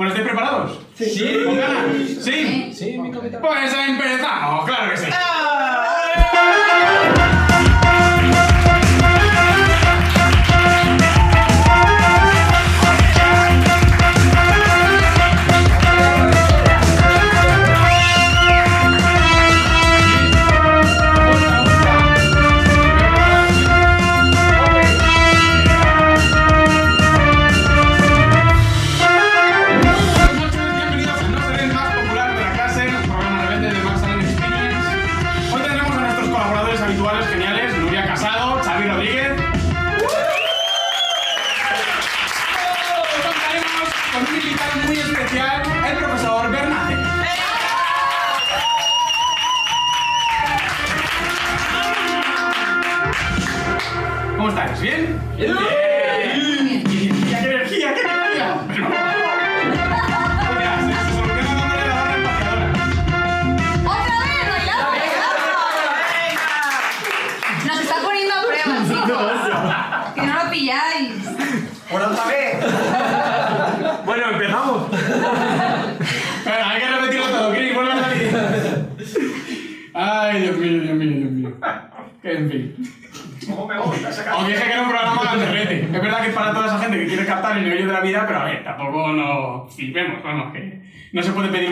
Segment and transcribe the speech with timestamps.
[0.00, 0.78] Bueno, ¿estáis preparados?
[0.94, 1.42] Sí.
[1.44, 1.84] ¿Con ganas?
[2.22, 2.72] ¿Sí?
[2.72, 3.42] Sí, mi capitán.
[3.42, 5.06] Pues empezamos, claro que sí.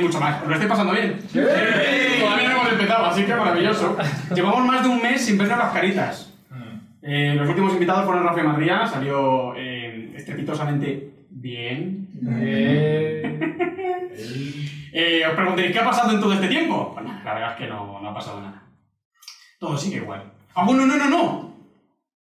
[0.08, 0.42] Mucho más.
[0.42, 1.20] ¿Os lo estoy pasando bien?
[1.30, 1.38] Sí.
[1.38, 3.96] Todavía no hemos empezado, así que maravilloso.
[4.34, 6.34] Llevamos más de un mes sin vernos las caritas.
[7.02, 12.08] Eh, los últimos invitados fueron Rafa y Madría, salió eh, estrepitosamente bien.
[14.92, 16.92] Eh, os preguntaréis, ¿qué ha pasado en todo este tiempo?
[16.92, 18.62] Pues nada, la verdad es que no, no ha pasado nada.
[19.60, 20.24] Todo sigue igual.
[20.54, 21.54] ¡Ah, bueno, no, no, no!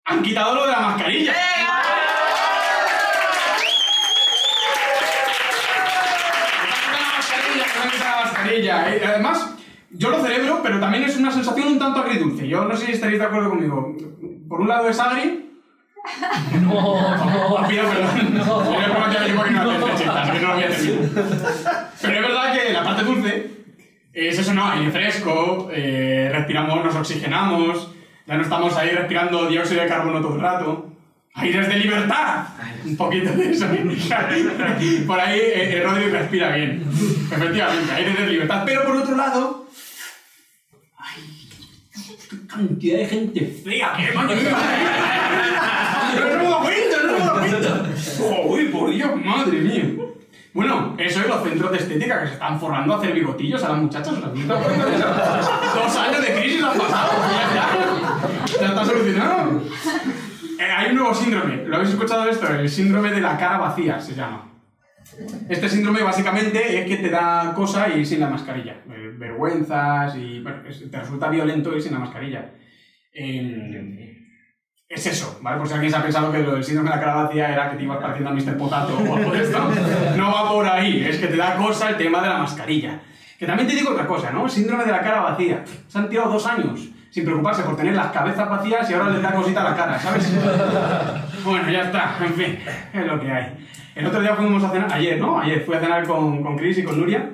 [0.05, 1.33] ¡Han quitado lo de la mascarilla!
[1.33, 2.06] Han
[8.61, 9.03] quitado la mascarilla, eh.
[9.07, 9.55] Además,
[9.91, 12.49] yo lo celebro, pero también es una sensación un tanto agridulce.
[12.49, 13.95] Yo no sé si estaréis de acuerdo conmigo.
[14.49, 15.43] Por un lado es agri,
[16.63, 17.69] No, no.
[17.69, 18.35] pido perdón.
[18.35, 18.45] No.
[18.47, 18.77] No no.
[22.03, 23.51] Pero es verdad que la parte dulce
[24.13, 24.69] es eso, ¿no?
[24.71, 27.91] Aire fresco, eh, respiramos, nos oxigenamos,
[28.27, 30.93] ya no estamos ahí respirando dióxido de carbono todo el rato.
[31.37, 32.47] ¡Aires de libertad!
[32.87, 33.67] Un poquito de eso.
[35.07, 36.83] Por ahí eh, eh, Rodri respira bien.
[37.31, 38.63] Efectivamente, aires de libertad.
[38.65, 39.67] Pero por otro lado...
[40.97, 41.49] ¡Ay!
[42.31, 43.93] ¡Qué cantidad de gente fea!
[43.99, 44.15] ¡Qué!
[44.15, 44.39] ¡No me he
[46.43, 47.03] dado cuenta!
[47.05, 47.87] ¡No me dado cuenta!
[48.19, 49.11] ¡Joder, por Dios!
[49.23, 49.85] ¡Madre mía!
[50.55, 53.69] Bueno, eso es los centros de estética que se están forrando a hacer bigotillos a
[53.71, 54.15] las muchachas.
[54.15, 55.07] ¿os habéis dado cuenta de eso?
[55.75, 57.13] Dos años de crisis han pasado.
[57.31, 59.61] Ya está, ya está solucionado.
[60.59, 61.65] Eh, hay un nuevo síndrome.
[61.67, 62.49] ¿Lo habéis escuchado esto?
[62.49, 64.53] El síndrome de la cara vacía se llama.
[65.49, 68.77] Este síndrome básicamente es que te da cosa ir sin la mascarilla.
[68.91, 72.53] Eh, Vergüenzas y bueno, te resulta violento ir sin la mascarilla.
[73.13, 74.13] Eh,
[74.89, 75.59] es eso, ¿vale?
[75.59, 77.71] Por si alguien se ha pensado que lo del síndrome de la cara vacía era
[77.71, 78.57] que te ibas pareciendo a Mr.
[78.57, 79.59] Potato o algo de esto.
[80.17, 83.01] No va por ahí, es que te da cosa el tema de la mascarilla.
[83.39, 84.49] Que también te digo otra cosa, ¿no?
[84.49, 85.65] Síndrome de la cara vacía.
[85.89, 89.23] Se han tirado dos años sin preocuparse por tener las cabezas vacías y ahora les
[89.23, 90.33] da cosita a la cara, ¿sabes?
[91.45, 92.59] Bueno, ya está, en fin,
[92.93, 93.69] es lo que hay.
[93.95, 95.39] El otro día fuimos a cenar, ayer, ¿no?
[95.39, 97.31] Ayer fui a cenar con, con Chris y con Nuria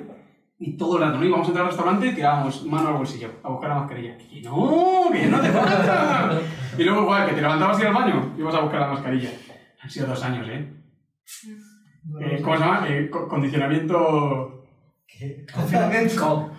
[0.59, 1.25] y todo el rato, ¿no?
[1.25, 4.15] Íbamos a entrar al restaurante y tirábamos mano al bolsillo a buscar la mascarilla.
[4.17, 6.39] Que no, que no te falta.
[6.77, 8.87] Y luego igual, que te levantabas y ir al baño y ibas a buscar la
[8.87, 9.29] mascarilla.
[9.81, 10.73] Han sido dos años, ¿eh?
[12.21, 12.85] Eh, ¿Cómo se llama?
[12.87, 14.63] Eh, co- condicionamiento...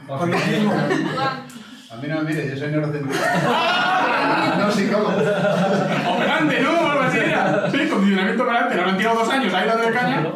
[1.94, 4.56] A mí no me mires, yo soy neurocentrista.
[4.58, 5.10] no psicólogo.
[5.10, 6.90] Operante, ¿no?
[6.90, 7.70] Algo así era.
[7.70, 8.74] Sí, condicionamiento operante.
[8.74, 10.26] Nos han tirado dos años ahí dando de caña.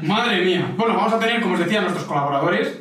[0.00, 0.72] Madre mía.
[0.74, 2.80] Bueno, vamos a tener, como os decía, nuestros colaboradores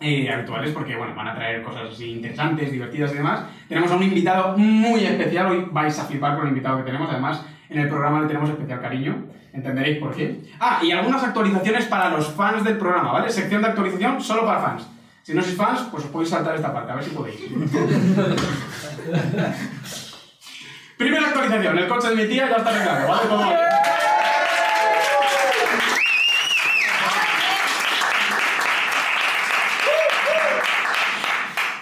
[0.00, 3.44] eh, habituales, porque bueno, van a traer cosas así interesantes, divertidas y demás.
[3.66, 5.46] Tenemos a un invitado muy especial.
[5.46, 7.08] Hoy vais a flipar con el invitado que tenemos.
[7.08, 9.24] Además, en el programa le tenemos especial cariño.
[9.54, 10.42] Entenderéis por qué.
[10.60, 13.30] Ah, y algunas actualizaciones para los fans del programa, ¿vale?
[13.30, 14.86] Sección de actualización solo para fans.
[15.22, 17.38] Si no sois fans, pues os podéis saltar esta parte, a ver si podéis.
[20.98, 23.28] Primera actualización, el coche de mi tía ya está arreglado, ¿vale?
[23.28, 23.58] Bien.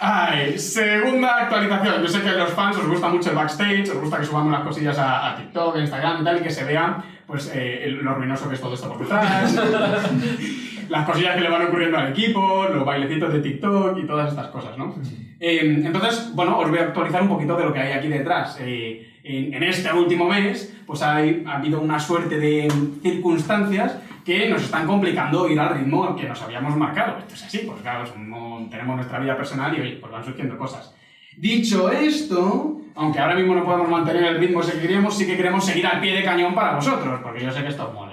[0.03, 2.03] Ay, segunda actualización.
[2.03, 4.53] Yo sé que a los fans os gusta mucho el backstage, os gusta que subamos
[4.53, 8.15] las cosillas a, a TikTok, Instagram y tal, y que se vean pues, eh, lo
[8.15, 9.55] ruinoso que es todo esto por detrás,
[10.91, 14.49] las cosillas que le van ocurriendo al equipo, los bailecitos de TikTok y todas estas
[14.49, 14.95] cosas, ¿no?
[15.39, 18.59] Eh, entonces, bueno, os voy a actualizar un poquito de lo que hay aquí detrás.
[18.61, 22.69] Eh, en, en este último mes, pues hay, ha habido una suerte de
[23.03, 27.19] circunstancias que nos están complicando ir al ritmo que nos habíamos marcado.
[27.19, 30.57] Esto es así, pues claro, somos- tenemos nuestra vida personal y oye, pues van surgiendo
[30.59, 30.95] cosas.
[31.37, 35.65] Dicho esto, aunque ahora mismo no podemos mantener el ritmo que queríamos, sí que queremos
[35.65, 38.10] seguir al pie de cañón para vosotros, porque yo sé que esto os mola.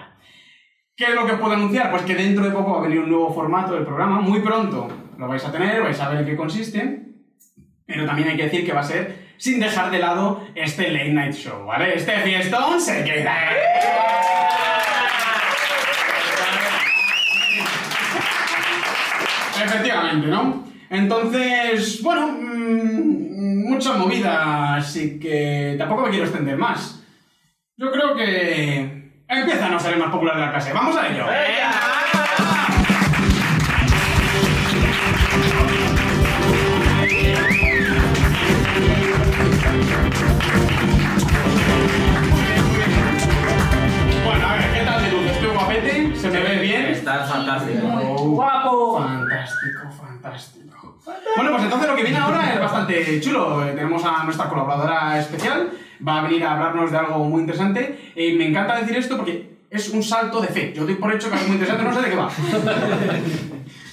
[0.97, 1.91] ¿Qué es lo que puedo anunciar?
[1.91, 4.88] Pues que dentro de poco va a venir un nuevo formato del programa, muy pronto
[5.19, 7.01] lo vais a tener, vais a ver en qué consiste,
[7.85, 11.13] pero también hay que decir que va a ser sin dejar de lado este late
[11.13, 11.95] night show, ¿vale?
[11.95, 13.35] Este fiestón se queda.
[19.63, 20.63] Efectivamente, ¿no?
[20.89, 27.03] Entonces, bueno, mm, mucha movida, así que tampoco me quiero extender más.
[27.77, 28.96] Yo creo que
[29.27, 30.74] empieza a no ser el más popular de la clase.
[30.74, 31.25] ¡Vamos a ello!
[44.25, 45.31] Bueno, a ver, ¿qué tal de luz?
[45.31, 46.15] ¿Estoy guapete?
[46.15, 46.85] ¿Se me ve bien?
[46.85, 47.88] Estás fantástico.
[47.88, 49.00] Oh, ¡Guapo!
[49.00, 50.97] Fantástico, fantástico.
[51.35, 53.63] Bueno, pues entonces lo que viene ahora es bastante chulo.
[53.65, 55.69] Tenemos a nuestra colaboradora especial.
[56.05, 58.11] Va a venir a hablarnos de algo muy interesante.
[58.15, 60.73] Y me encanta decir esto porque es un salto de fe.
[60.75, 62.29] Yo doy por hecho que algo muy interesante, no sé de qué va.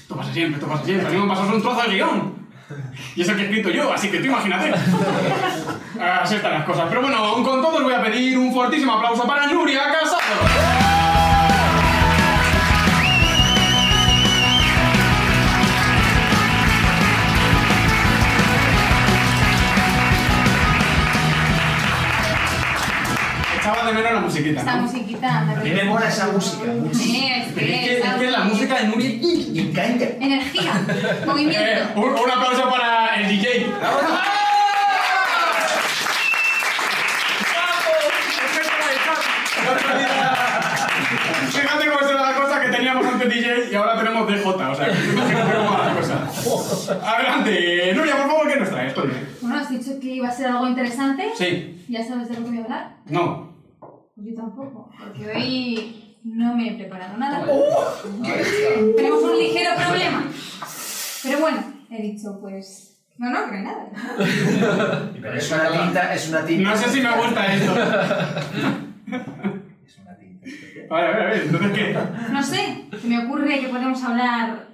[0.04, 1.08] Esto pasa siempre, esto pasa siempre.
[1.08, 2.34] A mí me pasó un trozo de guion.
[3.16, 4.70] Y es el que he escrito yo, así que tú imagínate.
[6.00, 6.86] Así están las cosas.
[6.88, 10.83] Pero bueno, aún con todo os voy a pedir un fortísimo aplauso para Nuria Casado.
[23.86, 24.60] De menos la musiquita.
[24.60, 24.82] Esta ¿no?
[24.82, 25.38] musiquita.
[25.40, 26.64] A mí me mola esa música.
[26.92, 29.10] Sí, es Pero es que, que, es que la música de Nuria.
[29.52, 30.04] Me encanta.
[30.20, 32.00] Energía, Eh, movimiento.
[32.00, 33.66] un, un aplauso para el DJ.
[41.50, 44.86] Fíjate cómo será la cosa que teníamos antes DJ y ahora tenemos DJ, o sea,
[44.86, 47.10] que imagínate cómo va la cosa.
[47.14, 48.94] Adelante, Nuria, por favor, ¿qué nos traes?
[49.40, 51.30] Bueno, has dicho que iba a ser algo interesante.
[51.36, 52.88] Sí, ¿Ya sabes de lo que voy a hablar?
[53.06, 53.43] no.
[54.14, 57.44] Pues yo tampoco, porque hoy no me he preparado nada.
[57.44, 57.50] Ahí
[58.40, 58.96] está.
[58.96, 60.24] Tenemos un ligero problema.
[61.22, 61.58] Pero bueno,
[61.90, 62.90] he dicho pues...
[63.16, 63.90] No, no, que no hay nada.
[65.20, 66.70] Pero es una tinta, es una tinta.
[66.70, 67.72] No sé si me gusta esto.
[69.86, 70.46] Es una tinta.
[70.90, 71.96] A ver, a ver, a ver, entonces qué.
[72.32, 74.68] No sé, se me ocurre que podemos hablar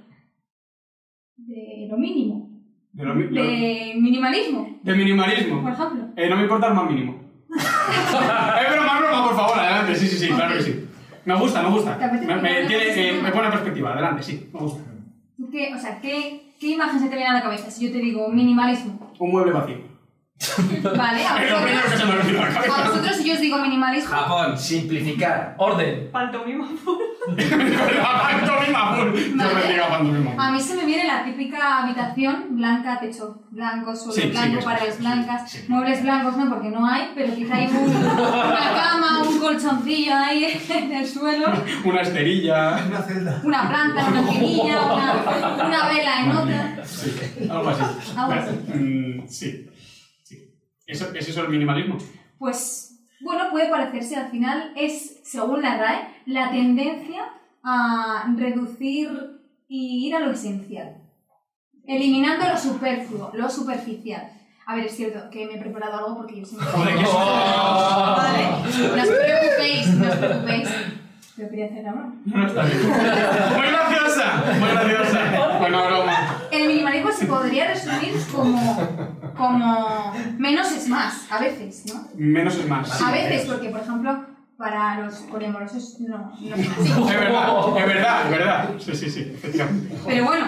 [1.37, 2.49] de lo mínimo.
[2.93, 5.63] De, lo mi- lo- De minimalismo, de minimalismo.
[5.63, 6.05] por ejemplo.
[6.17, 7.20] Eh, no me importa el más mínimo.
[8.65, 9.95] es broma, broma, por favor, adelante.
[9.97, 10.87] Sí, sí, sí, claro que sí.
[11.25, 11.99] Me gusta, me gusta.
[11.99, 14.83] ¿Te apetece Me, me, tiene- eh, me pone perspectiva, adelante, sí, me gusta.
[15.37, 17.93] ¿Tú qué, o sea, qué, qué imagen se te viene a la cabeza si yo
[17.93, 19.13] te digo minimalismo?
[19.19, 19.90] Un mueble vacío.
[20.97, 23.41] Vale, a Es lo primero que se me ha venido a vosotros si yo os
[23.41, 24.59] digo minimalismo, Japón.
[24.59, 25.55] Simplificar.
[25.59, 26.09] Orden.
[26.11, 26.67] Pantomima.
[27.37, 29.15] La pantomima full.
[29.21, 29.55] Yo Vale.
[29.55, 30.47] bendiga pantomima.
[30.47, 34.59] a mí se me viene la típica habitación blanca, techo blanco, suelo Sí, sí, blanco,
[34.61, 35.65] que paredes sí, blancas, sí, sí.
[35.69, 40.45] muebles blancos no, porque no hay, pero quizá hay un- una cama, un colchoncillo ahí
[40.71, 41.53] en el suelo,
[41.85, 42.79] Una esterilla.
[42.89, 43.41] Una celda.
[43.45, 46.85] una planta, una esquinilla, una, una vela en otra.
[46.87, 47.13] Sí,
[47.51, 47.83] algo así.
[48.17, 48.51] Algo así.
[48.75, 49.67] Mm, sí.
[50.91, 51.99] ¿Eso, ¿Es eso el minimalismo?
[52.39, 57.23] Pues, bueno, puede parecerse, al final es, según la RAE, la tendencia
[57.63, 59.09] a reducir
[59.69, 60.97] y ir a lo esencial,
[61.87, 64.33] eliminando lo superfluo, lo superficial.
[64.67, 66.69] A ver, es cierto que me he preparado algo porque yo siempre...
[66.69, 67.19] Joder, que eso.
[67.19, 68.43] Vale,
[68.97, 70.69] no os preocupéis, no os preocupéis.
[71.37, 72.15] Pero quería hacer la broma.
[72.25, 72.89] No, está bien.
[72.89, 75.59] Muy graciosa, muy graciosa.
[75.61, 76.40] Bueno, broma.
[76.53, 82.09] El minimalismo se podría resumir como, como menos es más, a veces, ¿no?
[82.17, 83.01] Menos es más.
[83.03, 84.27] A veces, porque por ejemplo,
[84.57, 86.91] para los poliamorosos no, no es así.
[87.09, 88.71] Es verdad, es verdad, es verdad.
[88.79, 89.95] Sí, sí, sí, efectivamente.
[90.07, 90.47] Pero bueno,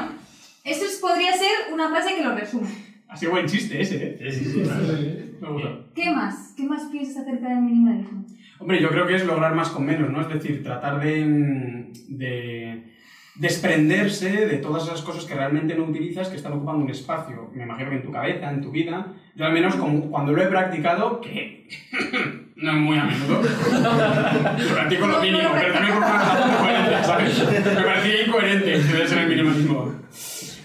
[0.65, 2.69] eso es- podría ser una frase que lo resume.
[3.09, 4.33] Ha sido buen chiste ese, ¿eh?
[4.33, 5.37] Sí, sí, sí.
[5.41, 5.69] Me gusta.
[5.95, 6.55] ¿Qué más?
[6.57, 8.25] ¿Qué más piensas acerca del minimalismo?
[8.59, 10.21] Hombre, yo creo que es lograr más con menos, ¿no?
[10.23, 12.92] Es decir, tratar de, mm, de
[13.35, 17.51] desprenderse de todas esas cosas que realmente no utilizas que están ocupando un espacio.
[17.55, 19.07] Me imagino que en tu cabeza, en tu vida.
[19.35, 21.67] Yo al menos como- cuando lo he practicado, que
[22.57, 23.41] no muy a menudo,
[24.69, 27.49] lo practico lo mínimo, pero también por una coherente, ¿sabes?
[27.75, 29.95] Me parecía incoherente debe ser el minimalismo.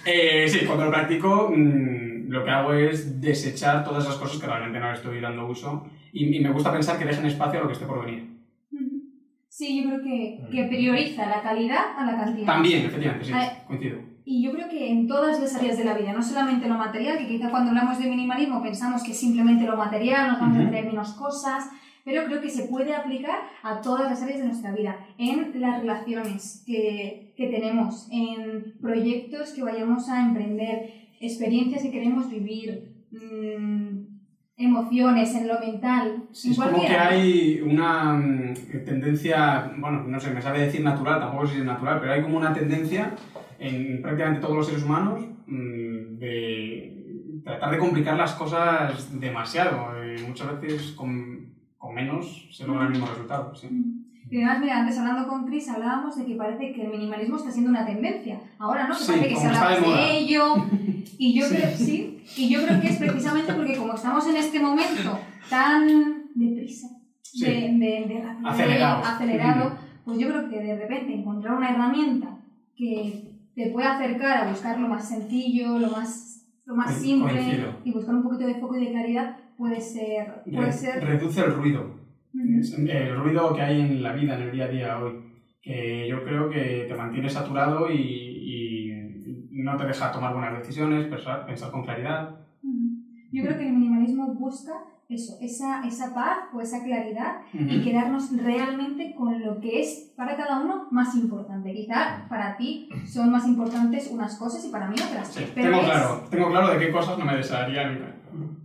[0.06, 4.46] Eh, sí, cuando lo practico, mm, lo que hago es desechar todas esas cosas que
[4.48, 7.64] realmente no le estoy dando uso y, y me gusta pensar que dejen espacio a
[7.64, 8.37] lo que esté por venir.
[9.58, 12.46] Sí, yo creo que, que prioriza la calidad a la cantidad.
[12.46, 13.64] También, efectivamente, sí, Ah.
[13.66, 13.98] coincido.
[14.24, 17.18] Y yo creo que en todas las áreas de la vida, no solamente lo material,
[17.18, 20.86] que quizá cuando hablamos de minimalismo pensamos que simplemente lo material, nos vamos a tener
[20.86, 21.72] menos cosas,
[22.06, 25.80] pero creo que se puede aplicar a todas las áreas de nuestra vida, en las
[25.80, 34.17] relaciones que, que tenemos, en proyectos que vayamos a emprender, experiencias que queremos vivir, mm,
[34.58, 38.54] emociones, en lo mental, Sí, en es como que hay una mm,
[38.86, 42.24] tendencia, bueno, no sé, me sabe decir natural, tampoco sé si es natural, pero hay
[42.24, 43.14] como una tendencia
[43.60, 49.96] en prácticamente todos los seres humanos mm, de tratar de complicar las cosas demasiado.
[50.04, 53.56] eh, muchas veces con, con menos se logra el mismo resultado.
[53.56, 53.70] Sí.
[54.30, 57.52] Y además, mira, antes hablando con Chris hablábamos de que parece que el minimalismo está
[57.52, 58.40] siendo una tendencia.
[58.60, 58.96] Ahora, ¿no?
[58.98, 60.56] Que Sí, parece que se habla de de ello.
[61.18, 64.60] Y yo creo, sí, y yo creo que es precisamente porque como estamos en este
[64.60, 65.20] momento
[65.50, 65.88] tan
[66.36, 66.88] deprisa,
[67.22, 67.46] Sí.
[67.46, 69.04] de, de, de Acelerado.
[69.04, 69.72] acelerado,
[70.06, 72.38] pues yo creo que de repente encontrar una herramienta
[72.76, 77.80] que te pueda acercar a buscar lo más sencillo, lo más, lo más simple coincido.
[77.84, 80.44] y buscar un poquito de foco y de claridad puede ser...
[80.46, 81.97] Puede ser reduce el ruido.
[82.60, 85.14] Es El ruido que hay en la vida, en el día a día hoy,
[85.62, 91.08] que yo creo que te mantiene saturado y, y no te deja tomar buenas decisiones,
[91.08, 92.36] pensar, pensar con claridad.
[93.32, 94.74] Yo creo que el minimalismo busca
[95.10, 97.84] eso, esa, esa paz o esa claridad y Ujú.
[97.84, 101.74] quedarnos realmente con lo que es para cada uno más importante.
[101.74, 105.28] Quizá para ti son más importantes unas cosas y para mí otras.
[105.34, 108.14] Sí, pero tengo es- claro, tengo claro de qué cosas no me desharía nunca.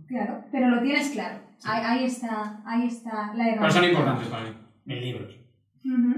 [0.07, 1.42] Claro, pero lo tienes claro.
[1.65, 4.49] Ahí, ahí está, ahí está la Pero son importantes para mí,
[4.85, 5.35] mis libros.
[5.85, 6.13] Ujú.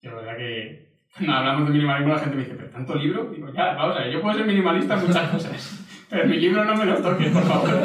[0.00, 3.30] Que la verdad que cuando hablamos de minimalismo la gente me dice, ¿pero tanto libro?
[3.30, 6.64] Digo, ya, vamos a ver, yo puedo ser minimalista en muchas cosas, pero mi libro
[6.64, 7.82] no me los toques, por favor.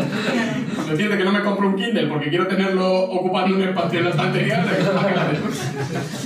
[0.90, 4.12] Decirte que no me compro un Kindle porque quiero tenerlo ocupando un espacio en la
[4.12, 4.66] estantería.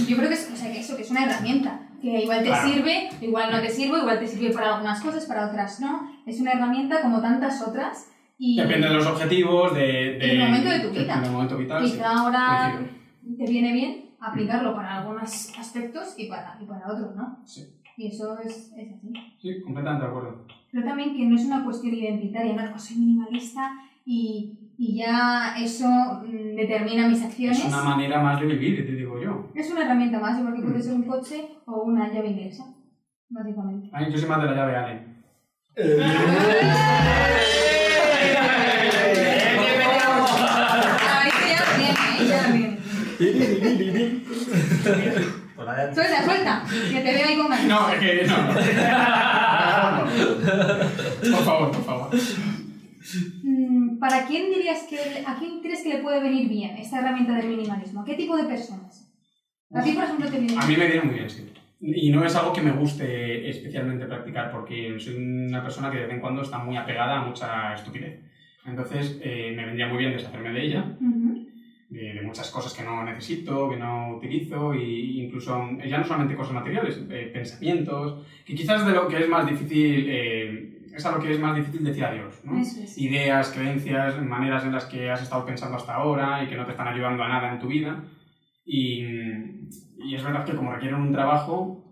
[0.07, 1.79] Yo creo que es, o sea, que eso, que es una herramienta.
[2.01, 2.67] Que igual te Claro.
[2.69, 6.11] sirve, igual no te sirve, igual te sirve para algunas cosas, para otras no.
[6.25, 8.07] Es una herramienta como tantas otras.
[8.37, 10.17] Y Depende de los objetivos, de...
[10.19, 11.21] de Y el momento de tu vida.
[11.21, 11.91] Del momento vital, sí.
[11.93, 13.37] Quizá ahora Coincido.
[13.37, 17.39] te viene bien aplicarlo para algunos aspectos y para, y para otros, ¿no?
[17.45, 17.63] Sí.
[17.97, 19.13] Y eso es, es así.
[19.41, 20.45] Sí, completamente de acuerdo.
[20.71, 23.71] Pero también que no es una cuestión identitaria, no pues soy minimalista
[24.03, 27.57] y, y ya eso mm, determina mis acciones.
[27.59, 29.49] Es una manera más de vivir, te digo yo.
[29.55, 32.65] Es una herramienta más, igual que puede ser un coche o una llave inglesa,
[33.29, 33.89] básicamente.
[33.93, 35.15] Ay, yo soy más de la llave Allen.
[45.93, 47.65] Suelta, suelta, que te veo ahí con ganas.
[47.65, 48.37] No, es que no.
[48.37, 48.55] no.
[51.31, 52.09] Por favor, por favor.
[53.43, 57.33] Mm, ¿Para quién dirías que, a quién crees que le puede venir bien esta herramienta
[57.35, 58.01] del minimalismo?
[58.01, 59.09] ¿A qué tipo de personas?
[59.73, 61.51] A ti, por ejemplo, te viene A mí me viene muy bien, sí.
[61.87, 66.03] Y no es algo que me guste especialmente practicar porque soy una persona que de
[66.05, 68.19] vez en cuando está muy apegada a mucha estupidez.
[68.65, 71.47] Entonces eh, me vendría muy bien deshacerme de ella, Ujú.
[71.89, 74.81] de, de muchas cosas que no necesito, que no utilizo, e
[75.23, 79.29] incluso eh, ya no solamente cosas materiales, eh, pensamientos, que quizás de lo que es
[79.29, 82.57] más difícil, eh, es a lo que es más difícil decir adiós, ¿no?
[82.59, 82.97] Es.
[82.97, 86.71] ideas, creencias, maneras en las que has estado pensando hasta ahora y que no te
[86.71, 88.01] están ayudando a nada en tu vida.
[88.65, 89.03] Y,
[89.99, 91.83] y es verdad que como requieren un trabajo,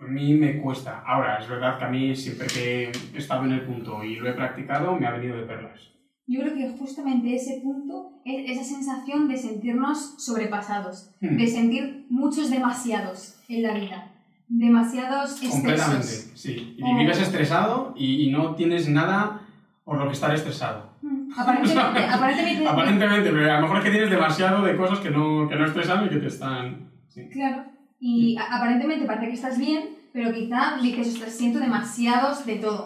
[0.00, 1.02] a mí me cuesta.
[1.06, 4.28] Ahora, es verdad que a mí siempre que he estado en el punto y lo
[4.28, 5.80] he practicado, me ha venido de perlas.
[6.26, 11.36] Yo creo que justamente ese punto es esa sensación de sentirnos sobrepasados, Hmm.
[11.36, 14.12] de sentir muchos demasiados en la vida,
[14.48, 16.40] demasiados Completamente, excesos.
[16.40, 16.74] sí.
[16.78, 16.98] Y Oh.
[16.98, 19.42] vives estresado y, y no tienes nada
[19.84, 20.89] por lo que estar estresado.
[21.36, 25.48] Aparentemente, aparentemente, Aparentemente, pero a lo mejor es que tienes demasiado de cosas que no,
[25.48, 26.90] que no estresan y que te están...
[27.08, 27.28] sí.
[27.30, 27.64] Claro,
[27.98, 32.84] y a- aparentemente parece que estás bien, pero quizá dices, ostras, siento demasiados de todo.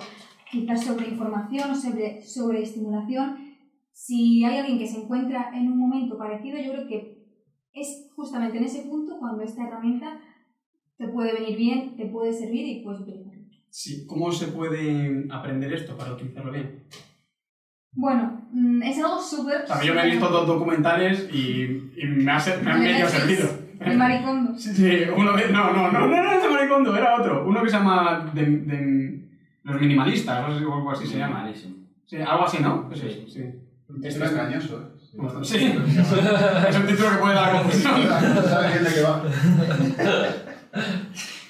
[0.51, 3.37] Quizás sobre información o sobre, sobre estimulación.
[3.93, 7.25] Si hay alguien que se encuentra en un momento parecido, yo creo que
[7.73, 10.21] es justamente en ese punto cuando esta herramienta
[10.97, 13.43] te puede venir bien, te puede servir y puedes utilizarla.
[13.71, 16.85] Sí, ¿Cómo se puede aprender esto para utilizarlo bien?
[17.95, 19.63] Bueno, mm, es algo súper...
[19.65, 22.93] O sea, yo me he visto dos documentales y, y me, ha, me han ¿De
[22.93, 23.49] medio servido.
[23.81, 24.59] El maricondo.
[24.59, 25.49] Sí, sí, uno de...
[25.51, 27.45] No, no, no, no, no, no, de maricondo, era otro.
[27.47, 28.31] Uno que se llama...
[28.35, 29.25] De, de-
[29.65, 31.51] los minimalistas, no sé si algo así se llama.
[32.05, 32.91] Sí, algo así, ¿no?
[32.93, 33.25] Es Sí.
[33.33, 33.43] sí.
[33.89, 34.95] Un título engañoso, ¿eh?
[35.43, 35.57] Sí,
[36.69, 37.95] es un título que puede dar confusión.
[38.35, 39.23] No sabes bien de qué va.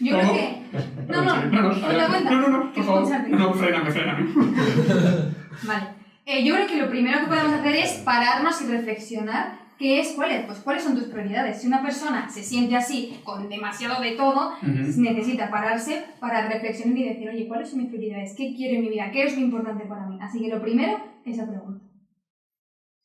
[0.01, 0.23] Yo ¿Cómo?
[0.23, 0.63] creo que...
[1.09, 2.31] No, no, no, no, cuenta, cuenta.
[2.31, 3.03] no, no, no, por Quiero favor.
[3.03, 3.31] escucharte.
[3.31, 4.25] No, no, fréname, fréname.
[5.63, 5.87] Vale.
[6.27, 10.13] Eh, yo creo que lo primero que podemos hacer es pararnos y reflexionar qué es,
[10.13, 11.61] cuál es, pues cuáles son tus prioridades.
[11.61, 15.01] Si una persona se siente así, con demasiado de todo, Ujú.
[15.03, 18.35] necesita pararse para reflexionar y decir, oye, ¿cuáles son mis prioridades?
[18.37, 19.11] ¿Qué quiero en mi vida?
[19.13, 20.19] ¿Qué es lo importante para mí?
[20.23, 21.85] Así que lo primero, esa pregunta.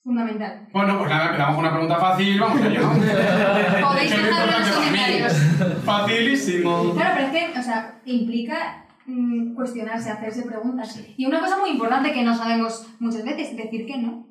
[0.01, 0.67] Fundamental.
[0.71, 2.79] Bueno, pues nada, empezamos con una pregunta fácil, vamos allá.
[3.83, 5.33] Podéis dejarlo en los comentarios.
[5.83, 6.93] Facilísimo.
[6.93, 11.03] Claro, pero es que, o sea, implica mm, cuestionarse, hacerse preguntas.
[11.17, 14.27] Y una cosa muy importante que no sabemos muchas veces, decir que no.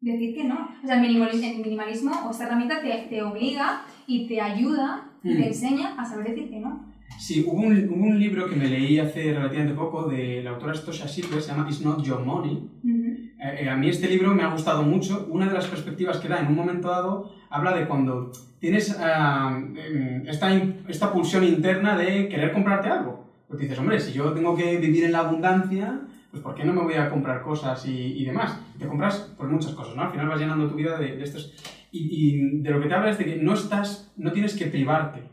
[0.00, 0.68] Decir que no.
[0.82, 5.10] O sea, el minimalismo, el minimalismo o esta herramienta te, te obliga y te ayuda
[5.22, 5.44] y te Mm.
[5.44, 6.90] enseña a saber decir que no.
[7.18, 10.72] Sí, hubo un, hubo un libro que me leí hace relativamente poco de la autora
[10.72, 12.52] Stosha Silver, se llama It's Not Your Money.
[12.82, 13.10] Ujú.
[13.42, 15.28] Eh, eh, a mí este libro me ha gustado mucho.
[15.30, 20.26] Una de las perspectivas que da en un momento dado habla de cuando tienes em,
[20.26, 20.50] esta,
[20.88, 23.19] esta pulsión interna de querer comprarte algo.
[23.50, 26.72] Pues dices, hombre, si yo tengo que vivir en la abundancia, pues ¿por qué no
[26.72, 28.60] me voy a comprar cosas y, y demás?
[28.78, 30.02] Te compras pues muchas cosas, ¿no?
[30.02, 31.52] Al final vas llenando tu vida de, de estos...
[31.90, 34.66] Y, y de lo que te habla es de que no estás, no tienes que
[34.66, 35.24] privarte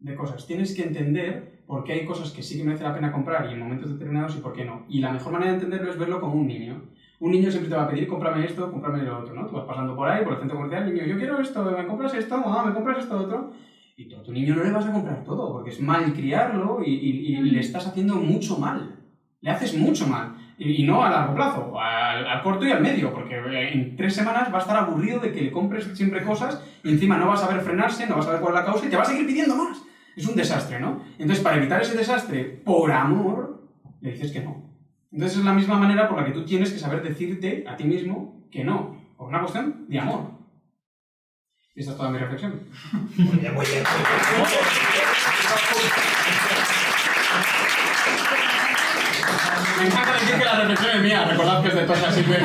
[0.00, 3.12] de cosas, tienes que entender por qué hay cosas que sí que merece la pena
[3.12, 4.84] comprar y en momentos determinados y por qué no.
[4.88, 6.82] Y la mejor manera de entenderlo es verlo como un niño.
[7.20, 9.46] Un niño siempre te va a pedir, cómprame esto, cómprame lo otro, ¿no?
[9.46, 12.14] Tú vas pasando por ahí, por el centro comercial, niño, yo quiero esto, ¿me compras
[12.14, 12.36] esto?
[12.38, 13.52] Mamá, ¿me compras esto otro?
[14.00, 16.80] Y tú a tu niño no le vas a comprar todo, porque es mal criarlo
[16.82, 18.96] y, y- y le estás haciendo mucho mal.
[19.42, 20.36] Le haces mucho mal.
[20.56, 23.96] Y, y no a largo plazo, al, al corto y al medio, porque eh, en
[23.96, 27.26] tres semanas va a estar aburrido de que le compres siempre cosas y encima no
[27.28, 29.02] vas a saber frenarse, no vas a ver cuál es la causa y te va
[29.02, 29.82] a seguir pidiendo más.
[30.16, 31.02] Es un desastre, ¿no?
[31.18, 33.68] Entonces, para evitar ese desastre, por amor,
[34.00, 34.64] le dices que no.
[35.12, 37.84] Entonces es la misma manera por la que tú tienes que saber decirte a ti
[37.84, 40.39] mismo que no, por una cuestión de amor.
[41.80, 42.60] Y esta es toda mi reflexión.
[43.16, 43.82] Muy bien, muy bien.
[49.78, 52.42] Me encanta decir que la reflexión es mía, recordad que es de Tosa Silver.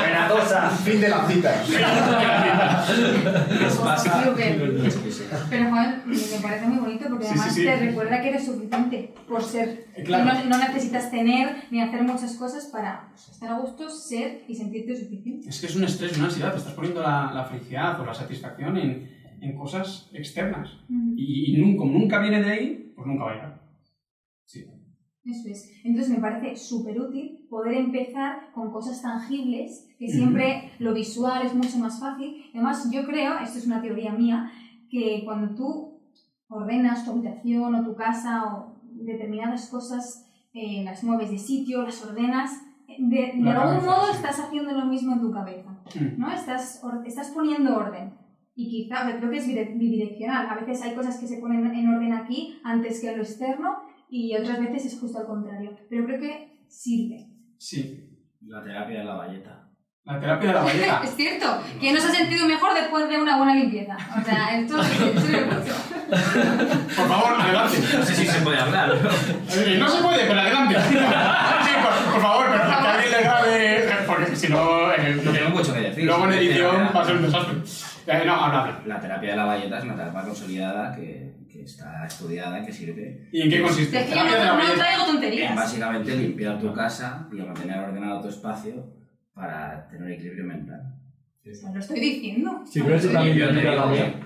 [0.00, 0.70] Venatosa.
[0.82, 1.62] Fin de la cita.
[3.80, 4.90] Súper.
[5.50, 7.66] Pero Juan, me parece muy bonito porque además sí, sí.
[7.66, 9.86] te recuerda que eres suficiente por ser.
[9.96, 10.24] Eh, claro.
[10.24, 14.54] No, no necesitas tener ni hacer muchas cosas para pues, estar a gusto, ser y
[14.54, 15.48] sentirte suficiente.
[15.48, 18.14] Es que es un estrés, una ansiedad, te estás poniendo la, la felicidad o la
[18.14, 19.10] satisfacción en,
[19.40, 20.68] en cosas externas.
[21.16, 23.60] Y, y nun- como nunca viene de ahí, pues nunca va a llegar.
[24.44, 24.66] Sí.
[25.24, 25.70] Eso es.
[25.84, 31.54] Entonces me parece súper útil poder empezar con cosas tangibles, que siempre lo visual es
[31.54, 32.42] mucho más fácil.
[32.54, 34.50] Además, yo creo, esto es una teoría mía,
[34.90, 36.00] que cuando tú
[36.48, 42.04] ordenas tu habitación o tu casa o determinadas cosas, eh, las mueves de sitio, las
[42.04, 42.52] ordenas,
[42.88, 44.16] eh, de, de La algún cabeza, modo sí.
[44.16, 45.70] estás haciendo lo mismo en tu cabeza.
[45.94, 46.18] Mm.
[46.20, 46.32] ¿no?
[46.32, 48.14] Estás, or- estás poniendo orden.
[48.56, 50.46] Y quizá, o sea, creo que es bidireccional.
[50.48, 53.76] A veces hay cosas que se ponen en orden aquí antes que en lo externo
[54.10, 55.76] y otras veces es justo al contrario.
[55.88, 57.26] Pero creo que sirve.
[57.58, 58.06] Sí.
[58.46, 59.68] La terapia de la valleta.
[60.04, 61.00] La terapia de la valleta.
[61.04, 61.46] Es cierto.
[61.78, 63.96] ¿Quién no se ha sentido mejor después de una buena limpieza?
[64.18, 65.76] O sea, esto mucho.
[66.10, 67.78] Por favor, adelante.
[67.96, 68.92] No sé si se puede hablar.
[69.54, 70.76] Eh, No se puede, pero adelante.
[70.80, 73.88] Sí, por, por favor, pero que alguien le grabe.
[74.06, 76.04] Porque si no, eh, No tengo mucho que decir.
[76.04, 77.58] luego en edición va a ser un desastre.
[78.06, 78.82] Eh, no, habla.
[78.86, 81.29] La terapia de la valleta es una terapia consolidada que,
[81.60, 84.00] que está estudiada, que sirve ¿Y en qué consiste?
[84.00, 85.54] Es que yo la no, no traigo en tonterías.
[85.54, 88.86] básicamente limpiar tu casa y mantener ordenado tu espacio
[89.34, 90.96] para tener equilibrio mental.
[91.42, 92.62] Lo estoy diciendo.
[92.70, 94.20] Sí, pero eso también Yo digo también.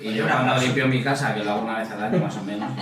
[0.00, 2.44] Y yo cuando limpio mi casa, que lo hago una vez al año más o
[2.44, 2.70] menos,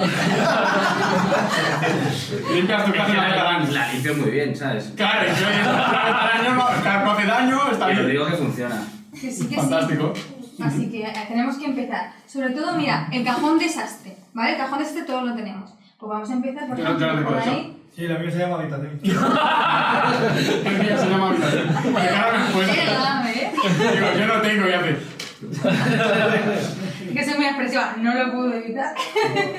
[2.54, 3.70] Limpias tu casa una vez al año.
[3.72, 4.92] la limpio muy bien, ¿sabes?
[4.94, 6.68] Claro, y oyes una vez al año no,
[7.12, 8.10] hace daño, está bien.
[8.10, 8.84] digo que funciona.
[9.18, 10.12] Que sí, que Fantástico.
[10.14, 10.31] sí.
[10.62, 12.12] Así que eh, tenemos que empezar.
[12.26, 14.16] Sobre todo, mira, el cajón desastre.
[14.34, 14.52] ¿Vale?
[14.52, 15.70] El cajón desastre todos lo tenemos.
[15.98, 17.78] Pues vamos a empezar por Yo no- no ejemplo, por ahí.
[17.94, 19.00] Sí, la mía se llama habitación.
[19.02, 21.68] El día se llama habitación.
[21.82, 22.74] Porque respuesta.
[22.74, 23.52] Pégame, ¿eh?
[23.78, 24.96] Digo, yo no tengo y hace.
[27.12, 28.94] Que soy muy expresiva, no lo puedo evitar.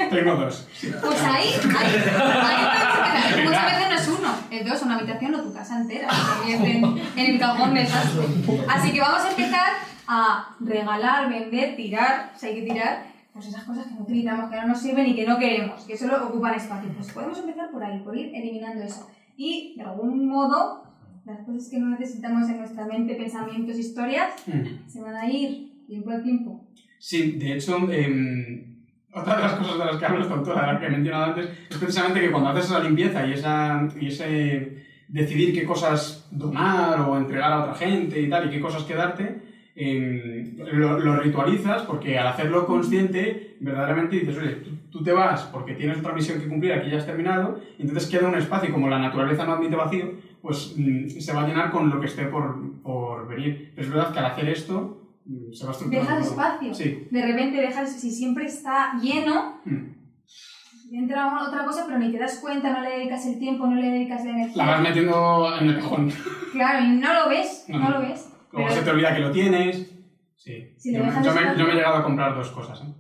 [0.10, 0.67] Tengo dos.
[0.82, 2.03] Pues ahí, ahí,
[2.41, 3.43] ahí.
[3.45, 6.08] Muchas veces no es uno, es dos, una habitación o tu casa entera.
[6.45, 6.84] Se en,
[7.15, 8.23] en el cajón desastre.
[8.67, 9.67] Así que vamos a empezar
[10.15, 14.58] a regalar, vender, tirar, si hay que tirar, pues esas cosas que no utilizamos, que
[14.58, 16.89] no nos sirven y que no queremos, que solo ocupan espacio.
[16.95, 19.10] Pues podemos empezar por ahí, por ir eliminando eso.
[19.36, 20.84] Y de algún modo,
[21.26, 24.88] las cosas que no necesitamos en nuestra mente, pensamientos, historias, Mm.
[24.88, 26.63] se van a ir tiempo al tiempo.
[26.99, 28.76] Sí, de hecho, em,
[29.13, 31.49] otra de las cosas de las que hablo tontora, de las que he mencionado antes,
[31.69, 36.99] es precisamente que cuando haces esa limpieza y, esa, y ese decidir qué cosas donar
[37.02, 41.82] o entregar a otra gente y tal, y qué cosas quedarte, em, lo, lo ritualizas
[41.84, 46.40] porque al hacerlo consciente, verdaderamente dices, oye, tú, tú te vas porque tienes otra misión
[46.40, 49.54] que cumplir, aquí ya has terminado, y entonces queda un espacio, como la naturaleza no
[49.54, 53.72] admite vacío, pues mm, se va a llenar con lo que esté por, por venir.
[53.76, 56.10] Pero es verdad que al hacer esto, mm, se va estructurando.
[56.12, 56.74] Dejas espacio.
[56.74, 57.08] Sí.
[57.10, 60.96] De repente dejas, si siempre está lleno, Mm.
[60.96, 63.90] entra otra cosa, pero ni te das cuenta, no le dedicas el tiempo, no le
[63.90, 64.64] dedicas la energía.
[64.66, 66.12] La vas metiendo en el cajón.
[66.52, 67.90] Claro, y no lo ves, no, No.
[67.90, 68.30] lo ves.
[68.54, 69.89] Luego Pero- se te olvida que lo tienes.
[70.38, 70.74] Sí.
[70.78, 72.94] Si yo, yo me, yo me he llegado a comprar dos cosas, ¿eh?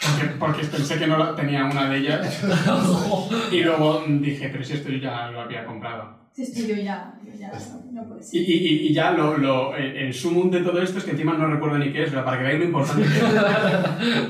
[0.00, 2.42] Porque, porque pensé que no la- tenía una de ellas.
[3.52, 6.20] y luego dije, pero si esto yo ya lo había comprado.
[6.32, 7.52] Si estoy yo ya, yo ya
[7.92, 8.40] no, no puede Y, ser.
[8.40, 11.34] y, y- y ya lo, lo, el, el sumum de todo esto es que encima
[11.34, 13.24] no recuerdo ni qué es, pero para que veáis lo importante que es.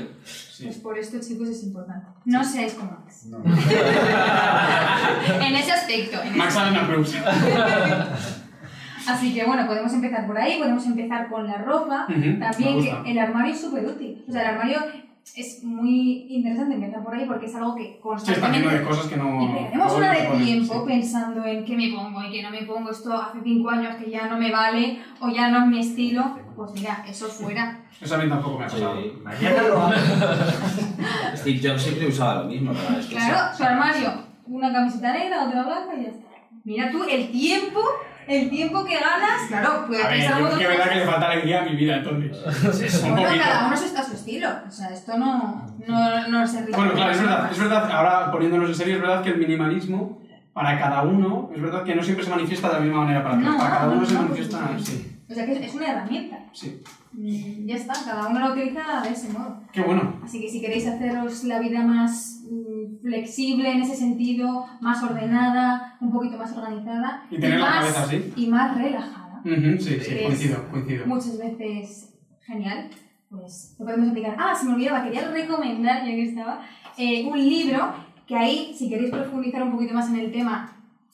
[0.53, 0.65] Sí.
[0.65, 2.05] Pues por esto, chicos, es importante.
[2.25, 3.25] No seáis como Max.
[3.25, 3.39] No.
[3.43, 3.53] en
[5.55, 6.21] ese aspecto.
[6.21, 7.15] en ese Max Allen approves.
[9.07, 12.05] Así que bueno, podemos empezar por ahí, podemos empezar con la ropa.
[12.09, 14.23] Ujú, me También que el armario es súper útil.
[14.27, 14.79] O sea, el armario
[15.35, 18.59] es muy interesante empezar por ahí porque es algo que Sí, está constantemente...
[18.59, 19.69] lleno de cosas que no...
[19.73, 20.79] no una de tiempo sí.
[20.85, 22.91] pensando en qué me pongo y qué no me pongo.
[22.91, 26.37] Esto hace cinco años que ya no me vale o ya no es mi estilo.
[26.55, 27.79] Pues mira, eso fuera.
[27.99, 29.01] Eso a mí tampoco me ha pasado.
[29.01, 29.13] Sí.
[29.23, 29.93] Mañana lo hago.
[31.35, 32.99] Steve Jobs siempre usaba lo mismo para.
[32.99, 34.13] Claro, su armario,
[34.45, 36.27] una camiseta negra, otra blanca y ya está.
[36.65, 37.81] Mira tú el tiempo,
[38.27, 39.47] el tiempo que ganas.
[39.47, 41.97] Claro, puede A ver, yo que de verdad que le falta alegría a mi vida
[41.97, 43.03] entonces.
[43.03, 43.43] Un Bueno, poquito.
[43.45, 44.49] cada uno está a su estilo.
[44.67, 46.75] O sea, esto no, no, no se rige.
[46.77, 50.21] Bueno, claro, es verdad, es verdad, ahora poniéndonos en serio, es verdad que el minimalismo,
[50.53, 53.35] para cada uno, es verdad que no siempre se manifiesta de la misma manera para
[53.35, 53.47] todos.
[53.51, 55.87] No, para cada uno no, se no, manifiesta, porque- sí, O sea, que es una
[55.91, 56.37] herramienta.
[56.53, 56.81] sí.
[57.15, 59.61] Mm, Ya está, cada uno lo utiliza de ese modo.
[59.71, 60.19] Qué bueno.
[60.23, 62.72] Así que si queréis haceros la vida más mm,
[63.03, 68.03] flexible en ese sentido, más ordenada, un poquito más organizada Y tener la más, cabeza
[68.03, 68.33] así.
[68.37, 71.05] y más relajada, Ujú, sí, sí, Es- coincido, coincido.
[71.05, 72.13] muchas veces
[72.45, 72.89] genial,
[73.29, 74.35] pues lo podemos aplicar.
[74.39, 76.61] Ah, se me olvidaba, quería recomendar, ya que estaba,
[76.97, 77.93] eh, un libro
[78.25, 80.69] que ahí, si queréis profundizar un poquito más en el tema,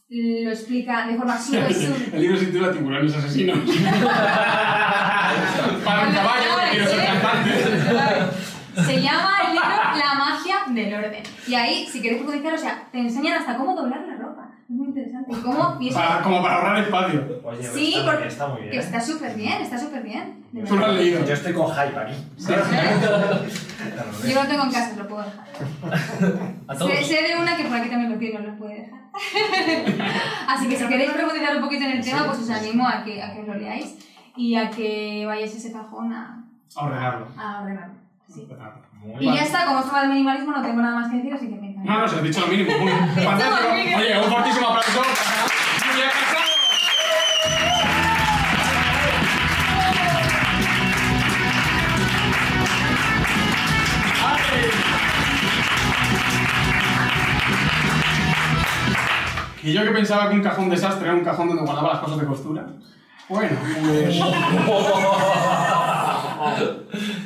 [0.10, 2.14] lo explica de forma súper, súper...
[2.16, 3.58] El libro se titula Tiburones Asesinos.
[5.86, 7.52] para un caballo que quiere ser cantante.
[8.86, 9.79] Se llama el libro
[10.76, 11.24] del orden.
[11.48, 14.46] Y ahí, si queréis profundizar, o sea, te enseñan hasta cómo doblar la ropa.
[14.64, 15.32] Es muy interesante.
[15.32, 15.80] Y cómo...
[15.94, 17.20] Para, como para ahorrar espacio.
[17.44, 18.80] Oye, pues Sí, está, muy porque- bien, está muy que bien.
[18.84, 20.46] está súper bien, está súper bien.
[20.68, 21.26] Tú lo has leído.
[21.26, 22.14] Yo estoy con hype aquí.
[24.28, 25.46] Yo lo tengo en casa, lo puedo dejar.
[26.68, 26.92] A todos.
[26.92, 29.00] Sé, sé de una que por aquí también lo tiene, lo puede dejar.
[30.48, 33.22] Así que si queréis profundizar un poquito en el tema, pues os animo a que,
[33.22, 33.98] a que os lo leáis
[34.36, 36.44] y a que vayáis a ese cajón a,
[36.76, 37.28] A ordenarlo.
[37.38, 37.94] a ordenarlo.
[38.28, 38.48] Sí.
[39.02, 41.34] Muy Y ya está, como esto va del minimalismo, no tengo nada más que decir,
[41.34, 41.92] así que me encanta.
[41.94, 42.78] No, no, se has dicho lo mínimo.
[42.80, 42.92] Muy
[43.24, 43.98] fantástico.
[43.98, 46.50] Oye, un fortísimo aplauso para Julia Casado.
[59.62, 62.20] Y yo que pensaba que un cajón desastre era un cajón donde guardaba las cosas
[62.20, 62.68] de costura.
[63.30, 64.20] Bueno, pues.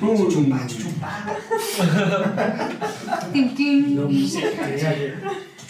[0.02, 0.60] Um,
[3.32, 4.10] Tin, tin.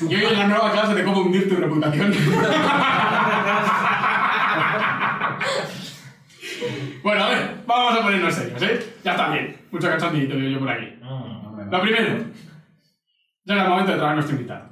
[0.09, 2.11] y hoy en la nueva clase de cómo hundir tu reputación.
[7.03, 8.93] bueno, a ver, vamos a ponernos serios, ¿eh?
[9.03, 9.55] Ya está bien.
[9.71, 10.87] Mucho cachondito yo por aquí.
[11.71, 12.23] Lo primero,
[13.45, 14.69] ya era el momento de traer a nuestro invitado.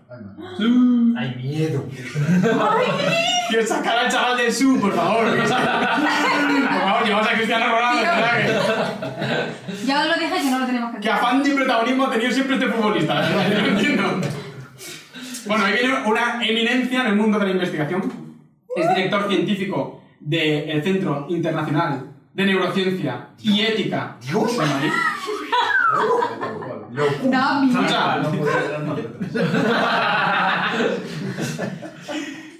[1.18, 1.86] Hay miedo.
[3.50, 5.26] Quiero sacar al chaval del sur, por favor.
[5.38, 9.48] Por favor, llevamos a Cristiano Ronaldo, ¿verdad?
[9.86, 11.24] Ya os lo dije que no lo tenemos que ¿Qué hacer.
[11.26, 13.30] afán de protagonismo ha tenido siempre este futbolista?
[13.50, 14.22] Yo no entiendo.
[15.48, 18.02] Bueno, ahí viene una eminencia en el mundo de la investigación.
[18.76, 24.92] Es director científico del Centro Internacional de Neurociencia y Ética de Madrid.
[26.92, 27.06] Miedo.
[27.06, 28.30] Escucha, No
[28.86, 29.32] más letras.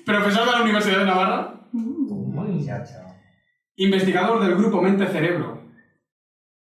[0.06, 1.54] profesor de la Universidad de Navarra,
[3.76, 5.62] investigador del grupo Mente Cerebro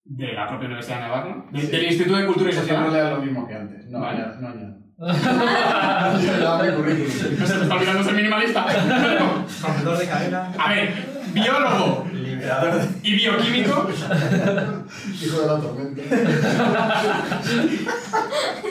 [0.03, 2.91] de la propia Universidad de Navarra, de- del Instituto de Cultura y No Sociedad.
[2.91, 3.88] lea lo mismo que antes.
[3.89, 4.23] No, Vale.
[4.39, 4.81] no.
[5.01, 5.25] No se te
[7.63, 8.65] está olvidando ser minimalista.
[9.63, 10.51] Rompedor de cadena.
[10.60, 10.93] A ver,
[11.34, 12.05] biólogo
[13.04, 13.89] Y bioquímico.
[15.21, 16.01] Hijo de la tormenta.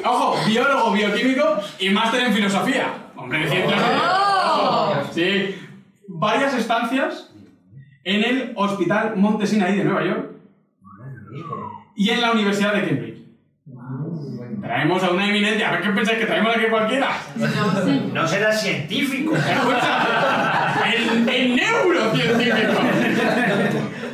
[0.04, 2.92] Ojo, biólogo, bioquímico y máster en filosofía.
[3.16, 3.80] Hombre, de ciencias.
[3.83, 4.94] ¡Oh!
[5.12, 5.56] Sí.
[6.09, 7.30] Varias estancias
[8.04, 10.30] en el Hospital Monte Sinaí de Nueva York
[11.96, 13.20] y en la Universidad de Cambridge.
[14.61, 15.68] Traemos a una eminencia.
[15.68, 17.11] A ver qué pensáis que traemos aquí cualquiera.
[17.37, 18.14] No.
[18.14, 19.35] No será científico.
[19.35, 22.80] Escucha, el, el neurocientífico.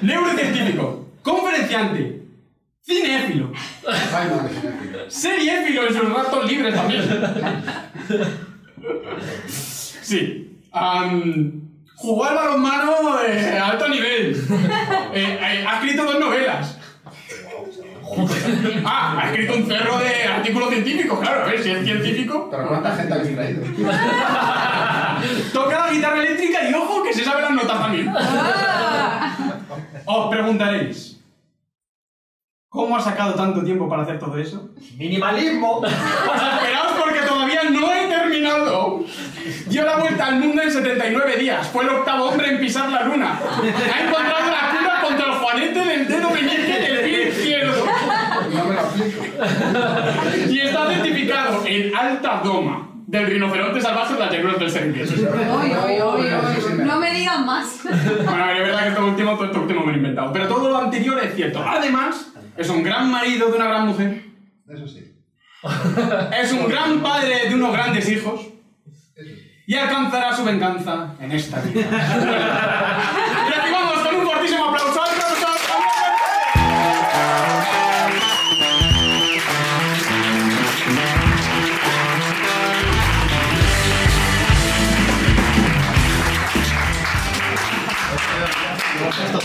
[0.02, 1.06] Neurocientífico.
[1.22, 2.22] Conferenciante.
[2.84, 3.52] Cinéfilo.
[3.86, 5.08] Ay, madre.
[5.08, 7.02] Seriéfilo en sus ratos libres también.
[9.48, 10.60] Sí.
[10.72, 11.66] Am,
[12.02, 14.36] al balonmano de alto nivel.
[15.12, 16.78] Eh, eh, ha escrito dos novelas.
[18.84, 22.48] Ah, ha escrito un cerro de artículos científicos, claro, a ver, si es científico.
[22.50, 23.62] Pero ¿cuánta gente habéis traído?
[25.52, 28.12] Toca la guitarra eléctrica y ojo que se sabe las notas también.
[30.06, 31.20] Os preguntaréis,
[32.68, 34.70] ¿cómo ha sacado tanto tiempo para hacer todo eso?
[34.96, 35.80] Minimalismo.
[35.80, 39.04] Pues esperaos porque todavía no he terminado.
[39.66, 41.66] Dio la vuelta al mundo en 79 días.
[41.68, 43.36] Fue el octavo hombre en pisar la luna.
[43.36, 47.84] Ha encontrado la cura contra el juanete del dedo meñique del pie izquierdo.
[48.54, 49.24] No me lo aplico.
[50.48, 55.14] Y está certificado en alta doma del rinoceronte salvaje de las llanuras del Serengeti.
[55.24, 56.26] Oy, oy, oy,
[56.84, 57.80] No me digan más.
[57.84, 60.32] Bueno, a ver, es verdad que esto último, todo esto último me lo he inventado.
[60.32, 61.62] Pero todo lo anterior es cierto.
[61.62, 64.24] Además, es un gran marido de una gran mujer.
[64.68, 65.12] Eso sí.
[66.40, 68.40] Es un gran padre de unos grandes hijos.
[69.14, 69.62] Eso sí.
[69.66, 71.86] y alcanzará su venganza en esta vida.
[73.56, 75.05] Recibamos con un fortísimo aplauso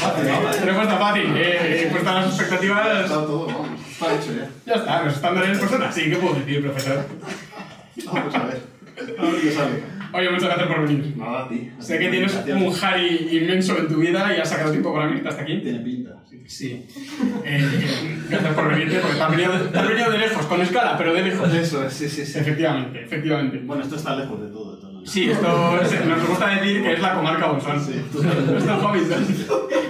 [0.02, 0.98] fácil, ¿no?
[0.98, 3.04] Fácil, eh, eh, puestas las expectativas.
[3.04, 3.82] Está todo, vamos.
[3.90, 4.50] Está hecho ya.
[4.66, 5.92] Ya está, nos están dando en persona.
[5.92, 7.06] Sí, ¿qué puedo decir, profesor?
[8.06, 8.62] Vamos a ver.
[9.18, 10.02] A ver qué sale.
[10.14, 11.14] Oye, muchas gracias por venir.
[11.16, 11.72] Nada, a ti.
[11.80, 15.26] Sé que tienes un Harry inmenso en tu vida y has sacado tiempo para venir
[15.26, 15.60] hasta aquí.
[15.60, 16.44] Tiene pinta, sí.
[16.46, 16.86] Sí.
[17.46, 20.98] Eh, gracias por venirte, porque te has, venido te has venido de lejos, con escala,
[20.98, 21.54] pero de lejos.
[21.54, 22.40] Eso es, sí, sí, sí.
[22.40, 23.60] Efectivamente, efectivamente.
[23.64, 24.61] Bueno, esto está lejos de todo.
[25.06, 27.84] Sí, esto es- nos gusta decir que es la comarca Bolsón.
[27.84, 27.94] Sí.
[28.06, 29.08] Esto es Hobbit.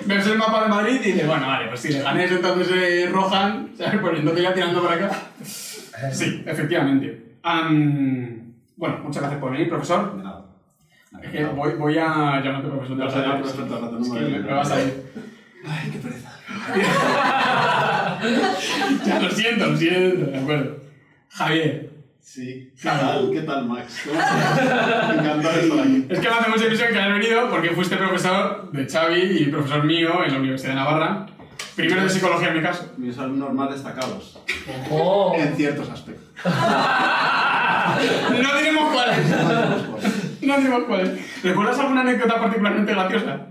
[0.05, 3.09] Ves el mapa de Madrid y dices, bueno, vale, pues si le ganes entonces eh,
[3.11, 3.99] Rohan, ¿sabes?
[4.01, 5.11] Pues entonces ya tirando para acá.
[6.11, 7.35] Sí, efectivamente.
[7.43, 10.15] Am, bueno, muchas gracias por venir, profesor.
[10.17, 10.45] De nada.
[11.21, 13.99] Es que voy, voy a llamarte profesor de Vas a llamar profesor todo el rato,
[13.99, 15.03] no Es me que voy a me vas a ir.
[15.67, 16.31] Ay, qué pereza.
[19.05, 20.77] Ya, lo siento, lo siento, de acuerdo.
[21.29, 21.89] Javier,
[22.21, 22.71] Sí.
[22.81, 23.29] ¿Qué tal?
[23.33, 24.03] ¿Qué tal, Max?
[24.07, 26.05] Encantado de estar aquí.
[26.09, 29.45] es que me hace mucha ilusión que hayas venido porque fuiste profesor de Xavi y
[29.47, 31.25] profesor mío en la Universidad de Navarra.
[31.75, 32.91] Primero de psicología en mi caso.
[32.97, 34.39] Mis alumnos más destacados.
[34.91, 35.33] Oh.
[35.37, 36.29] En ciertos aspectos.
[38.31, 39.27] No diremos cuáles.
[40.41, 41.43] No diremos cuáles.
[41.43, 43.47] ¿Recuerdas alguna anécdota particularmente graciosa?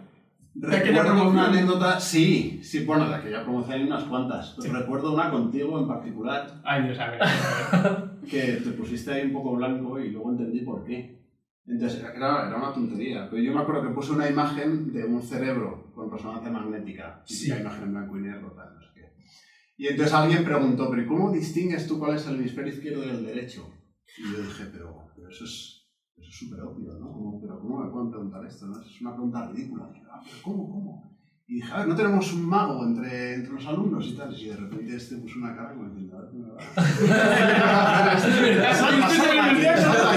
[0.54, 4.56] De aquella Recuerdo una anécdota, sí, sí, bueno, de aquella promoción hay unas cuantas.
[4.60, 7.22] pero Recuerdo una contigo en particular, Ay, Dios, a ver.
[7.22, 7.26] a
[7.82, 8.09] ver.
[8.30, 11.18] Que te pusiste ahí un poco blanco y luego entendí por qué.
[11.66, 15.22] Entonces, era, era una tontería, pero yo me acuerdo que puse una imagen de un
[15.22, 17.48] cerebro con resonancia magnética, Sí.
[17.48, 19.12] la imagen en blanco y negro, tal, no sé qué.
[19.76, 23.10] Y entonces alguien preguntó, pero ¿y cómo distingues tú cuál es el hemisferio izquierdo y
[23.10, 23.68] el derecho?
[24.18, 25.76] Y yo dije, pero, pero eso es
[26.16, 27.12] eso es súper obvio, ¿no?
[27.12, 28.66] Como, pero ¿cómo me pueden preguntar esto?
[28.66, 28.78] ¿no?
[28.82, 29.90] Es una pregunta ridícula.
[29.94, 31.18] Y yo, ah, pero ¿cómo, cómo?
[31.46, 34.34] Y dije, a ver, ¿no tenemos un mago entre, entre los alumnos y tal?
[34.38, 36.18] Y de repente este puso una cara como diciendo,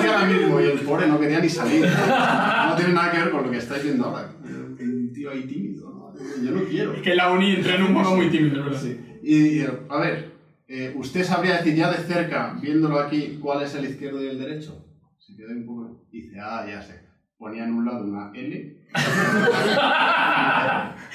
[0.08, 0.60] ahora mismo.
[0.62, 1.86] Y el pobre no quería ni salir.
[1.86, 4.30] No tiene nada que ver con lo que estáis viendo ahora.
[4.44, 6.14] Un tío ahí tímido.
[6.44, 6.94] Yo no quiero.
[6.94, 8.80] Es que la uni entré en un modo muy tímido, verdad.
[8.80, 9.00] Sí.
[9.24, 10.34] Y, a ver,
[10.68, 14.40] eh, ¿usted sabría decir ya de cerca, viéndolo aquí, cuál es el izquierdo y el
[14.40, 14.86] derecho?
[15.18, 16.06] Se quedó un poco.
[16.12, 17.02] Dice, ah, ya sé.
[17.38, 18.78] Ponía en un lado una L.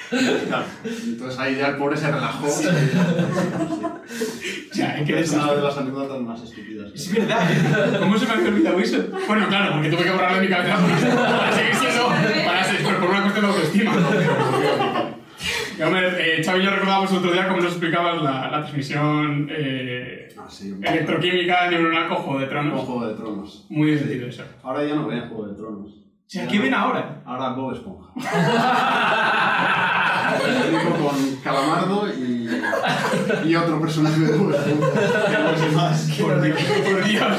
[0.09, 2.47] Claro, Entonces ahí ya el pobre se relajó.
[4.73, 6.91] Ya, hay que Es una de las anécdotas más estúpidas.
[6.93, 7.97] Es verdad, ¿eh?
[7.99, 8.97] ¿cómo se me había olvidado eso?
[9.27, 10.77] Bueno, claro, porque tuve que borrarlo de mi cabeza
[11.15, 12.07] para seguir siendo.
[12.45, 13.93] Para seguir, pero por una cuestión de autoestima.
[15.77, 19.47] Y, hombre, eh, y yo recordábamos el otro día cómo nos explicabas la, la transmisión
[19.51, 22.81] eh, Ah, sí, electroquímica neuronal con Juego de Tronos.
[22.81, 23.65] Juego de Tronos.
[23.69, 24.43] Muy divertido eso.
[24.63, 25.91] Ahora ya no ven Juego de Tronos.
[26.29, 27.23] O sea, ¿qué ven ahora?
[27.25, 28.09] Ahora Bob Esponja.
[30.69, 32.47] Digo con Calamardo y,
[33.45, 35.51] y otro personaje de Bob Esponja.
[35.51, 36.07] Los demás.
[36.21, 37.37] Por Dios, por Dios.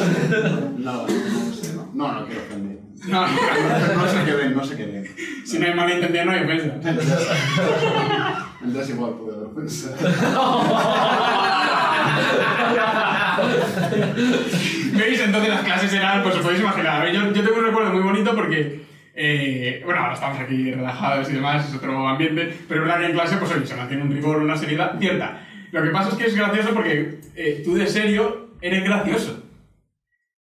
[0.76, 1.88] No, no, no sé, no.
[1.94, 2.81] No, no quiero ofender.
[3.07, 5.07] No, no, No sé qué ven, no sé qué ven.
[5.46, 6.74] si no hay malentendido, no hay ofensa.
[8.61, 9.90] Entonces igual puede haber ofensa.
[14.92, 15.20] ¿Veis?
[15.20, 17.11] Entonces las clases eran, pues os podéis imaginar.
[17.12, 18.83] Yo, yo tengo un recuerdo muy bonito porque,
[19.14, 23.07] eh, bueno, ahora estamos aquí relajados y demás, es otro ambiente, pero es verdad que
[23.07, 25.46] en clase, pues oye, se mantiene un rigor, una seriedad cierta.
[25.72, 29.42] Lo que pasa es que es gracioso porque eh, tú de serio eres gracioso.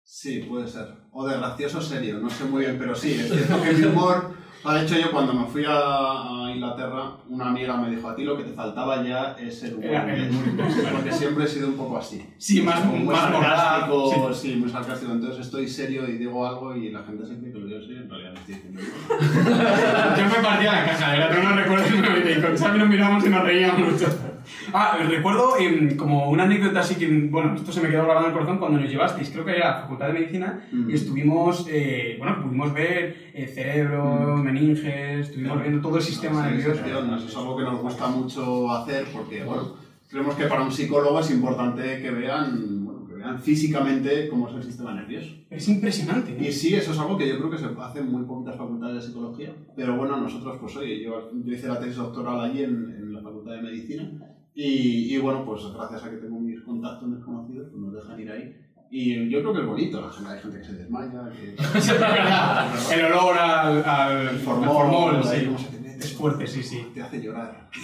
[0.03, 0.87] Sí, puede ser.
[1.11, 4.36] O de gracioso serio, no sé muy bien, pero sí, es cierto que mi humor.
[4.67, 8.15] O De hecho, yo cuando me fui a, a Inglaterra, una amiga me dijo: A
[8.15, 9.85] ti lo que te faltaba ya es el humor.
[9.85, 10.77] Era el inglés".
[10.77, 12.25] humor Porque siempre he sido un poco así.
[12.37, 14.49] Sí, más, muy más sarcástico, sí.
[14.49, 14.55] sí.
[14.55, 15.11] muy sarcástico.
[15.13, 18.01] Entonces estoy serio y digo algo y la gente se cree que lo digo serio,
[18.01, 18.81] en realidad no estoy diciendo.
[20.17, 23.29] Yo me partía la casa, de verdad, no recuerdo y con Xavi nos miramos y
[23.29, 24.26] nos reíamos mucho.
[24.79, 28.31] Ah, recuerdo em, como una anécdota así que, bueno, esto se me quedó grabado en
[28.31, 30.89] el corazón cuando nos llevasteis, creo que era la Facultad de Medicina, Mm.
[30.89, 36.55] y estuvimos, eh, bueno, pudimos ver eh, cerebro, meninges, estuvimos viendo todo el sistema Sí,
[36.55, 36.81] nervioso.
[36.85, 39.73] Eso es algo que nos gusta mucho hacer porque, bueno,
[40.09, 44.55] creemos que para un psicólogo es importante que vean, bueno, que vean físicamente cómo es
[44.57, 45.33] el sistema nervioso.
[45.49, 46.37] Es impresionante.
[46.39, 46.51] Y ¿eh?
[46.51, 49.01] sí, eso es algo que yo creo que se hace en muy poquitas facultades de
[49.07, 49.53] psicología.
[49.75, 53.21] Pero bueno, nosotros, pues oye, yo, yo hice la tesis doctoral allí en, en la
[53.21, 54.11] Facultad de Medicina.
[54.59, 58.19] Y, y bueno, pues gracias a que tengo mis contactos, mis conocidos, pues nos dejan
[58.19, 58.55] ir ahí.
[58.89, 61.55] Y yo creo que es bonito, la gente, hay gente que se desmaya, que...
[62.95, 65.45] el olor al, al formol, formol, ahí sí.
[65.45, 65.99] cómo se te mete.
[65.99, 66.87] Es fuerte, sí, sí.
[66.91, 67.69] Te hace llorar.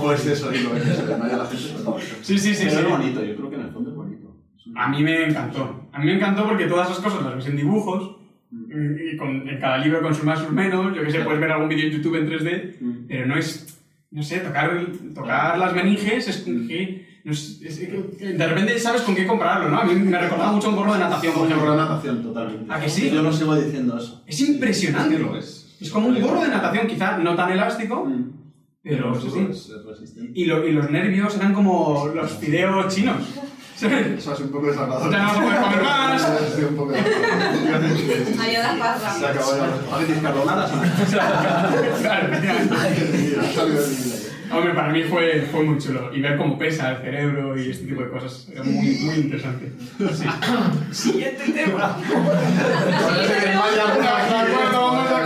[0.00, 1.82] Pues eso, y lo que se desmaya la gente.
[1.84, 2.66] pues, Sí, sí, sí.
[2.68, 2.84] Pero sí.
[2.84, 4.36] es bonito, yo creo que en el fondo es bonito.
[4.76, 5.88] A mí me encantó.
[5.90, 8.19] A mí me encantó porque todas esas cosas las ves en dibujos,
[8.52, 11.52] y con, en cada libro con sus más sus menos, yo que sé, puedes ver
[11.52, 13.06] algún vídeo en YouTube en 3D, Mm.
[13.08, 13.78] pero no es,
[14.10, 17.78] no sé, tocar, tocar las meninges es que, no es- es
[18.38, 19.78] de repente sabes con qué compararlo, ¿no?
[19.80, 21.76] A mí me recordaba mucho un gorro de natación, por ejemplo.
[21.76, 22.72] la natación, totalmente.
[22.72, 23.10] ¿A que sí?
[23.10, 24.24] Yo lo sigo diciendo eso.
[24.26, 25.18] Es impresionante.
[25.18, 25.76] Lo es.
[25.80, 28.32] Es como un gorro de natación, quizá no tan elástico, Mm.
[28.82, 29.46] pero eso sí.
[30.34, 33.16] Y, lo- y los nervios eran como los fideos chinos.
[34.18, 35.10] Eso es un poco desagradable.
[35.10, 36.20] Ya no vas a poder comer más.
[36.56, 36.92] Sí, un poco.
[36.92, 39.56] Ayuda para Se acabó
[42.02, 42.30] ya.
[44.52, 46.12] Hombre, para mí fue, fue muy chulo.
[46.12, 49.70] Y ver cómo pesa el cerebro y este tipo de cosas era muy, muy interesante.
[50.12, 50.26] Sí.
[50.90, 51.96] Siguiente tema.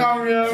[0.01, 0.47] Cambiar.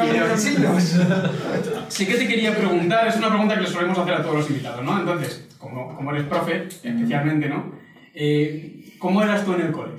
[1.88, 4.48] Sí que te quería preguntar, es una pregunta que le solemos hacer a todos los
[4.50, 5.00] invitados, ¿no?
[5.00, 7.72] Entonces, como, como eres profe, especialmente, ¿no?
[8.14, 9.92] Eh, ¿Cómo eras tú en el cole?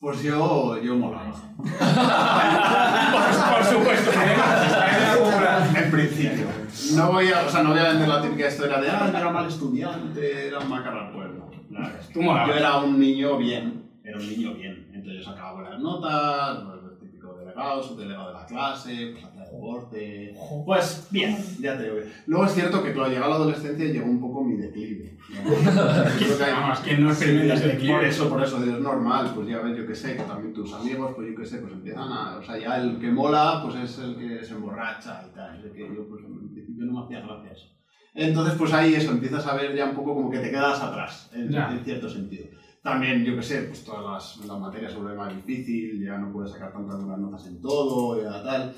[0.00, 1.30] Pues yo, yo molaba.
[1.56, 1.66] Por,
[3.54, 4.36] por supuesto, ¿eh?
[5.84, 6.46] En principio.
[6.96, 9.16] No voy a, o sea, no voy a vender la típica historia de, ah, yo
[9.18, 11.48] era mal estudiante, era un macarra pueblo.
[11.70, 12.48] Nada, Tú molabas.
[12.48, 14.90] Yo era un niño bien, era un niño bien.
[14.92, 19.24] Entonces yo sacaba buenas notas, pues, el típico delegado, subdelegado de la clase, pues
[20.64, 21.96] Pues bien, ya te digo.
[21.96, 25.18] que- Luego es cierto que, claro, llegó la adolescencia y llegó un poco mi declive.
[25.32, 27.94] que Vamos, ¿quién no experimenta ese declive?
[27.94, 30.72] Por eso, por eso, es normal, pues ya ves, yo que sé, que también tus
[30.72, 33.76] amigos, pues yo que sé, pues empiezan a, o sea, ya el que mola, pues
[33.76, 37.04] es el que se emborracha y tal, el que yo, pues en principio no me
[37.04, 37.66] hacía gracia eso.
[38.14, 41.30] Entonces, pues ahí eso, empiezas a ver ya un poco como que te quedas atrás,
[41.34, 41.50] en,
[41.84, 42.46] cierto sentido.
[42.82, 46.32] También, yo que sé, pues todas las, las materias se vuelven más difícil, ya no
[46.32, 48.74] puedes sacar tantas buenas notas en todo, ya tal.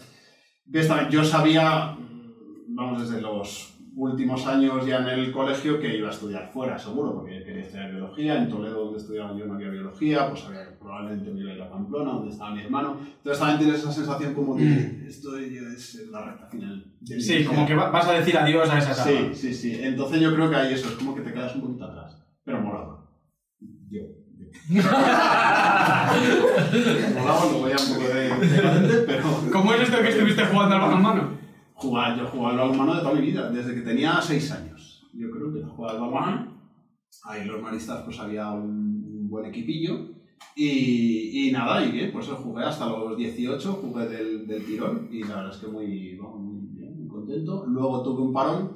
[0.67, 6.11] Yo sabía, mm, vamos, desde los últimos años ya en el colegio que iba a
[6.13, 8.37] estudiar fuera, seguro, porque quería estudiar biología.
[8.39, 11.55] En Toledo, donde estudiaba yo, no había biología, pues sabía que probablemente me iba a
[11.55, 12.97] ir a Pamplona, donde estaba mi hermano.
[13.19, 15.07] Entonces también tienes esa sensación como de, Mm.
[15.07, 16.85] esto es la recta final.
[17.05, 19.09] Sí, como que va- vas a decir adiós a esa etapa.
[19.11, 19.79] Sí, sí, sí.
[19.81, 22.21] Entonces yo creo que ahí eso, es como que te quedas un poquito atrás.
[22.45, 23.07] Pero molaba.
[23.91, 24.01] Yo.
[24.39, 24.47] yo.
[27.15, 29.25] molaba, lo veía un poco de, de pero...
[29.55, 31.29] ¿Cómo es esto que estuviste jugando al balonmano?
[31.75, 35.09] Jugar, yo jugaba al balonmano de toda mi vida, desde que tenía 6 años.
[35.15, 36.61] Yo creo que jugaba al balonmano.
[37.23, 40.09] Ahí los maristas pues había un, buen equipillo.
[40.57, 45.23] Y, y nada, y bien, pues jugué hasta los 18, jugué del, del tirón y
[45.23, 47.65] la verdad es que muy, muy bien, muy contento.
[47.69, 48.73] Luego tuve un parón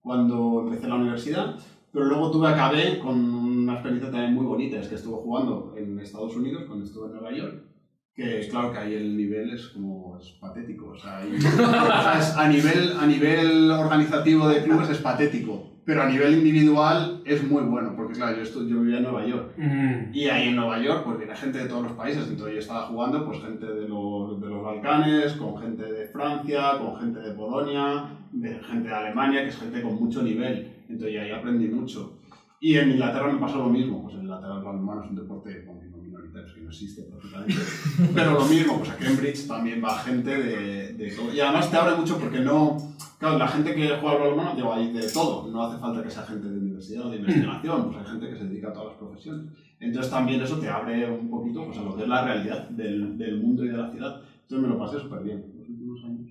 [0.00, 1.58] cuando empecé la universidad,
[1.92, 6.00] pero luego tuve, acabé con una experiencia también muy bonita, es que estuve jugando en
[6.00, 7.71] Estados Unidos cuando estuve en Nueva York
[8.14, 12.18] que claro que ahí el nivel es como es patético o sea, ahí- o sea,
[12.18, 17.42] es a nivel a nivel organizativo de clubes es patético pero a nivel individual es
[17.42, 19.54] muy bueno porque claro yo, estu- yo vivía en Nueva York.
[19.56, 22.60] Mm, y ahí en Nueva York pues viene gente de todos los países entonces yo
[22.60, 27.18] estaba jugando pues gente de los, de los Balcanes con gente de Francia con gente
[27.18, 30.68] de Polonia de gente de Alemania que es gente con mucho nivel.
[30.88, 32.18] Entonces ahí aprendí mucho.
[32.60, 35.64] Y en Inglaterra me pasó lo mismo pues en Inglaterra el balonmano es un deporte
[35.66, 37.54] bueno, no minoritario es que no existe prácticamente
[38.14, 41.32] pero lo mismo, pues a Cambridge también va gente de, de todo.
[41.32, 42.76] Y además te abre mucho porque no.
[43.18, 45.48] Claro, la gente que juega al balonmano, digo, hay de todo.
[45.48, 48.36] No hace falta que sea gente de universidad o de investigación, pues hay gente que
[48.36, 49.52] se dedica a todas las profesiones.
[49.78, 53.16] Entonces también eso te abre un poquito pues, a lo que es la realidad del,
[53.16, 54.22] del mundo y de la ciudad.
[54.42, 56.30] Entonces me lo pasé súper bien los últimos años.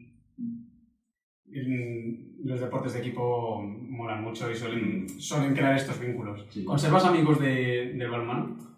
[2.44, 6.46] Los deportes de equipo molan mucho y suelen, suelen crear estos vínculos.
[6.50, 6.64] Sí.
[6.64, 8.71] ¿Conservas amigos de, del balonmano?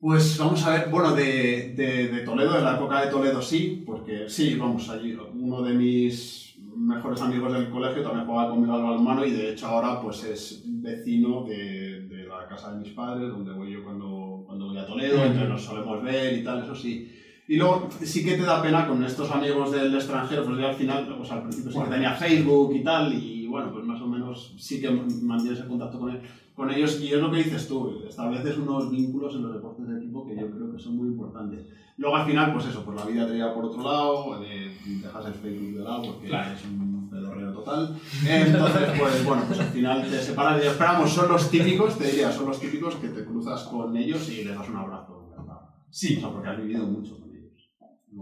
[0.00, 3.82] Pues vamos a ver, bueno, de, de, de Toledo, de la época de Toledo sí,
[3.84, 8.82] porque sí, vamos, allí uno de mis mejores amigos del colegio también jugaba conmigo al
[8.82, 13.28] balonmano y de hecho ahora pues es vecino de, de la casa de mis padres,
[13.28, 16.74] donde voy yo cuando, cuando voy a Toledo, entonces nos solemos ver y tal, eso
[16.74, 17.12] sí.
[17.46, 20.76] Y luego sí que te da pena con estos amigos del extranjero, pues yo al
[20.76, 24.06] final, pues al principio sí que tenía Facebook y tal, y bueno, pues más o
[24.06, 26.20] menos sí que mantienes el contacto con, él-
[26.60, 27.00] con ellos.
[27.00, 30.36] Y es lo que dices tú, estableces unos vínculos en los deportes de equipo que
[30.36, 31.66] yo creo que son muy importantes.
[31.96, 35.26] Luego al final, pues eso, pues la vida te lleva por otro lado, eh, dejas
[35.26, 36.54] el Facebook de lado porque Claro.
[36.54, 37.96] es un pedorreo total.
[38.26, 40.76] Entonces, pues bueno, pues al final te separas de ellos.
[40.78, 44.30] Pero vamos, son los típicos, te diría, son los típicos que te cruzas con ellos
[44.30, 45.28] y les das un abrazo.
[45.30, 45.54] ¿verdad?
[45.56, 47.70] O Sí, sea, porque has vivido mucho con ellos.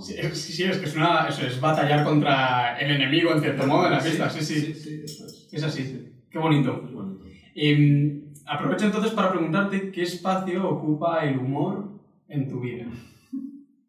[0.00, 3.66] sí, es, sí, es que es, una, eso es batallar contra el enemigo en cierto
[3.66, 4.60] modo en la pista, sí, sí.
[4.60, 5.48] Sí, sí, eso es.
[5.52, 6.12] Es así.
[6.30, 6.82] Qué bonito.
[6.84, 7.24] Es bonito.
[7.54, 11.88] Em, aprovecho entonces para preguntarte qué espacio ocupa el humor
[12.28, 12.86] en tu vida.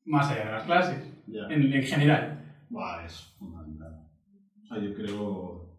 [0.06, 2.44] Más allá de las clases, en, en general.
[2.70, 4.06] Buah, es fundamental.
[4.64, 5.70] O sea, yo creo.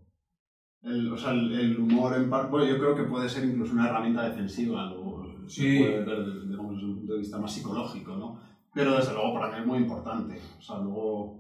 [0.83, 2.51] El, o sea, el, el humor en parte.
[2.51, 5.79] Bueno, yo creo que puede ser incluso una herramienta defensiva, luego se Sí.
[5.79, 8.41] puede ver desde, desde un punto de vista más psicológico, ¿no?
[8.73, 10.39] Pero desde luego para mí es muy importante.
[10.59, 11.40] O sea, luego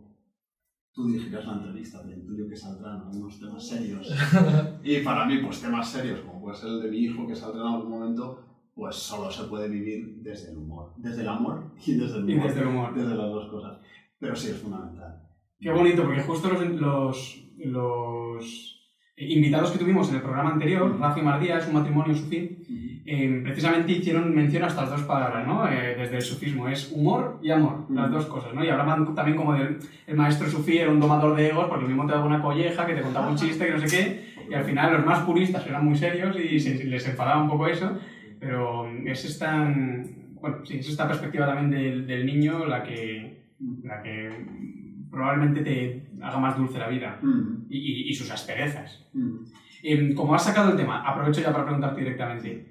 [0.92, 4.08] tú dirigirás la entrevista, pero intuyo que saldrán algunos temas serios.
[4.82, 7.62] y para mí, pues temas serios, como puede ser el de mi hijo, que saldrá
[7.62, 10.94] en algún momento, pues solo se puede vivir desde el humor.
[10.96, 12.46] Desde el amor y desde el Y humor.
[12.48, 12.94] desde el humor.
[12.94, 13.78] Desde las dos cosas.
[14.18, 15.22] Pero sí, es fundamental.
[15.58, 18.80] Qué bonito, porque justo los, los, los
[19.16, 23.92] invitados que tuvimos en el programa anterior, Rafi Mardía, es un matrimonio sufí, eh, precisamente
[23.92, 25.66] hicieron mención a estas dos palabras, ¿no?
[25.68, 28.12] Eh, desde el sufismo, es humor y amor, las Mm.
[28.12, 28.64] dos cosas, ¿no?
[28.64, 31.88] Y hablaban también como del el maestro sufí era un domador de egos, porque lo
[31.88, 34.54] mismo te daba una colleja, que te contaba un chiste, que no sé qué, y
[34.54, 37.98] al final los más puristas eran muy serios y se- les enfadaba un poco eso,
[38.38, 39.64] pero es esta,
[40.40, 43.44] bueno, sí, es esta perspectiva también del, del niño la que,
[43.82, 44.30] la que
[45.10, 49.06] probablemente te haga más dulce la vida Mm, y, y- sus asperezas.
[49.14, 49.36] mm.
[49.82, 52.66] Em, como has sacado el tema, aprovecho ya para preguntarte directamente.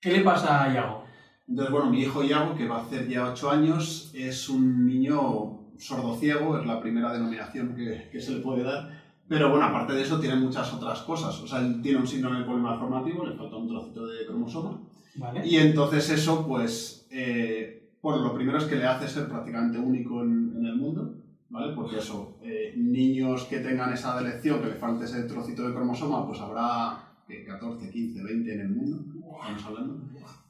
[0.00, 1.04] ¿Qué le pasa a Iago?
[1.48, 5.72] Entonces, bueno, mi hijo Iago, que va a hacer ya 8 años, es un niño
[5.76, 8.90] sordo-ciego, es la primera denominación que, que se le puede dar.
[9.28, 11.38] Pero bueno, aparte de eso, tiene muchas otras cosas.
[11.40, 14.80] O sea, él tiene un síndrome polimalformativo, le falta un trocito de cromosoma.
[15.16, 15.46] ¿Vale?
[15.46, 20.22] Y entonces eso, pues, eh, bueno, lo primero es que le hace ser prácticamente único
[20.22, 21.14] en, en el mundo,
[21.50, 21.74] ¿vale?
[21.74, 26.24] Porque eso, eh, niños que tengan esa delección, que le falte ese trocito de cromosoma,
[26.26, 29.04] pues habrá eh, 14, 15, 20 en el mundo,
[29.40, 30.00] estamos hablando.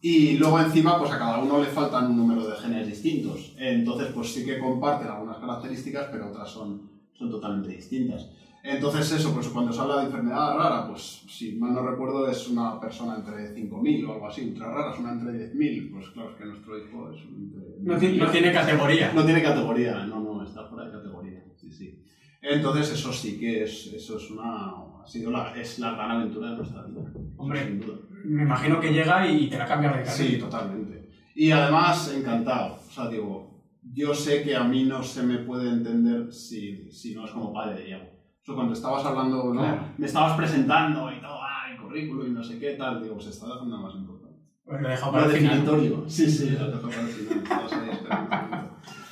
[0.00, 3.54] Y luego encima, pues a cada uno le faltan un número de genes distintos.
[3.58, 8.28] Entonces, pues sí que comparten algunas características, pero otras son, son totalmente distintas.
[8.62, 12.48] Entonces eso, pues cuando se habla de enfermedad rara, pues si mal no recuerdo es
[12.48, 16.30] una persona entre 5.000 o algo así, ultra rara, es una entre 10.000, pues claro,
[16.30, 17.76] es que nuestro hijo es un entre...
[17.80, 19.12] No, ti- no tiene categoría.
[19.14, 22.02] No tiene categoría, no, no, está fuera de categoría, sí, sí.
[22.42, 24.74] Entonces eso sí que es, eso es una,
[25.08, 27.00] sido la, es la gran aventura de nuestra vida.
[27.36, 27.64] Hombre.
[27.64, 27.98] Sin duda.
[28.24, 31.08] Me imagino que llega y te la cambia Sí, totalmente.
[31.34, 32.76] Y además, encantado.
[32.76, 37.14] O sea, digo, yo sé que a mí no se me puede entender si, si
[37.14, 38.04] no es como padre de Diego.
[38.04, 39.60] O sea, cuando estabas hablando, ¿no?
[39.60, 39.82] Claro.
[39.98, 43.02] Me estabas presentando y todo, ah, el currículo y no sé qué, tal.
[43.02, 44.38] Digo, se está dejando más importante.
[44.64, 45.52] Pues lo he dejado Lo para el final.
[45.64, 46.04] definitorio.
[46.08, 47.38] Sí, sí, lo para el final.
[47.38, 48.08] Un poquito.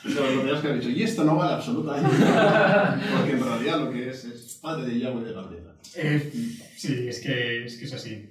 [0.03, 3.01] Pero lo tenías que haber dicho, y esto no vale absolutamente nada.
[3.17, 5.73] Porque en realidad lo que es es padre de Diego y de Gabriela.
[5.95, 6.33] Eh,
[6.77, 8.31] sí, es que, es que es así.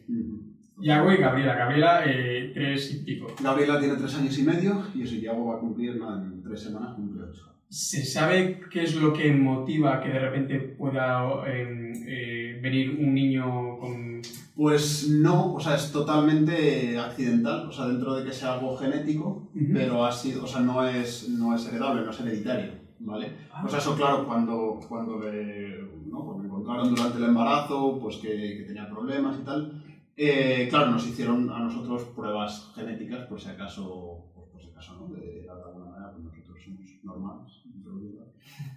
[0.81, 1.55] Iago y Gabriela.
[1.55, 3.27] Gabriela, eh, tres y pico.
[3.41, 6.59] Gabriela tiene tres años y medio y eso Diego va a cumplir, nada, en tres
[6.59, 7.43] semanas cumple ocho.
[7.69, 13.79] ¿Se sabe qué es lo que motiva que de repente pueda eh, venir un niño
[13.79, 14.21] con...
[14.55, 19.49] Pues no, o sea, es totalmente accidental, o sea, dentro de que sea algo genético,
[19.53, 19.73] Ujú.
[19.73, 23.31] pero ha sido, o sea, no es, no es heredable, no es hereditario, ¿vale?
[23.61, 26.19] Pues eso, claro, cuando, cuando, ¿no?
[26.25, 29.83] cuando me encontraron durante el embarazo, pues que, que tenía problemas y tal,
[30.17, 34.97] eh, claro, nos hicieron a nosotros pruebas genéticas, por si acaso, pues, por si acaso,
[34.99, 35.13] ¿no?
[35.15, 37.61] De, de alguna manera, pues nosotros somos normales.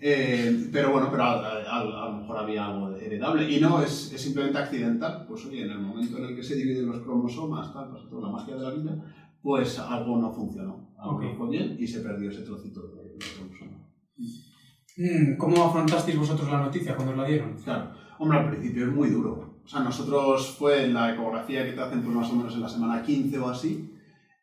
[0.01, 3.49] Eh, pero bueno, pero a, a- a lo mejor había algo heredable.
[3.51, 5.25] Y no, es, es simplemente accidental.
[5.29, 8.27] Pues oye, en el momento en el que se dividen los cromosomas, tal, pasa toda
[8.29, 9.05] la magia de la vida,
[9.43, 10.89] pues algo no funcionó.
[10.99, 13.78] Algo no fue bien y se perdió ese trocito de, de cromosoma.
[14.19, 17.57] Mm, ¿Cómo afrontasteis vosotros la noticia cuando os la dieron?
[17.63, 19.61] Claro, hombre, al principio es muy duro.
[19.65, 22.63] O sea, nosotros fue en la ecografía que te hacen pues más o menos en
[22.63, 23.95] la semana 15 o así.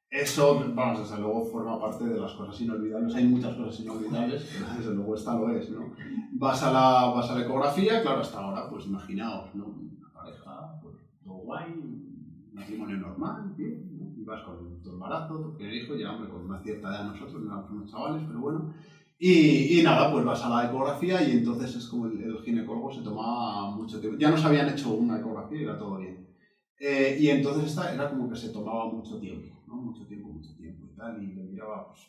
[0.10, 3.14] Eso, vamos, desde luego forma parte de las cosas inolvidables.
[3.16, 5.92] Hay muchas cosas inolvidables, pero desde luego esta lo es, ¿no?
[6.34, 9.66] Vas a la, vas a la ecografía, claro, hasta ahora, pues imaginaos, ¿no?
[9.66, 14.14] Una pareja, pues todo guay, un matrimonio normal, bien, ¿no?
[14.16, 17.42] Y vas con tu embarazo, tu primer hijo, ya, hombre, con una cierta edad nosotros,
[17.42, 18.74] no éramos unos chavales, pero bueno.
[19.18, 22.92] Y, y nada, pues vas a la ecografía y entonces es como el, el ginecólogo
[22.92, 24.20] se tomaba mucho tiempo.
[24.20, 26.28] Ya nos habían hecho una ecografía y era todo bien.
[26.80, 29.76] Eh, y entonces esta era como que se tomaba mucho tiempo, ¿no?
[29.76, 31.24] Mucho tiempo, mucho tiempo y tal.
[31.24, 32.02] Y le miraba, pues,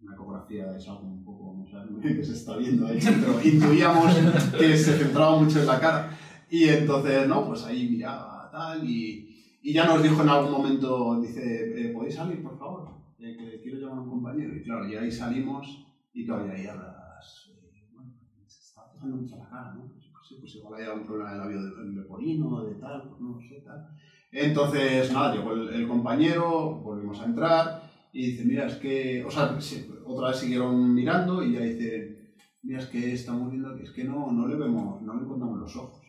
[0.00, 4.14] una ecografía es algo un poco, no sé, que se está viendo ahí, pero intuíamos
[4.58, 6.18] que se centraba mucho en la cara.
[6.48, 11.20] Y entonces, no, pues ahí miraba tal y, y ya nos dijo en algún momento,
[11.20, 12.88] dice, eh, ¿podéis salir, por favor?
[13.18, 14.56] Eh, que quiero llamar a un compañero.
[14.56, 18.10] Y claro, y ahí salimos y claro, y ahí hablas, eh, bueno,
[18.46, 19.88] se está tocando mucho la cara, ¿no?
[19.88, 23.38] Pues, sí, pues igual hay algún problema de labio de- leporino, de tal, pues no
[23.40, 23.86] sé, tal.
[24.32, 27.82] Entonces, nada, llegó el, compañero, volvimos a entrar
[28.12, 29.58] y dice, mira, es que, o sea,
[30.04, 34.04] otra vez siguieron mirando y ya dice, mira, es que estamos viendo que es que
[34.04, 36.04] no, no le vemos, no le encontramos los ojos.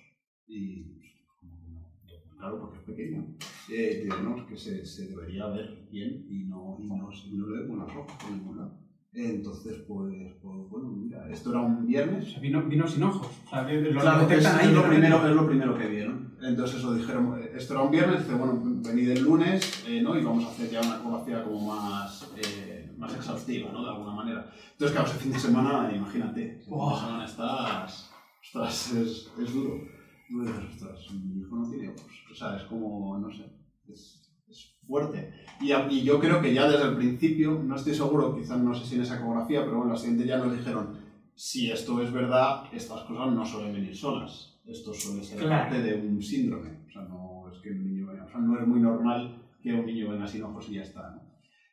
[0.47, 1.11] Y, pues,
[2.37, 3.25] claro, porque es pequeño.
[3.69, 7.77] Eh, es que se, se debería ver bien y no, y no, no le vemos
[7.87, 8.80] los ojos por ningún lado.
[9.13, 13.27] Entonces, pues, pues, bueno, mira, esto era un O viernes sea, vino, vino sin ojos.
[13.45, 14.69] O sea, lo Claro, es, ahí.
[14.69, 16.37] es lo primero, es lo primero que vieron.
[16.41, 20.17] Entonces eso dijeron, esto era un viernes, dice, bueno, venid el lunes, eh, ¿no?
[20.17, 23.83] Y vamos a hacer ya una ecografía como más, eh, más exhaustiva, ¿no?
[23.83, 24.49] De alguna manera.
[24.71, 29.75] Entonces, claro, ese fin de semana, imagínate, fin de semana estás, ostras, es, es duro.
[30.29, 32.23] Dices, ostras, mi hijo no tiene ojos.
[32.31, 33.45] O sea, es como, no sé,
[33.89, 35.33] es, es fuerte.
[35.61, 38.85] Y, y yo creo que ya desde el principio, no estoy seguro, quizás no sé
[38.85, 40.97] si en esa ecografía, pero bueno, la siguiente ya nos dijeron,
[41.35, 44.59] si esto es verdad, estas cosas no suelen venir solas.
[44.65, 45.69] Esto suele ser Claro.
[45.69, 46.69] parte de un síndrome.
[46.87, 49.73] O sea, no es que un niño venga, o sea, no es muy normal que
[49.73, 51.11] un niño venga sin ojos y ya está.
[51.15, 51.21] ¿no?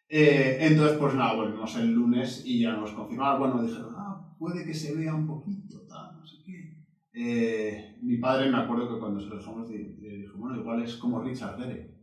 [0.09, 3.41] Eh, entonces, pues nada, volvimos el lunes y ya nos confirmaron.
[3.41, 6.79] Bueno, dijeron, ah, puede que se vea un poquito, tal, no sé qué.
[7.13, 10.83] Eh, mi padre, me acuerdo que cuando se lo dejamos, di- di- dijo, bueno, igual
[10.83, 11.98] es como Richard Gere.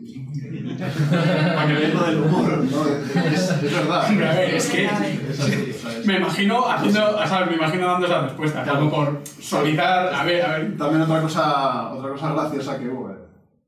[1.54, 2.86] Para que veáis lo del humor, ¿no?
[2.86, 4.04] Es, es verdad.
[4.06, 8.22] A ver, es que- Es así, Me imagino haciendo, o sea, me imagino dando esa
[8.22, 8.78] respuesta, Claro.
[8.80, 13.10] como por suavizar, a ver, a ver, También otra cosa, otra cosa graciosa que hubo,
[13.10, 13.14] eh,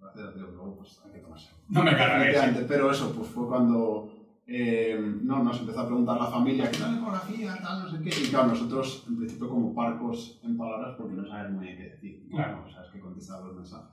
[0.01, 1.51] gracias, tío, luego pues hay que tomarse.
[1.69, 4.09] no me carga Efectivamente, Pero eso, pues fue cuando
[4.47, 7.57] eh, no, nos empezó a preguntar la familia, ¿qué tal la ecografía?
[7.63, 8.11] Tal, no sé qué.
[8.25, 11.85] Y claro, nosotros en principio como parcos en palabras porque no sabes muy bien qué
[11.85, 12.23] decir.
[12.31, 12.65] Claro.
[12.67, 13.89] O sea, es que contestar los mensajes.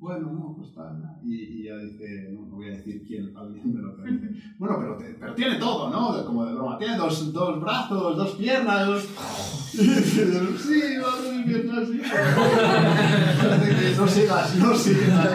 [0.00, 1.00] Bueno, no, pues tal.
[1.02, 1.18] ¿no?
[1.24, 4.30] Y, ya dice, no, no voy a decir quién, alguien me lo dice.
[4.58, 6.24] Bueno, pero, te- pero tiene todo, ¿no?
[6.24, 6.78] Como de broma.
[6.78, 9.02] Tiene dos, dos brazos, dos piernas, dos...
[9.72, 12.00] Sí, y piernas, sí.
[13.98, 15.28] No sigas, no sigas.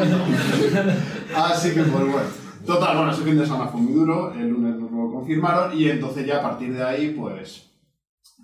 [1.35, 2.43] Así que, pues bueno.
[2.65, 5.89] Total, bueno, ese fin de semana fue muy duro, el lunes nos lo confirmaron y
[5.89, 7.69] entonces ya a partir de ahí, pues,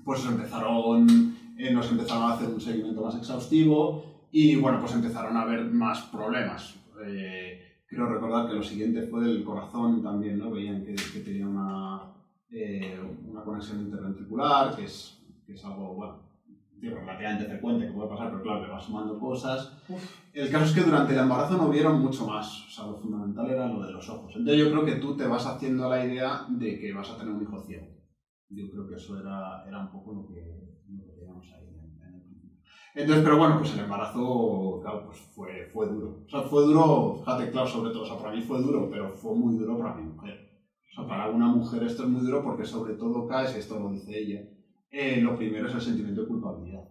[0.04, 1.08] pues empezaron,
[1.58, 5.66] eh, nos empezaron a hacer un seguimiento más exhaustivo y bueno, pues empezaron a haber
[5.66, 6.76] más problemas.
[7.06, 10.52] Eh, creo recordar que lo siguiente fue del corazón también, ¿no?
[10.52, 12.02] Veían que, que tenía una,
[12.52, 16.30] eh, una conexión interventricular, que es, que es algo, bueno,
[16.82, 19.74] relativamente frecuente que puede pasar, pero claro, le va sumando cosas.
[20.34, 23.50] El caso es que durante el embarazo no vieron mucho más, o sea, lo fundamental
[23.50, 24.34] era lo de los ojos.
[24.36, 27.34] Entonces yo creo que tú te vas haciendo la idea de que vas a tener
[27.34, 27.88] un hijo ciego.
[28.50, 30.59] Yo creo que eso era, era un poco lo que
[33.00, 36.24] Entonces, pero bueno, pues el embarazo, claro, pues fue, fue duro.
[36.26, 39.10] O sea, fue duro, fíjate, claro, sobre todo, o sea, para mí fue duro, pero
[39.10, 40.50] fue muy duro para mi mujer.
[40.92, 43.90] O sea, para una mujer esto es muy duro porque sobre todo caes, esto lo
[43.90, 44.42] dice ella,
[44.92, 46.82] eh, lo primero es el sentimiento de culpabilidad.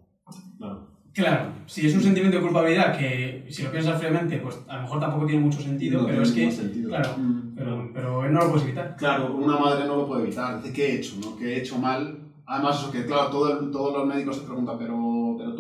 [0.57, 0.87] Claro.
[1.13, 4.83] Claro, si es un sentimiento de culpabilidad que, si lo piensas fríamente, pues a lo
[4.83, 6.89] mejor tampoco tiene mucho sentido, No pero es que, sentido.
[6.91, 7.55] claro, Mm.
[7.55, 8.95] pero, pero no lo puedes evitar.
[8.97, 10.63] Claro, una madre no lo puede evitar.
[10.63, 11.17] Dice, ¿qué he hecho?
[11.23, 11.37] ¿no?
[11.37, 12.25] ¿Qué he hecho mal?
[12.51, 14.97] Además, eso que, claro, todo el- todos los médicos se preguntan, pero,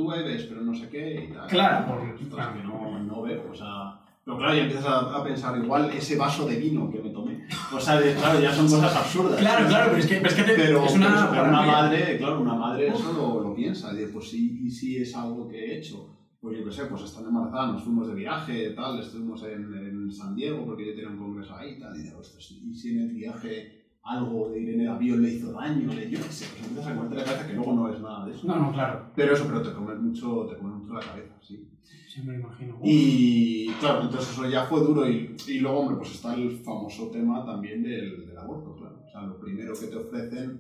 [0.08, 1.46] bebes, pero no sé qué y tal.
[1.46, 2.54] Claro, porque- claro.
[2.56, 4.00] que no, no bebo, o sea...
[4.24, 7.46] Pero claro, ya empiezas a, a pensar, igual ese vaso de vino que me tomé.
[7.74, 9.38] O sea, de- claro, ya son cosas absurdas.
[9.40, 12.18] Claro, claro, pero es que, pero es que te- Pero, es una, pero una madre,
[12.18, 13.90] claro, una madre eso lo, lo piensa.
[13.94, 16.14] Y dice, pues sí, y sí es algo que he hecho.
[16.42, 20.12] Pues yo qué sé, pues estando embarazada, nos fuimos de viaje, tal, estuvimos en, en
[20.12, 23.08] San Diego porque yo tenía un congreso ahí, tal, y digo, ostras, y si en
[23.08, 26.46] el viaje algo de ir en el avión le hizo daño, le, yo qué sé,
[26.52, 28.46] pues empiezas a comer la cabeza que luego no es nada de eso.
[28.46, 31.68] No, no, claro, Pero eso, pero te comes mucho, te comes mucho la cabeza, sí.
[31.82, 32.78] sí me lo imagino.
[32.82, 37.10] Y claro, entonces eso ya fue duro y, y luego, hombre, pues está el famoso
[37.10, 39.02] tema también del, del aborto, claro.
[39.06, 40.58] O sea, lo primero que te ofrecen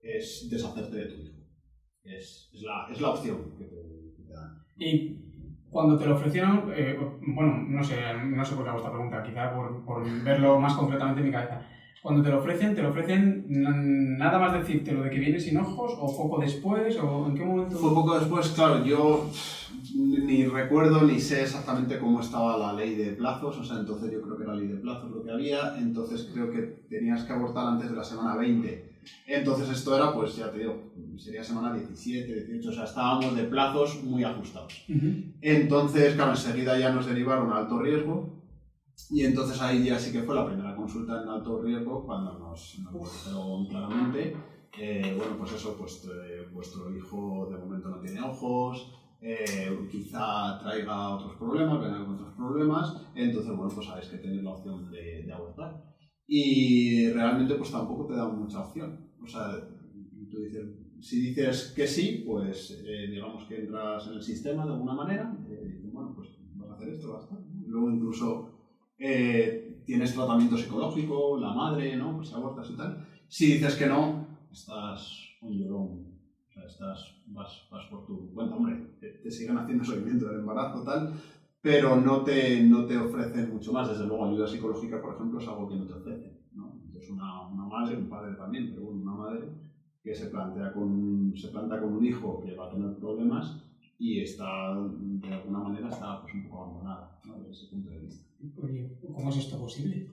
[0.00, 1.38] es deshacerte de tu hijo.
[2.02, 3.76] Es, es, la, es la opción que te,
[4.16, 4.60] que te dan.
[4.76, 5.18] Y
[5.70, 9.22] cuando te lo ofrecieron, eh, bueno, no sé, no sé por qué hago esta pregunta,
[9.22, 11.64] quizá por, por verlo más concretamente en mi cabeza.
[12.02, 15.56] Cuando te lo ofrecen, ¿te lo ofrecen nada más decirte lo de que vienes sin
[15.56, 17.78] ojos o poco después o en qué momento?
[17.78, 19.30] Fue poco después, claro, yo
[19.94, 24.20] ni recuerdo ni sé exactamente cómo estaba la ley de plazos, o sea, entonces yo
[24.20, 27.68] creo que era ley de plazos lo que había, entonces creo que tenías que abortar
[27.68, 28.90] antes de la semana 20.
[29.28, 33.44] Entonces esto era, pues ya te digo, sería semana 17, 18, o sea, estábamos de
[33.44, 34.84] plazos muy ajustados.
[35.40, 38.41] Entonces, claro, enseguida ya nos derivaron a alto riesgo
[39.10, 42.78] Y entonces ahí ya sí que fue la primera consulta en alto riesgo cuando nos,
[42.80, 44.36] nos dijeron claramente.
[45.16, 51.16] bueno, pues eso, pues eh, vuestro hijo de momento no tiene ojos, eh, quizá traiga
[51.16, 55.22] otros problemas, venga con otros problemas, entonces bueno, pues sabéis que tenéis la opción de,
[55.24, 55.92] de abortar.
[56.26, 59.12] Y realmente pues tampoco te da mucha opción.
[59.22, 59.52] O sea,
[60.30, 60.66] tú dices,
[61.00, 65.36] si dices que sí, pues eh, digamos que entras en el sistema de alguna manera,
[65.48, 67.38] eh, bueno, pues vas a hacer esto, basta.
[67.66, 68.51] Luego incluso
[69.04, 72.14] eh, tienes tratamiento psicológico, la madre, ¿no?
[72.14, 73.04] Pues abortas y tal.
[73.26, 76.06] Si dices que no, estás un llorón.
[76.48, 80.40] O sea, estás, vas, vas por tu cuenta, hombre, te, te siguen haciendo seguimiento del
[80.40, 81.12] embarazo, tal,
[81.60, 83.88] pero no te, no te ofrecen mucho más.
[83.88, 86.38] Desde luego, ayuda psicológica, por ejemplo, es algo que no te ofrecen.
[86.52, 86.72] ¿no?
[86.84, 89.48] Entonces, una, una madre, un padre también, pero bueno, una madre
[90.00, 93.64] que se, plantea con se planta con un hijo que va a tener problemas
[93.98, 97.38] y está, de alguna manera, está pues, un poco abandonada ¿no?
[97.38, 98.31] desde ese punto de vista.
[99.14, 100.08] ¿Cómo es esto posible?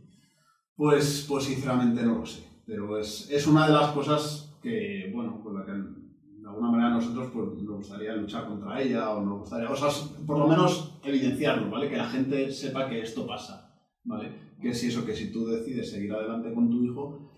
[0.76, 5.42] Pues, pues sinceramente no lo sé, pero es, es una de las cosas que, bueno,
[5.44, 9.40] con la que de alguna manera nosotros pues, nos gustaría luchar contra ella o nos
[9.40, 11.90] gustaría, o por lo menos evidenciarlo, ¿vale?
[11.90, 14.32] Que la gente sepa que esto pasa, ¿vale?
[14.62, 17.32] Que si eso, que si tú decides seguir adelante con tu hijo,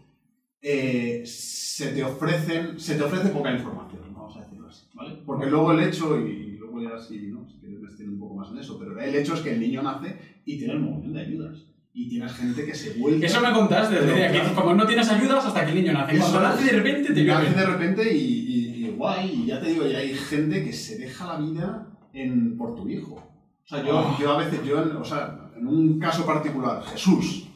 [0.61, 5.17] eh, se te ofrecen, se te ofrece poca información, vamos a decirlo así, ¿vale?
[5.25, 7.47] Porque luego el hecho, y luego ya si, ¿no?
[7.81, 10.17] Me extiendo un poco más en eso, pero el hecho es que el niño nace
[10.45, 11.65] y tiene un montón de ayudas.
[11.93, 13.25] Y tienes gente que se vuelve...
[13.25, 14.55] Eso me contaste, claro.
[14.55, 16.15] como no tienes ayudas hasta que el niño nace.
[16.15, 19.59] Eso Cuando nace de repente te nace de repente y, y- y guay, y ya
[19.59, 23.15] te digo, ya hay gente que se deja la vida en, por tu hijo.
[23.15, 24.17] O sea, yo, Oh.
[24.21, 27.47] yo a veces, yo, en, o sea, en un caso particular, Jesús,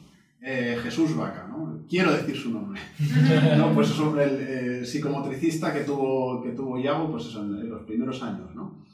[0.42, 1.84] eh, Jesús Vaca, ¿no?
[1.88, 2.80] Quiero decir su nombre.
[3.56, 3.72] ¿no?
[3.74, 7.82] Pues eso, el eh, psicomotricista que tuvo, que tuvo Iago, pues eso, en, en los
[7.84, 8.84] primeros años, ¿no?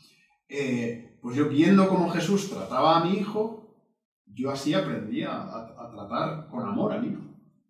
[0.48, 3.74] Eh, pues yo viendo cómo Jesús trataba a mi hijo,
[4.26, 7.22] yo así aprendí a, a- a tratar con amor a mi hijo.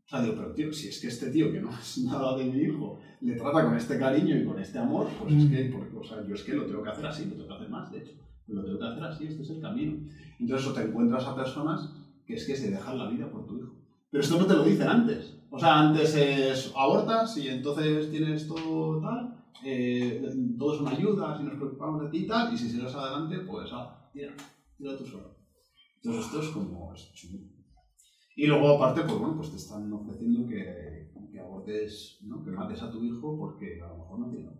[0.05, 2.45] O sea, digo, pero tío, si es que este tío que no es nada de
[2.45, 5.97] mi hijo le trata con este cariño y con este amor, pues es que, porque,
[5.97, 7.93] o sea, yo es que lo tengo que hacer así, lo tengo que hacer más,
[7.93, 8.13] de hecho.
[8.49, 9.99] Lo tengo que hacer así, este es el camino.
[10.41, 11.93] Entonces, te encuentras a personas
[12.27, 13.73] que es que se dejan la vida por tu hijo.
[14.11, 15.39] Pero esto no te lo dicen antes.
[15.51, 19.32] O sea, antes es abortas y entonces tienes todo tal,
[19.65, 20.21] eh,
[20.59, 23.69] todo son ayudas y nos preocupamos de ti y tal, y si sigues adelante, pues
[23.73, 24.35] ah, tira,
[24.77, 25.37] tira tú solo.
[25.97, 26.93] Entonces esto es como...
[26.95, 27.45] es chungo.
[28.35, 32.43] Y luego aparte, pues bueno, pues te están ofreciendo que, que abortes, ¿no?
[32.43, 34.51] que mates a tu hijo porque a lo mejor no tiene.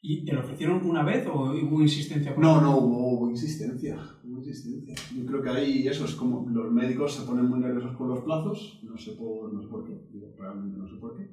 [0.00, 2.32] ¿Y te lo ofrecieron una vez o hubo insistencia?
[2.32, 4.94] por- No, no, hubo, hubo insistencia, hubo insistencia.
[5.16, 8.20] Yo creo que ahí eso es como los médicos se ponen muy nerviosos con los
[8.20, 10.00] plazos, no sé por, no sé por qué,
[10.38, 11.28] realmente no sé por qué.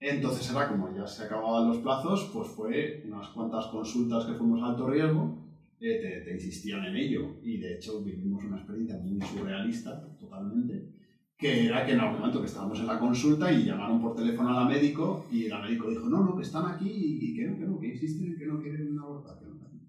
[0.00, 4.62] Entonces era como ya se acababan los plazos, pues fue unas cuantas consultas que fuimos
[4.62, 5.38] a alto riesgo,
[5.78, 10.88] eh, te, te insistían en ello y de hecho vivimos una experiencia muy surrealista, totalmente,
[11.36, 14.48] que era que en algún momento que estábamos en la consulta y llamaron por teléfono
[14.50, 17.58] a la médico y la médico dijo, no, no, que están aquí y que no,
[17.58, 19.22] que no, que insisten en que no quieren que no".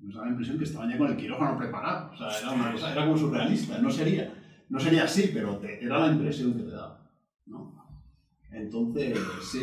[0.01, 2.71] Nos daba la impresión que estaban ya con el quirófano preparado, o sea, era una
[2.73, 4.33] cosa, era como surrealista, no sería,
[4.69, 7.09] no sería así, pero te- era la impresión que te daba.
[8.51, 9.17] Entonces,
[9.49, 9.59] sí.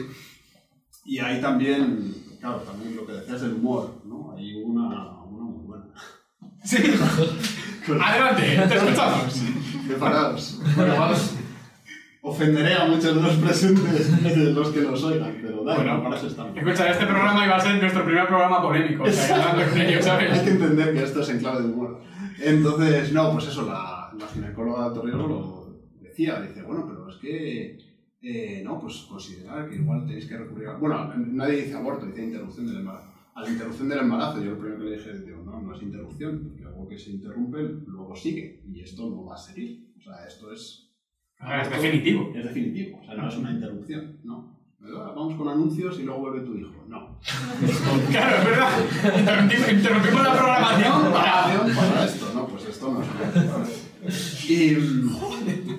[1.09, 4.35] Y ahí también, claro, también lo que decías del humor, ¿no?
[4.37, 5.87] Hay una, una muy buena.
[6.63, 6.77] Sí.
[8.05, 9.43] Adelante, te escuchamos.
[9.87, 10.61] Preparaos.
[10.77, 11.35] Bueno, vamos.
[12.21, 16.17] Ofenderé a muchos de los presentes de los que nos oigan, pero da Bueno, para
[16.17, 16.55] eso estamos.
[16.55, 19.05] Escucha, este programa iba a ser nuestro primer programa polémico.
[19.05, 22.03] O sea, Hay que entender que esto es en clave de humor.
[22.39, 27.79] Entonces, no, pues eso, la, la ginecóloga Riesgo lo decía, dice, bueno, pero es que,
[28.21, 30.77] eh, no, pues considerar que igual tenéis que recurrir a...
[30.77, 33.13] Bueno, nadie dice aborto, dice interrupción del embarazo.
[33.35, 35.83] A la interrupción del embarazo, yo lo primero que le dije, digo, no, no es
[35.83, 39.93] interrupción, porque algo que se interrumpe luego sigue, y esto no va a seguir.
[39.97, 40.91] O sea, esto es...
[41.39, 42.33] Ahora es definitivo.
[42.35, 44.59] Es definitivo, o sea, no es una interrupción, ¿no?
[44.81, 45.15] ¿Verdad?
[45.15, 46.85] Vamos con anuncios y luego vuelve tu hijo.
[46.89, 47.19] No.
[48.11, 49.71] Claro, es verdad.
[49.71, 51.75] Interrumpimos, la programación para...
[51.75, 52.47] Para esto, ¿no?
[52.49, 53.89] Pues esto no es.
[54.49, 54.75] Y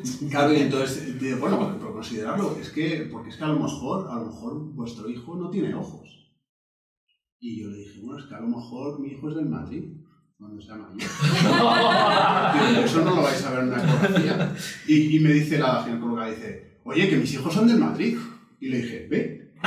[0.30, 4.10] claro, y entonces, de- bueno, pero considerarlo, es que, porque es que a lo mejor,
[4.10, 6.08] a lo mejor vuestro hijo no tiene ojos.
[7.40, 9.84] Y yo le dije, bueno, es que a lo mejor mi hijo es del Madrid,
[10.38, 10.98] cuando sea mayor.
[12.86, 14.56] Eso no lo vais a ver en una ecografía.
[14.88, 18.18] Y, y me dice la ginecóloga, dice, oye, que mis hijos son del Madrid.
[18.60, 19.54] Y le dije, ve.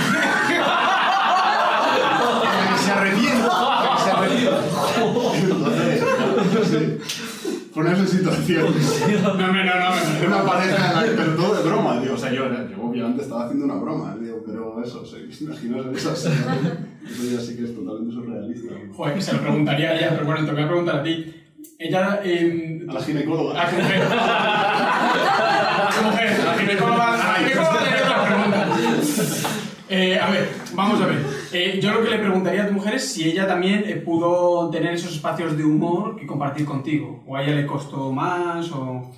[2.84, 3.48] Se arrepienta.
[5.34, 8.66] Entonces, claro, Ponerse en situación.
[9.22, 10.26] No, hombre, no, no.
[10.26, 13.22] Una pareja en la que, pero todo de broma, digo, o sea, yo, yo obviamente
[13.22, 16.88] estaba haciendo una broma, digo, pero eso, sí, imaginaos en esa situación.
[17.04, 18.74] Eso ya sí que es totalmente surrealista.
[18.94, 21.34] Joder, que se lo preguntaría a ella, pero bueno, te voy a preguntar a ti.
[21.78, 22.20] Ella.
[22.24, 23.62] Eh, A la ginecóloga.
[23.62, 24.02] a tu mujer.
[24.02, 27.14] A tu mujer, a la ginecóloga.
[27.14, 28.68] A la ginecóloga tiene otra pregunta.
[29.88, 31.41] Eh, a ver, vamos a ver.
[31.52, 34.70] Eh, yo lo que le preguntaría a tu mujer es si ella también eh, pudo
[34.70, 37.22] tener esos espacios de humor que compartir contigo.
[37.26, 39.10] O a ella le costó más, o.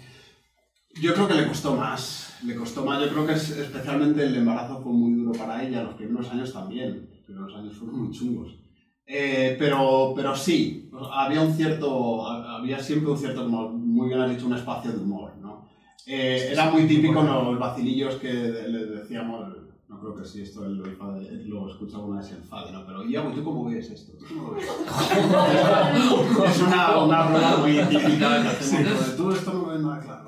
[1.00, 2.36] Yo creo que le costó más.
[2.44, 3.00] Le costó más.
[3.02, 5.82] Yo creo que es- especialmente el embarazo fue muy duro para ella.
[5.82, 7.08] Los primeros años también.
[7.10, 8.58] Los primeros años fueron muy chungos.
[9.06, 14.30] Eh, pero, pero sí, había un cierto, había siempre un cierto, como muy bien has
[14.30, 15.68] dicho, un espacio de humor, ¿no?
[16.06, 19.46] Eh, era muy típico los vacilillos que le decíamos,
[19.88, 22.84] no creo que si esto él lo, enfade- lo escucha alguna vez se enfade, ¿no?
[22.86, 24.12] Pero, Iago, ¿y tú cómo ves esto?
[24.18, 24.64] ¿Tú cómo lo ves?
[26.50, 30.00] es una, una broma muy típica que hacemos, de, tú esto no lo ves nada
[30.00, 30.24] claro.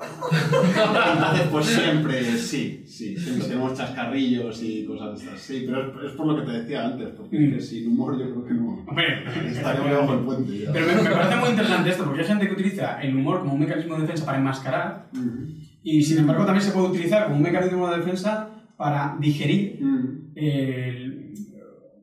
[1.13, 6.11] Entonces, pues siempre, sí, sí, siempre tenemos chascarrillos y cosas de estas, sí, pero es,
[6.11, 8.53] es por lo que te decía antes, porque es que sin humor yo creo que
[8.53, 10.71] no, Hombre, estaríamos debajo del puente ya.
[10.71, 13.53] Pero me, me parece muy interesante esto, porque hay gente que utiliza el humor como
[13.55, 15.09] un mecanismo de defensa para enmascarar,
[15.83, 20.07] y sin embargo también se puede utilizar como un mecanismo de defensa para digerir Mm.
[20.35, 21.33] el-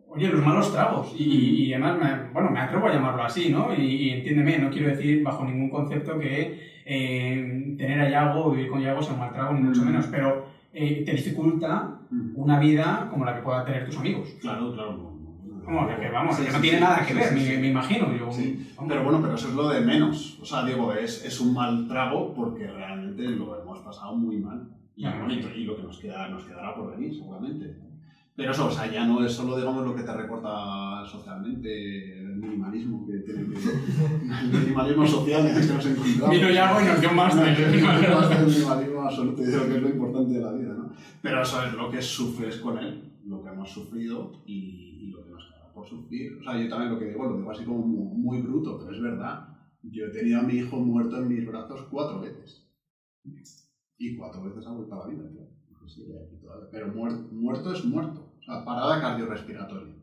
[0.08, 1.14] oye, los malos tragos.
[1.18, 1.24] Y,
[1.66, 3.74] y además, me, bueno, me atrevo a llamarlo así, ¿no?
[3.74, 8.50] Y, y entiéndeme, no quiero decir bajo ningún concepto que eh, tener a Yago o
[8.50, 9.86] vivir con Yago sea un mal trago, ni mucho Mm.
[9.86, 12.32] menos, pero eh, te dificulta Mm.
[12.36, 14.28] una vida como la que puedan tener tus amigos.
[14.40, 15.12] Claro, claro.
[15.64, 17.34] Como que, que vamos, Sí, que no sí, tiene sí, nada que sí, ver, sí,
[17.36, 17.56] me, sí.
[17.58, 18.14] me imagino.
[18.14, 18.28] Yo,
[18.86, 20.38] pero bueno, pero eso es lo de menos.
[20.42, 24.68] O sea, digo, es, es un mal trago porque realmente lo hemos pasado muy mal.
[24.96, 25.22] Y, Claro.
[25.22, 27.76] bonito, y lo que nos, queda, nos quedará por venir, seguramente.
[28.36, 32.36] Pero eso, o sea, ya no es solo, digamos, lo que te recorta socialmente, el
[32.36, 33.54] minimalismo que tiene que...
[34.40, 36.30] El minimalismo social en el que nos encontramos.
[36.30, 37.70] Vino Yago y nos dio más No, de- es el
[38.46, 40.92] minimalismo absoluto y creo que es lo importante de la vida, ¿no?
[41.22, 45.24] Pero eso es lo que sufres con él, lo que hemos sufrido y, y lo
[45.24, 46.38] que nos queda por sufrir.
[46.40, 48.92] O sea, yo también lo que digo, lo digo así como muy, muy bruto, pero
[48.96, 49.46] es verdad.
[49.82, 52.68] Yo he tenido a mi hijo muerto en mis brazos cuatro veces.
[53.98, 55.42] Y cuatro veces ha vuelto a la vida, tío.
[56.24, 56.68] Aquí todavía.
[56.70, 58.32] Pero muer- muerto es muerto.
[58.40, 59.94] O sea, parada cardiorrespiratoria.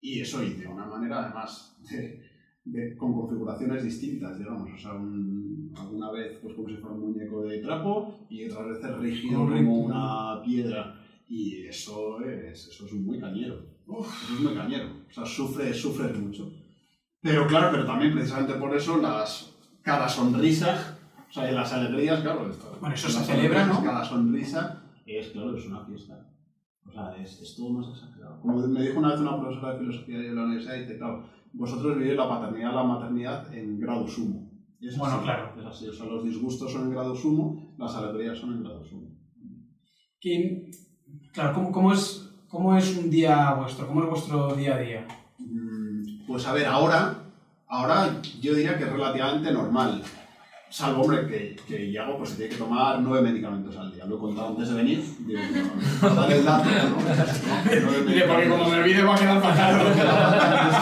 [0.00, 2.22] Y eso, y de una manera, además, de,
[2.64, 4.70] de- con configuraciones distintas, digamos.
[4.72, 8.66] O sea, un- alguna vez pues como si fuera un muñeco de trapo y otras
[8.68, 10.96] veces rígido como una piedra.
[11.28, 13.64] Y eso es, eso es muy cañero.
[13.86, 14.86] Eso es muy cañero.
[15.08, 16.50] O sea, sufre, sufres mucho.
[17.22, 20.98] Pero claro, pero también precisamente por eso las, cada sonrisa,
[21.30, 22.50] o sea, y las alegrías, claro.
[22.50, 23.82] esto- Bueno, eso se celebra, ¿no?
[23.82, 26.26] Cada sonrisa es, claro, es una fiesta.
[26.86, 28.40] O sea, es, es todo más exagerado.
[28.40, 31.96] Como me dijo una vez una profesora de filosofía de la universidad, dice, claro, vosotros
[31.98, 34.50] vivís la paternidad, la maternidad en grado sumo.
[34.80, 35.52] Y es Bueno, así, claro.
[35.60, 38.84] Es así, o sea, los disgustos son en grado sumo, las alegrías son en grado
[38.84, 39.08] sumo.
[40.20, 40.70] Que-
[41.32, 43.86] claro, ¿cómo, cómo es, ¿cómo es un día vuestro?
[43.86, 45.06] ¿Cómo es vuestro día a día?
[45.38, 47.14] Mm, Pues a ver, ahora,
[47.68, 50.02] ahora yo diría que es relativamente normal.
[50.70, 54.06] Salvo, hombre, que, que Iago pues, se tiene que tomar nueve medicamentos al día.
[54.06, 55.04] Lo he contado antes de venir.
[56.00, 56.96] No, el dato, ¿no?
[56.96, 59.80] Porque como me olvide va a quedar fatal.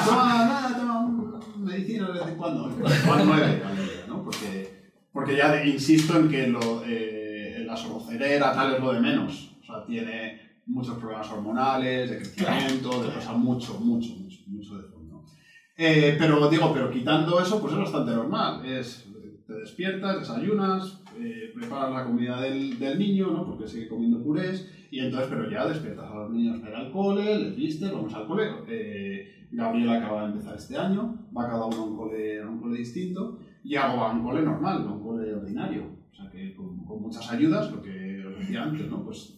[0.04, 2.68] Toma, nada, toma medicina de vez en cuando.
[2.68, 4.22] Toma nueve al día, ¿no?
[4.22, 9.56] Porque, porque ya insisto en que lo, eh, la sordocerera tal es lo de menos.
[9.62, 14.82] O sea, tiene muchos problemas hormonales, de crecimiento, de cosa mucho, mucho, mucho, mucho de
[14.82, 15.24] fondo.
[15.78, 18.66] Eh, pero digo, pero quitando eso, pues es bastante normal.
[18.66, 19.07] Es,
[19.48, 23.42] te despiertas, desayunas, eh, preparas la comida del, del niño, ¿no?
[23.42, 26.90] Porque sigue comiendo purés, y entonces, pero ya despiertas a los niños para ir al
[26.90, 28.44] cole, les vistes, vamos al cole.
[28.68, 32.58] Eh, Gabriel acaba de empezar este año, va cada uno a un cole, a un
[32.58, 35.84] cole distinto, y hago a un cole normal, no a un cole ordinario.
[36.12, 39.02] O sea que con, con muchas ayudas, lo que os decía antes, ¿no?
[39.02, 39.34] Pues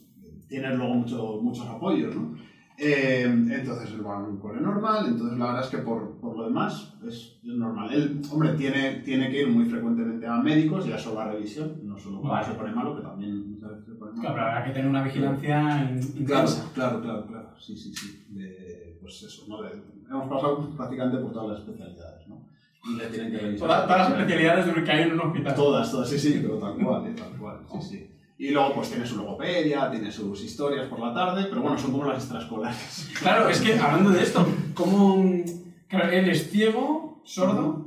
[0.48, 2.34] tienes luego mucho- muchos apoyos, ¿no?
[2.82, 6.34] Eh, entonces él va a un cole normal, entonces la verdad es que por, por
[6.36, 7.38] lo demás es,
[7.92, 11.80] Él, hombre, tiene, tiene que ir muy frecuentemente a médicos y a solo a revisión,
[11.84, 12.46] no solo cuando Vale.
[12.46, 14.20] se pone malo, que también se pone malo.
[14.20, 16.70] Claro, pero habrá que tener una vigilancia Claro, intensa.
[16.74, 17.48] claro, claro, claro.
[17.58, 18.24] Sí, sí, sí.
[18.30, 19.62] De, pues eso, ¿no?
[19.62, 22.42] De- hemos pasado prácticamente por todas las especialidades, ¿no?
[22.84, 23.68] Y le tienen que revisar.
[23.68, 25.54] Todas, todas las especialidades de que hay en un hospital.
[25.54, 27.14] Todas, todas, sí, sí, pero tal cual, ¿eh?
[27.16, 28.06] tal cual, sí, sí.
[28.38, 31.92] Y luego pues tiene su logopedia, tiene sus historias por la tarde, pero bueno, son
[31.92, 33.10] como las extraescolares.
[33.20, 35.22] Claro, es que hablando de esto, ¿cómo.
[35.88, 37.79] Claro, él es ciego, sordo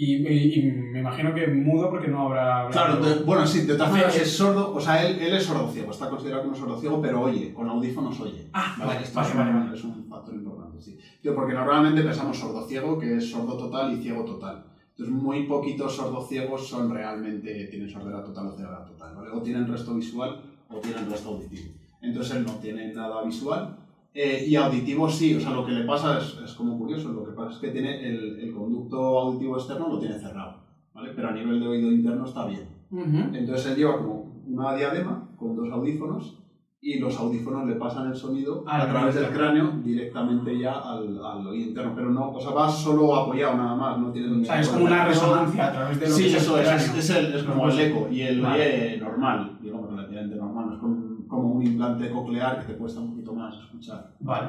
[0.00, 2.62] y, y- y me imagino que mudo porque no habrá.
[2.62, 2.70] hablado.
[2.70, 5.68] Claro, de- bueno, sí, de todas maneras es sordo, o sea, él, él es sordo
[5.72, 8.48] ciego, está considerado como sordo ciego, pero oye, con audífonos oye.
[8.52, 9.76] Ah, vale, Esto vale, es, vale, un, vale.
[9.76, 10.96] es un factor importante, sí.
[11.20, 14.64] Tío, porque normalmente pensamos sordo ciego, que es sordo total y ciego total.
[14.90, 19.30] Entonces, muy poquitos sordos ciegos son realmente, tienen sordera total o ceguera total, ¿vale?
[19.30, 21.72] O tienen resto visual o tienen resto auditivo.
[22.02, 23.76] Entonces, él no tiene nada visual.
[24.14, 27.24] Eh, y auditivo sí, o sea, lo que le pasa es, es como curioso, lo
[27.24, 30.62] que pasa es que tiene el, el conducto auditivo externo lo tiene cerrado.
[30.94, 31.10] ¿vale?
[31.14, 32.68] Pero a nivel de oído interno está bien.
[32.90, 33.34] Ujú.
[33.36, 36.38] Entonces él lleva como una diadema con dos audífonos
[36.80, 41.22] y los audífonos le pasan el sonido Al a través del cráneo directamente ya al,
[41.24, 41.92] al oído interno.
[41.94, 44.84] Pero no, o sea, va solo apoyado nada más, no tiene O sea, es como
[44.86, 47.68] una resonancia a través de lo Sí, que eso es, es, es el- es como
[47.68, 48.64] el eco y el vale.
[48.64, 53.00] oye normal, digamos relativamente normal, no es como, como un implante coclear que te cuesta
[53.00, 53.17] un
[53.48, 54.14] más escuchar.
[54.20, 54.48] Vale.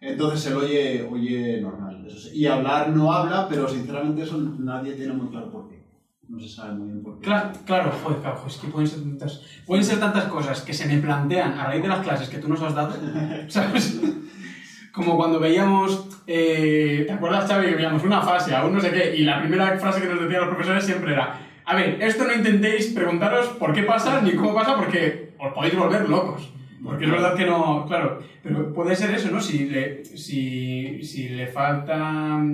[0.00, 2.04] Entonces él oye, oye normal.
[2.06, 2.38] Eso sí.
[2.38, 5.82] Y hablar no habla, pero sinceramente eso nadie tiene muy claro por qué.
[6.28, 7.24] No se sabe muy bien por qué.
[7.24, 10.86] Claro, claro, joder, claro, es que pueden ser, tantas, pueden ser tantas cosas que se
[10.86, 12.94] me plantean a raíz de las clases que tú nos has dado,
[13.48, 14.00] ¿sabes?
[14.92, 18.90] Como cuando veíamos, eh, ¿te acuerdas, Xavi, que veíamos una fase a un no sé
[18.92, 19.16] qué?
[19.16, 22.32] Y la primera frase que nos decían los profesores siempre era, a ver, esto no
[22.32, 26.54] intentéis preguntaros por qué pasa ni cómo pasa porque os podéis volver locos.
[26.84, 29.40] Porque es verdad que no, claro, pero puede ser eso, ¿no?
[29.40, 32.44] Si le, si, si le falta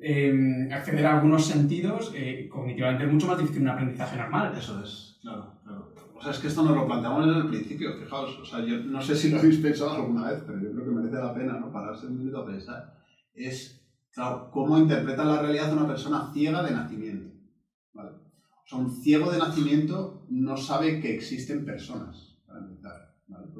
[0.00, 4.52] eh, acceder a algunos sentidos, eh, cognitivamente es mucho más difícil un aprendizaje normal.
[4.58, 5.94] Eso es, claro, claro.
[6.16, 8.38] O sea, es que esto nos lo planteamos desde el principio, fijaos.
[8.40, 10.90] O sea, yo no sé si lo habéis pensado alguna vez, pero yo creo que
[10.90, 11.72] merece la pena, ¿no?
[11.72, 12.94] Pararse un minuto a pensar.
[13.34, 17.34] Es, claro, cómo interpreta la realidad una persona ciega de nacimiento.
[17.92, 18.10] ¿vale?
[18.10, 22.23] O sea, un ciego de nacimiento no sabe que existen personas.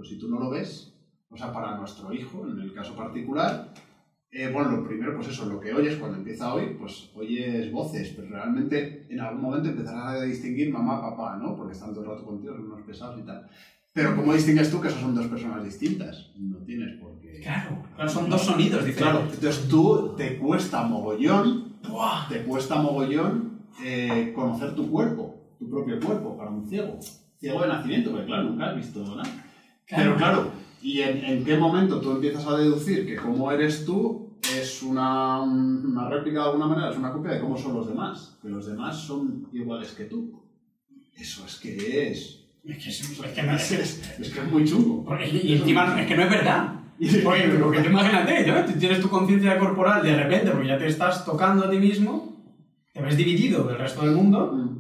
[0.05, 0.93] Pues si tú no lo ves,
[1.31, 3.73] o sea, para nuestro hijo, en el caso particular,
[4.31, 7.73] eh, bueno, lo primero, pues eso, lo que oyes cuando empieza a oír, pues oyes
[7.73, 11.57] voces, pero realmente en algún momento empezarás a distinguir mamá, papá, ¿no?
[11.57, 13.49] Porque están todo el rato contigo, son unos pesados y tal.
[13.95, 16.33] Pero ¿cómo distingues tú que esos son dos personas distintas?
[16.39, 17.41] No tienes por qué...
[17.41, 19.35] Claro, claro, son dos sonidos Claro, diferentes.
[19.39, 22.29] entonces tú te cuesta mogollón, Buah.
[22.29, 26.99] te cuesta mogollón eh, conocer tu cuerpo, tu propio cuerpo, para un ciego.
[27.41, 29.23] Ciego de nacimiento, porque claro, nunca has visto nada.
[29.89, 30.51] Pero claro,
[30.83, 35.41] ¿y en, en qué momento tú empiezas a deducir que cómo eres tú es una,
[35.41, 38.37] una réplica de alguna manera, es una copia de cómo son los demás?
[38.43, 40.43] Que los demás son iguales que tú.
[41.17, 42.41] Eso es que es...
[42.65, 45.07] Es que, es, es que no es, Es, es que es muy chungo.
[45.31, 46.73] y encima es que no es verdad.
[47.23, 48.65] Porque, porque tú imagínate, ¿no?
[48.65, 52.43] Tú tienes tu conciencia corporal de repente, porque ya te estás tocando a ti mismo,
[52.93, 54.79] te ves dividido del resto del mundo,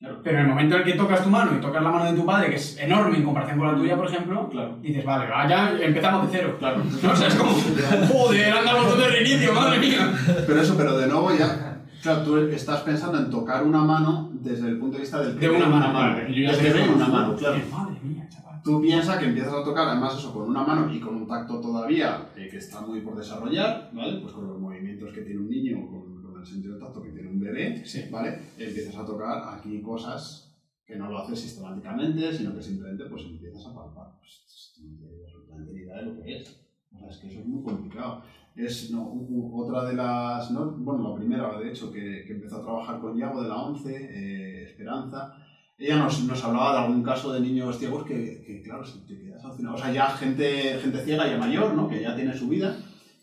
[0.00, 2.16] Pero en el momento en el que tocas tu mano y tocas la mano de
[2.16, 4.76] tu padre, que es enorme en comparación con la tuya, por ejemplo, Claro.
[4.80, 6.56] dices, vale, va, ya empezamos de cero.
[6.58, 6.82] Claro.
[7.02, 10.12] No, o sea, es como, joder, anda de reinicio, madre mía.
[10.46, 14.68] Pero eso, pero de nuevo ya, claro, tú estás pensando en tocar una mano desde
[14.68, 17.34] el punto de vista del De una mano, vale, yo ya sé que una mano,
[17.34, 17.58] claro.
[17.72, 18.62] Madre mía, chaval.
[18.62, 21.60] Tú piensas que empiezas a tocar, además eso, con una mano y con un tacto
[21.60, 24.20] todavía eh, que está muy por desarrollar, ¿vale?
[24.20, 27.08] Pues con los movimientos que tiene un niño, con, con el sentido del tacto que
[27.10, 28.04] tiene un bebé, Sí.
[28.10, 28.38] ¿vale?
[28.58, 33.66] Empiezas a tocar aquí cosas que no lo haces sistemáticamente, sino que simplemente pues empiezas
[33.66, 34.18] a palpar.
[34.18, 36.60] Pues, no tienes absolutamente ni idea de lo que es.
[36.94, 38.22] O sea, es que eso es muy complicado.
[38.56, 39.12] Es no,
[39.54, 40.72] otra de las, ¿no?
[40.78, 43.94] bueno, la primera, de hecho, que, que empezó a trabajar con Yago de la 11,
[43.94, 45.34] eh, Esperanza,
[45.78, 49.16] ella nos, nos hablaba de algún caso de niños ciegos que, que, claro, se te
[49.16, 49.76] quedas alucinado.
[49.76, 51.88] O sea, ya gente, gente ciega ya mayor, ¿no?
[51.88, 52.76] Que ya tiene su vida.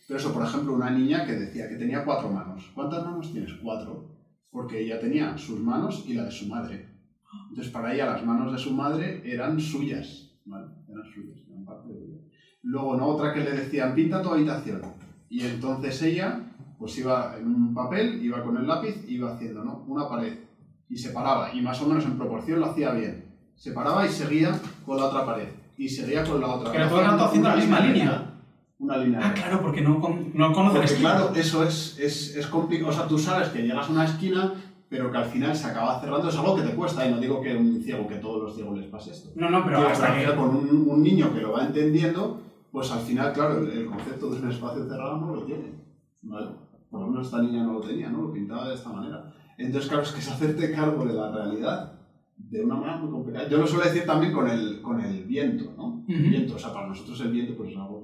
[0.08, 2.72] Pero eso, por ejemplo, una niña que decía que tenía cuatro manos.
[2.74, 3.54] ¿Cuántas manos tienes?
[3.62, 4.12] Cuatro.
[4.52, 6.90] Porque ella tenía sus manos y la de su madre.
[7.50, 10.32] Entonces, para ella, las manos de su madre eran suyas.
[10.46, 10.68] ¿vale?
[10.88, 12.18] Eran suyas, eran parte de ella.
[12.64, 13.08] Luego, ¿no?
[13.08, 14.82] Otra que le decían, pinta tu habitación.
[15.30, 16.40] Y entonces ella,
[16.78, 19.84] pues iba en un papel, iba con el lápiz, iba haciendo, ¿no?
[19.88, 20.38] Una pared.
[20.90, 23.26] Y se paraba, y más o menos en proporción lo hacía bien.
[23.56, 25.48] Se paraba y seguía con la otra pared.
[25.78, 26.72] Y seguía con la otra.
[26.72, 28.25] Pero todo el rato haciendo la misma línea.
[28.86, 29.20] Una línea.
[29.24, 30.00] Ah, claro, porque no,
[30.34, 32.92] no conoces Porque claro, eso es, es, es complicado.
[32.92, 34.54] O sea, tú sabes que llegas a una esquina,
[34.88, 36.30] pero que al final se acaba cerrando.
[36.30, 37.08] Es algo que te cuesta.
[37.08, 39.32] Y no digo que un ciego, que a todos los ciegos les pase esto.
[39.36, 40.36] No, no, pero hasta que...
[40.36, 44.30] con un, un niño que lo va entendiendo, pues al final, claro, el, el concepto
[44.30, 45.74] de un espacio cerrado no lo tiene.
[46.22, 46.48] ¿vale?
[46.90, 48.22] Por lo menos esta niña no lo tenía, ¿no?
[48.22, 49.34] Lo pintaba de esta manera.
[49.58, 51.94] Entonces, claro, es que es hacerte cargo de la realidad
[52.38, 53.48] de una manera muy complicada.
[53.48, 56.04] Yo lo suelo decir también con el, con el viento, ¿no?
[56.08, 56.30] El Ujú.
[56.30, 57.95] viento, o sea, para nosotros el viento pues es algo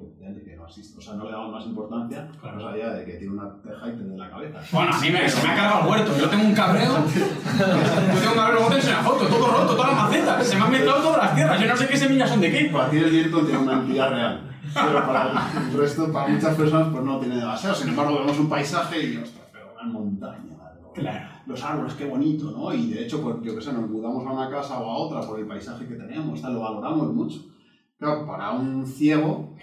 [0.61, 0.97] no.
[0.97, 2.57] O sea, no le damos más importancia, Claro.
[2.57, 4.59] más allá de que tiene una teja y te dé la cabeza.
[4.71, 6.17] Bueno, a mí me, se me ha cargado el huerto.
[6.17, 6.91] Yo tengo un cabreo.
[7.07, 10.47] Yo tengo un cabreo, luego te la foto, todo roto, todas las macetas.
[10.47, 11.59] Se me han mezclado todas las tierras.
[11.61, 12.65] Yo no sé qué semillas son de qué.
[12.65, 14.47] Para ti el viento tiene una entidad real.
[14.73, 17.75] Pero para el resto, para muchas personas, pues no tiene demasiado.
[17.75, 20.53] Sin embargo, vemos un paisaje y, ostras, pero una montaña.
[20.81, 20.91] ¿no?
[20.93, 21.27] Claro.
[21.47, 22.73] Los árboles, qué bonito, ¿no?
[22.73, 25.21] Y de hecho, pues yo qué sé, nos mudamos a una casa o a otra
[25.27, 27.39] por el paisaje que tenemos, tal, lo valoramos mucho.
[28.01, 29.53] Claro, para un ciego,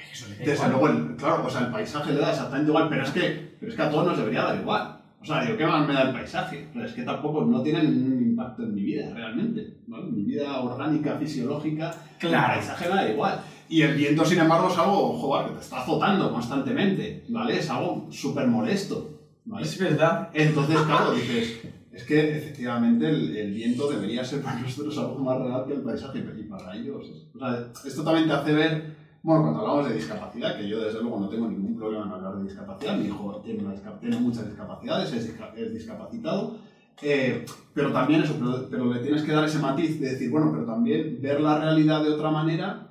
[0.44, 3.56] desde luego, el- claro, o sea, el paisaje le da exactamente igual, pero es que,
[3.58, 4.96] pero es que a todos nos debería dar igual.
[5.20, 6.68] O sea, digo, ¿qué más me da el paisaje?
[6.72, 9.78] Pero es que tampoco no tiene ningún impacto en mi vida, realmente.
[9.88, 9.96] ¿no?
[10.02, 12.52] Mi vida orgánica, fisiológica, Claro.
[12.52, 13.40] el paisaje me da igual.
[13.68, 17.58] Y el viento, sin embargo, es algo, joder, que te está azotando constantemente, ¿vale?
[17.58, 19.64] Es algo súper molesto, ¿vale?
[19.66, 20.28] Es verdad.
[20.32, 21.60] Entonces, claro, dices,
[21.98, 25.82] es que efectivamente el, el viento debería ser para nosotros algo más real que el
[25.82, 27.04] paisaje y para ellos.
[27.08, 30.80] es- O sea, esto también te hace ver, bueno, cuando hablamos de discapacidad, que yo
[30.80, 34.16] desde luego no tengo ningún problema en hablar de discapacidad, mi hijo tiene, una tiene
[34.20, 36.56] muchas discapacidades, es, es discapacitado,
[37.02, 37.44] eh,
[37.74, 40.64] pero también eso, pero, pero le tienes que dar ese matiz de decir, bueno, pero
[40.64, 42.88] también ver la realidad de otra manera,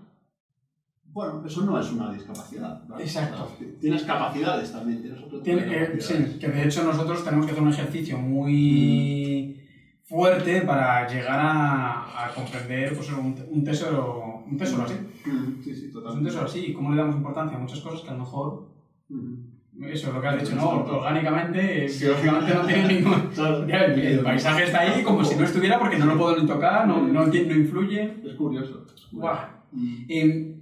[1.17, 2.79] bueno, eso no es una discapacidad.
[2.99, 3.43] Exacto.
[3.55, 6.05] O sea, tienes capacidades también, tienes otro tipo de eh, capacidades.
[6.33, 9.59] sí, que de hecho nosotros tenemos que hacer un ejercicio muy
[10.05, 14.93] fuerte para llegar a, a comprender pues, un, un tesoro, un tesoro así.
[15.25, 16.29] Mm, Sí, sí, Pues un totalmente.
[16.29, 18.67] tesoro así, cómo le damos importancia a muchas cosas que a lo mejor,
[19.09, 19.83] Mm.
[19.85, 20.69] eso es lo que has dicho, ¿no?
[20.69, 23.29] Orgánicamente, eh, biológicamente no tiene ningún...
[23.71, 27.07] El, paisaje está ahí como si no estuviera porque no lo puedo ni tocar, no,
[27.07, 28.03] no, no influye.
[28.23, 28.85] Es curioso.
[28.95, 29.39] es curioso.
[29.71, 30.05] Mm.
[30.09, 30.56] Eh,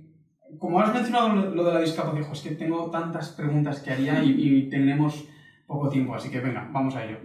[0.60, 4.24] como has mencionado lo, lo de la discapacidad, es que tengo tantas preguntas que haría
[4.24, 5.26] y, y tenemos
[5.68, 7.18] poco tiempo, así que venga, vamos a ello.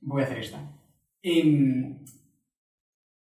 [0.00, 0.58] Voy a hacer esta.
[1.22, 1.98] Em,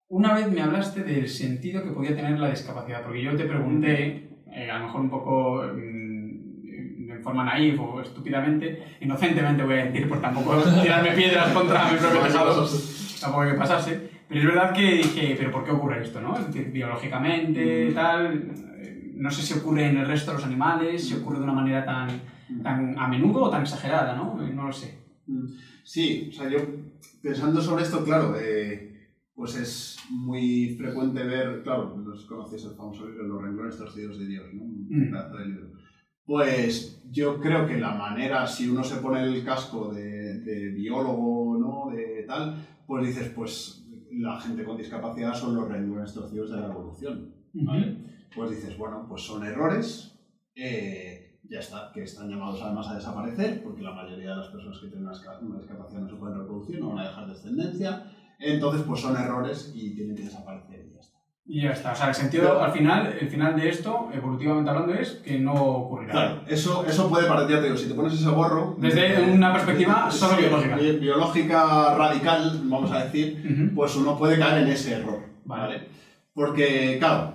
[0.08, 4.28] una vez me hablaste del sentido que podía tener la discapacidad, porque yo te pregunté,
[4.52, 9.86] eh, a lo mejor un poco mm, de forma naif o estúpidamente, inocentemente voy a
[9.86, 12.68] decir, por tampoco tirarme piedras contra mi propio tejado,
[13.20, 16.20] tampoco hay que pasarse, pero es verdad que dije, pero ¿por qué ocurre esto?
[16.20, 16.36] ¿no?
[16.36, 18.50] Es decir, biológicamente, tal,
[18.82, 21.52] eh, no sé si ocurre en el resto de los animales, si ocurre de una
[21.52, 22.08] manera tan,
[22.62, 24.44] tan a menudo o tan exagerada, ¿no?
[24.44, 24.98] Eh, No lo sé.
[25.84, 26.58] Sí, o sea, yo
[27.22, 33.06] pensando sobre esto, claro, eh, pues es muy frecuente ver, claro, no conocéis el famoso
[33.08, 34.62] libro Los renglones torcidos de Dios, ¿no?
[34.62, 35.10] Un Mm.
[35.10, 35.70] pedazo de libro.
[36.26, 41.58] Pues yo creo que la manera, si uno se pone el casco de, de biólogo,
[41.58, 41.94] ¿no?
[41.94, 42.56] De tal,
[42.86, 47.34] pues dices, pues la gente con discapacidad son los renglones torcidos de la evolución.
[47.52, 47.96] ¿vale?
[48.34, 50.18] Pues dices, bueno, pues son errores,
[50.56, 54.78] eh, ya está, que están llamados además a desaparecer, porque la mayoría de las personas
[54.78, 59.00] que tienen una, discapacidad no se pueden reproducir, no van a dejar descendencia, entonces pues
[59.00, 61.18] son errores y tienen que desaparecer y ya está.
[61.46, 61.92] Y ya está.
[61.92, 65.52] O sea, el sentido, al final, el final de esto, evolutivamente hablando, es que no
[65.54, 66.12] ocurrirá.
[66.12, 68.76] Claro, eso, eso puede parecer, te digo, si te pones ese gorro...
[68.78, 70.76] Desde una perspectiva solo biológica.
[70.76, 75.62] bi- biológica radical, vamos a decir, pues uno puede caer en ese error, Vale.
[75.62, 75.88] ¿vale?
[76.32, 77.33] Porque, claro,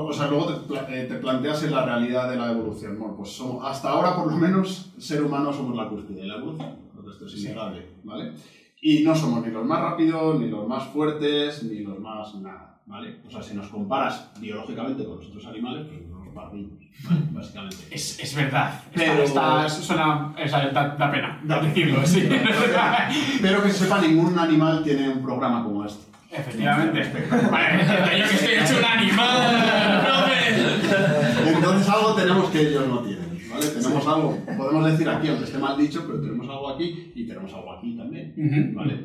[0.00, 2.98] o, sea, luego te, eh, te planteas en la realidad de la evolución.
[2.98, 6.36] Bueno, pues somos- hasta ahora, por lo menos, ser humano somos la cúspide de la
[6.36, 8.32] evolución, que esto es innegable, ¿vale?
[8.80, 12.80] Y no somos ni los más rápidos, ni los más fuertes, ni los más nada,
[12.86, 13.20] ¿vale?
[13.26, 16.72] O sea, si nos comparas biológicamente con los otros animales, pues somos pardinos,
[17.04, 17.20] ¿vale?
[17.32, 17.76] Básicamente.
[17.90, 18.80] Es, es verdad.
[18.94, 22.28] Pero- Está, está- suena, sea, da, da pena Da decirlo, sí.
[23.42, 26.11] Pero que se sepa, ningún animal tiene un programa como este.
[26.32, 27.00] Efectivamente.
[27.50, 31.52] Vale, yo que estoy hecho un animal, profe.
[31.54, 33.66] Entonces algo tenemos que ellos no tienen, ¿vale?
[33.66, 37.52] Tenemos algo, podemos decir aquí, aunque esté mal dicho, pero tenemos algo aquí y tenemos
[37.52, 38.72] algo aquí también.
[38.74, 39.04] ¿vale?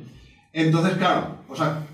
[0.54, 1.86] Entonces, claro, o sea,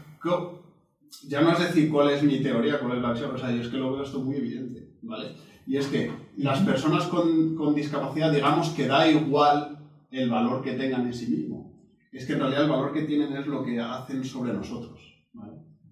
[1.28, 3.62] ya no es decir cuál es mi teoría, cuál es la acción, o sea, yo
[3.62, 5.32] es que lo veo esto muy evidente, ¿vale?
[5.66, 9.80] Y es que las personas con, con discapacidad, digamos que da igual
[10.12, 11.74] el valor que tengan en sí mismo.
[12.12, 15.13] Es que en realidad el valor que tienen es lo que hacen sobre nosotros.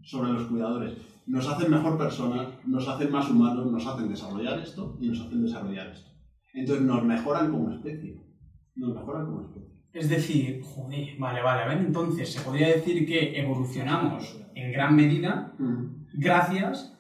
[0.04, 0.98] Sobre los cuidadores.
[1.28, 5.44] Nos hacen mejor personas, nos hacen más humanos, nos hacen desarrollar esto y nos hacen
[5.44, 6.10] desarrollar esto.
[6.54, 8.20] Entonces nos mejoran como especie.
[8.76, 9.70] Nos mejoran como especie.
[9.94, 14.96] Es decir, joder, vale, vale, a ver, entonces se podría decir que evolucionamos en gran
[14.96, 15.54] medida
[16.14, 16.98] gracias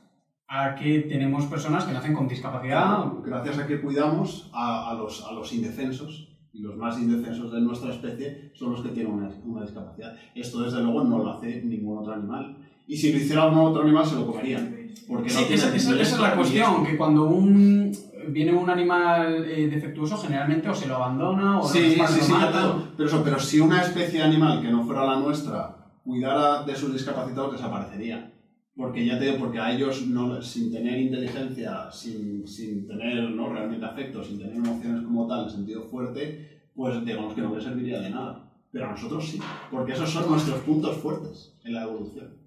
[0.47, 3.05] a que tenemos personas que nacen con discapacidad.
[3.23, 7.61] Gracias a que cuidamos a, a los, a los indefensos, y los más indefensos de
[7.61, 10.13] nuestra especie son los que tienen una, una discapacidad.
[10.35, 12.57] Esto, desde luego, no lo hace ningún otro animal.
[12.91, 14.63] Y si lo hiciera algún otro animal, se lo comerían.
[15.07, 17.89] Porque no Sí, tiene esa, es la cuestión, que cuando un,
[18.27, 22.31] viene un animal eh, defectuoso, generalmente o se lo abandona o Sí, lo sí, sí,
[22.33, 22.75] mata.
[22.97, 25.73] pero, eso, pero si una especie de animal que no fuera la nuestra
[26.03, 28.29] cuidara de sus discapacitados, desaparecería.
[28.75, 33.53] Porque ya te digo, porque a ellos, no, sin tener inteligencia, sin, sin tener ¿no?
[33.53, 37.63] realmente afecto, sin tener emociones como tal, en sentido fuerte, pues digamos que no les
[37.63, 38.51] serviría de nada.
[38.69, 39.39] Pero a nosotros sí,
[39.69, 42.40] porque esos son nuestros puntos fuertes en la evolución.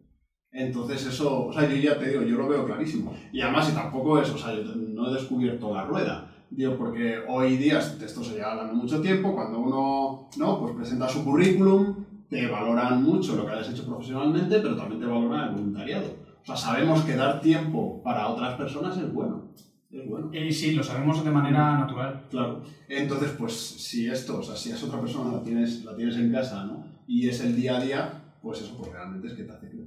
[0.54, 3.12] Entonces eso, o sea, yo ya te digo, yo lo veo clarísimo.
[3.32, 6.30] Y además, y tampoco es, o sea, yo no he descubierto la rueda.
[6.48, 10.60] Digo, porque hoy día, esto se lleva hablando mucho tiempo, cuando uno, ¿no?
[10.60, 15.06] Pues presenta su currículum, te valoran mucho lo que hayas hecho profesionalmente, pero también te
[15.06, 16.06] valoran el voluntariado.
[16.42, 19.48] O sea, sabemos que dar tiempo para otras personas es bueno.
[19.90, 20.30] Es bueno.
[20.32, 22.26] Y sí, lo sabemos de manera natural.
[22.30, 22.62] Claro.
[22.88, 26.30] Entonces, pues si esto, o sea, si es otra persona, la tienes, la tienes en
[26.30, 26.84] casa, ¿no?
[27.08, 29.83] Y es el día a día, pues eso, pues realmente es que te hace crecer.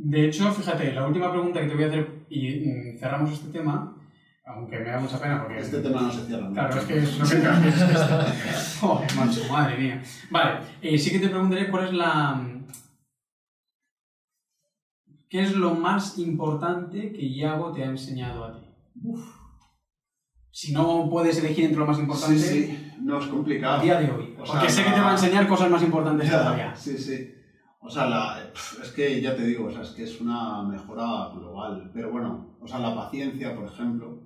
[0.00, 3.96] De hecho, fíjate, la última pregunta que te voy a hacer y cerramos este tema.
[4.46, 5.58] Aunque me da mucha pena porque...
[5.58, 6.48] Este tema no se cierra.
[6.48, 6.54] ¿no?
[6.54, 10.02] Claro, es que es lo que tengo que es Joder, macho, madre mía.
[10.30, 12.40] Vale, eh, sí que te preguntaré cuál es la...
[15.28, 18.66] ¿Qué es lo más importante que Iago te ha enseñado a ti?
[20.50, 23.80] Si no puedes elegir entre lo más importante, Sí, sí, no es complicado.
[23.80, 24.34] a día de hoy.
[24.40, 26.74] O sea, Porque sé que te va a enseñar cosas más importantes todavía.
[26.74, 27.34] Sí, sí.
[27.80, 28.50] O sea, la-
[28.82, 31.90] es que ya te digo, o sea, es que es una mejora global.
[31.92, 34.20] Pero bueno, o sea, la paciencia, por ejemplo.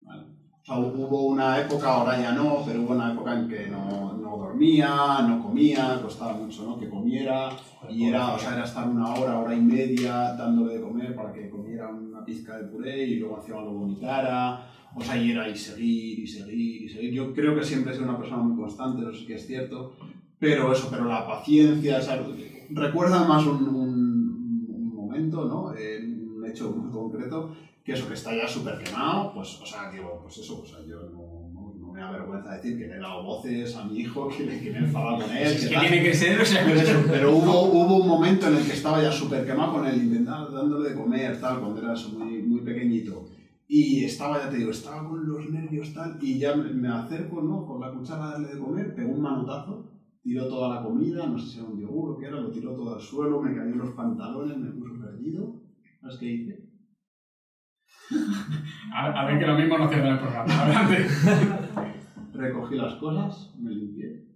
[0.00, 0.22] ¿vale?
[0.62, 4.14] O sea, hubo una época, ahora ya no, pero hubo una época en que no,
[4.14, 6.78] no dormía, no comía, costaba mucho ¿no?
[6.78, 7.50] que comiera.
[7.88, 11.32] Y era, o sea, era estar una hora, hora y media dándole de comer para
[11.32, 14.66] que comiera una pizca de puré y luego encima lo vomitara.
[14.94, 17.12] O sea, y era y seguir, y seguir, y seguir.
[17.12, 19.92] Yo creo que siempre he sido una persona muy constante, eso sí que es cierto.
[20.38, 22.02] Pero eso, pero la paciencia, o
[22.70, 25.74] recuerda más un, un- un momento, ¿no?
[25.74, 27.50] Eh, un hecho muy concreto,
[27.84, 30.78] que eso, que está ya súper quemado, pues, o sea, digo, pues eso, o sea,
[30.86, 34.28] yo no, no, no me avergüenza decir que le he dado voces a mi hijo,
[34.28, 35.42] que, le- que me he enfadado con él.
[35.44, 38.56] Es que tiene que ser, o sea, Pero, eso, pero hubo, hubo un momento en
[38.56, 41.94] el que estaba ya súper quemado con él, intentando dándole de comer, tal, cuando era
[42.18, 43.26] muy, muy pequeñito.
[43.68, 47.42] Y estaba, ya te digo, estaba con los nervios, tal, y ya me, me acerco,
[47.42, 47.64] ¿no?
[47.66, 49.84] Con la cuchara a darle de comer, pegó un manotazo,
[50.26, 52.74] tiró toda la comida, no sé si era un yogur o qué era, lo tiró
[52.74, 55.60] todo al suelo, me cayó en los pantalones, me puso perdido.
[56.00, 56.68] ¿Sabes qué hice?
[58.92, 60.62] A, a ver que lo mismo no cierra el programa.
[60.62, 61.06] Adelante.
[62.32, 64.26] Recogí las cosas, me limpié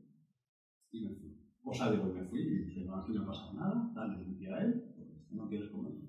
[0.92, 1.36] y me fui.
[1.64, 4.60] O sea, digo, me fui y dije, no, aquí no pasa nada, dale, limpia a
[4.60, 4.84] él,
[5.30, 5.92] no quieres comer.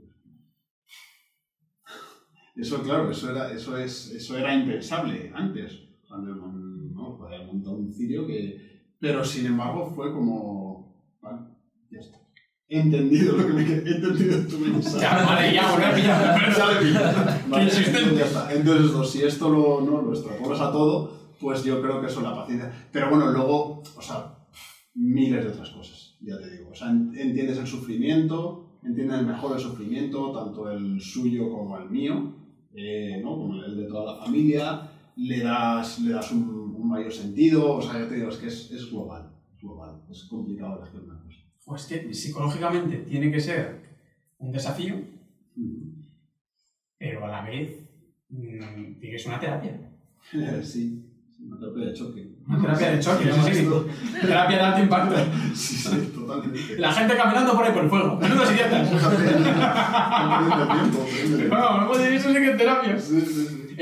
[2.55, 8.27] Eso, claro, eso era, eso es, eso era impensable antes, cuando no, montar un cirio
[8.27, 8.70] que...
[9.01, 11.39] Pero sin embargo fue como, vale,
[11.91, 12.17] ya está.
[12.69, 14.99] He entendido lo que me he entendido tu mensaje.
[15.01, 15.53] Ya, vale,
[16.03, 16.53] ya.
[16.55, 16.97] Sale bien.
[17.49, 18.15] Vale, insistente.
[18.15, 18.53] ya está.
[18.53, 22.19] Entonces, esto, si esto lo, no, lo extrapolas a todo, pues yo creo que eso
[22.19, 22.71] es la paciencia.
[22.93, 24.35] Pero bueno, luego, o sea,
[24.95, 26.69] miles de otras cosas, ya te digo.
[26.71, 31.89] O sea, en- entiendes el sufrimiento, entiendes mejor el sufrimiento, tanto el suyo como el
[31.89, 32.33] mío,
[32.75, 33.31] eh, ¿no?
[33.31, 36.45] como el de toda la familia, le das, le das un
[36.91, 40.23] mayor sentido, o sea, ya te digo, es que es, es global, es global, es
[40.25, 41.39] complicado elegir una cosa.
[41.65, 43.81] Pues que psicológicamente tiene que ser
[44.39, 44.95] un desafío,
[46.97, 47.89] pero a la vez
[48.29, 49.79] mm, tiene que ser una terapia.
[50.63, 51.11] sí,
[51.47, 52.31] una terapia de choque.
[52.47, 53.67] Una terapia de choque, sí, sí, sí.
[54.21, 55.15] Terapia de alto impacto.
[55.55, 56.77] Sí, sí, totalmente.
[56.77, 58.17] La gente caminando por ahí por el fuego.
[58.17, 58.91] Menudos idiotas.
[61.51, 62.97] Bueno, pues eso sí que es terapia.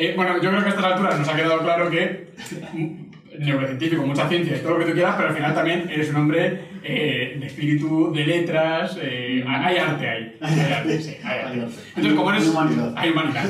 [0.02, 2.30] Eh, bueno, yo creo que a estas alturas nos ha quedado claro que
[2.74, 6.16] mm, neurocientífico, mucha ciencia todo lo que tú quieras, pero al final también eres un
[6.18, 10.38] hombre eh, de espíritu, de letras, eh, hay arte ahí.
[10.42, 11.76] Hay arte, sí, hay arte.
[11.96, 12.44] Entonces, como eres...
[12.44, 12.94] Hay humanidad.
[12.96, 13.46] Hay humanidad.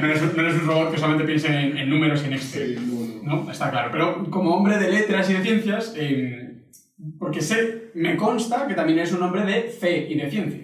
[0.00, 2.32] No eres, un- no eres un robot que solamente piense en, en números y en
[2.32, 2.78] Excel.
[2.78, 3.50] Sí, no, no.
[3.52, 3.90] Está claro.
[3.92, 6.62] Pero como hombre de letras y de ciencias, eh,
[7.18, 10.62] porque sé, me consta que también eres un hombre de fe y de ciencia.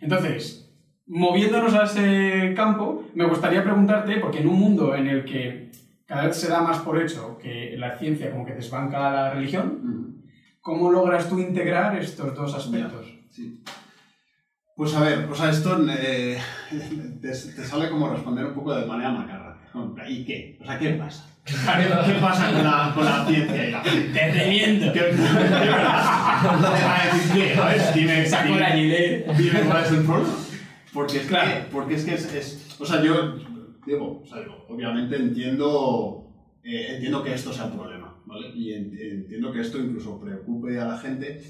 [0.00, 0.65] Entonces,
[1.06, 5.70] moviéndonos a ese campo, me gustaría preguntarte, porque en un mundo en el que
[6.06, 9.30] cada vez se da más por hecho que la ciencia como que desbanca a la
[9.34, 10.24] religión, Ujú.
[10.60, 13.06] ¿cómo logras tú integrar estos dos aspectos?
[13.30, 13.62] Sí.
[14.76, 16.38] Pues a ver, o sea, esto eh,
[17.22, 19.56] te, te sale como responder un poco de manera macarra.
[20.08, 20.58] ¿Y qué?
[20.60, 21.26] O sea, ¿qué pasa?
[21.44, 23.82] ¿Qué pasa con la, con la ciencia y la?
[23.82, 24.92] ¡Te reviento!
[24.92, 26.00] ¿Qué, de verdad?
[26.00, 27.60] A decir, ¿qué?
[27.60, 30.28] Ver, dime, dime- dime cuál es el problema.
[30.96, 31.50] Porque es Claro.
[31.50, 33.34] que, porque es, que es, es- O sea, yo
[33.86, 36.26] digo, o sea, digo, obviamente entiendo,
[36.64, 38.48] eh, entiendo que esto sea un problema, ¿vale?
[38.54, 41.42] Y en- entiendo que esto incluso preocupe a la gente.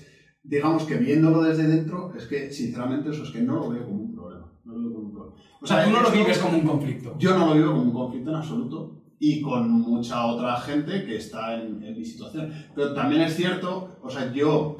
[0.42, 4.02] Digamos que viéndolo desde dentro, es que sinceramente eso es que no lo veo como
[4.02, 4.52] un problema.
[4.64, 5.36] No lo veo como un problema.
[5.62, 7.16] O sea, tú no lo vives como un conflicto.
[7.18, 11.16] yo no lo vivo como un conflicto en absoluto y con mucha otra gente que
[11.16, 12.52] está en, en mi situación.
[12.74, 14.76] Pero también es cierto, o sea, yo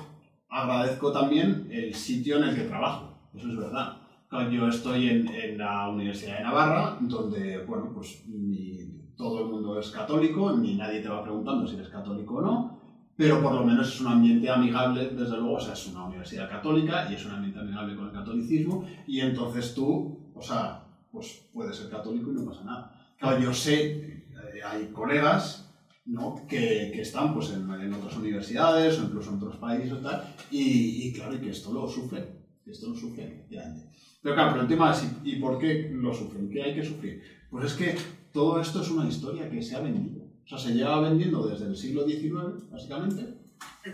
[0.48, 4.02] agradezco también el sitio en el que trabajo, eso es verdad.
[4.30, 8.76] Yo estoy en, en la Universidad de Navarra, donde, bueno, pues ni
[9.16, 12.80] todo el mundo es católico, ni nadie te va preguntando si eres católico o no,
[13.16, 16.50] pero por lo menos es un ambiente amigable, desde luego, o sea, es una universidad
[16.50, 21.48] católica y es un ambiente amigable con el catolicismo, y entonces tú, o sea, pues
[21.52, 23.14] puedes ser católico y no pasa nada.
[23.18, 25.72] Claro, yo sé, eh, hay colegas
[26.04, 26.46] ¿no?
[26.46, 30.34] que, que están pues, en, en otras universidades o incluso en otros países y tal,
[30.50, 32.26] y, y claro, y que esto lo sufren,
[32.66, 33.88] esto lo sufren, efectivamente.
[34.26, 36.50] Pero claro, pero el tema es, ¿y por qué lo sufren?
[36.50, 37.22] ¿Qué hay que sufrir?
[37.48, 37.94] Pues es que
[38.32, 40.24] todo esto es una historia que se ha vendido.
[40.44, 43.22] O sea, se lleva vendiendo desde el siglo XIX, básicamente,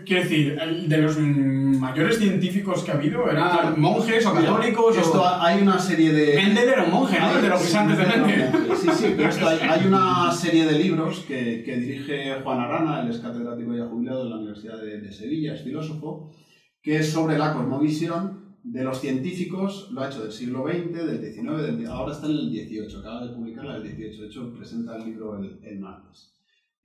[0.03, 4.97] quiero decir, el de los mayores científicos que ha habido eran monjes o Mira, católicos
[4.97, 5.23] Esto o...
[5.23, 6.35] hay una serie de.
[6.35, 7.35] Mendel era un monje, ¿no?
[7.35, 8.51] El de los guisantes de Mendel.
[8.75, 13.01] Sí, sí, pero esto hay, hay una serie de libros que, que dirige Juan Arana,
[13.03, 16.31] él es catedrático ya jubilado de la Universidad de, de Sevilla, es filósofo,
[16.81, 21.19] que es sobre la cosmovisión de los científicos, lo ha hecho del siglo XX, del
[21.33, 24.95] XIX, del- ahora está en el XVIII, acaba de publicarla el XVIII, de hecho presenta
[24.95, 26.31] el libro el, el martes.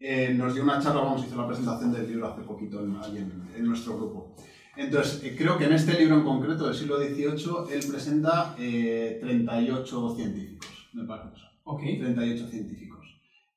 [0.00, 3.42] Eh, nos dio una charla, vamos, hizo la presentación del libro hace poquito en, en,
[3.56, 4.34] en nuestro grupo.
[4.76, 9.18] Entonces, eh, creo que en este libro en concreto del siglo XVIII, él presenta eh,
[9.20, 11.36] 38 científicos, me parece.
[11.64, 11.80] Ok.
[11.80, 13.06] 38 científicos.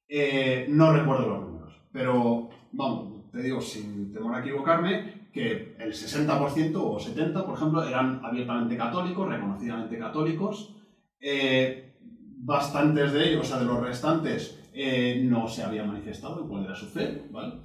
[0.07, 5.93] Eh, no recuerdo los números, pero vamos, te digo sin temor a equivocarme que el
[5.93, 10.75] 60% o 70%, por ejemplo, eran abiertamente católicos, reconocidamente católicos.
[11.19, 11.93] Eh,
[12.37, 16.75] bastantes de ellos, o sea, de los restantes, eh, no se habían manifestado cuál era
[16.75, 17.55] su fe, ¿vale?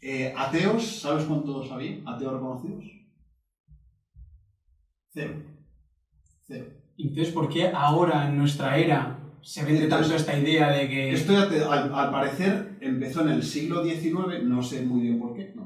[0.00, 1.98] Eh, ateos, ¿sabes cuántos había?
[2.06, 2.84] ¿Ateos reconocidos?
[5.12, 5.34] Cero.
[6.46, 6.66] Cero.
[6.98, 11.12] Entonces, ¿por qué ahora en nuestra era se vende tanto esta idea de que...
[11.12, 15.52] Esto al, al parecer empezó en el siglo XIX, no sé muy bien por qué,
[15.54, 15.65] no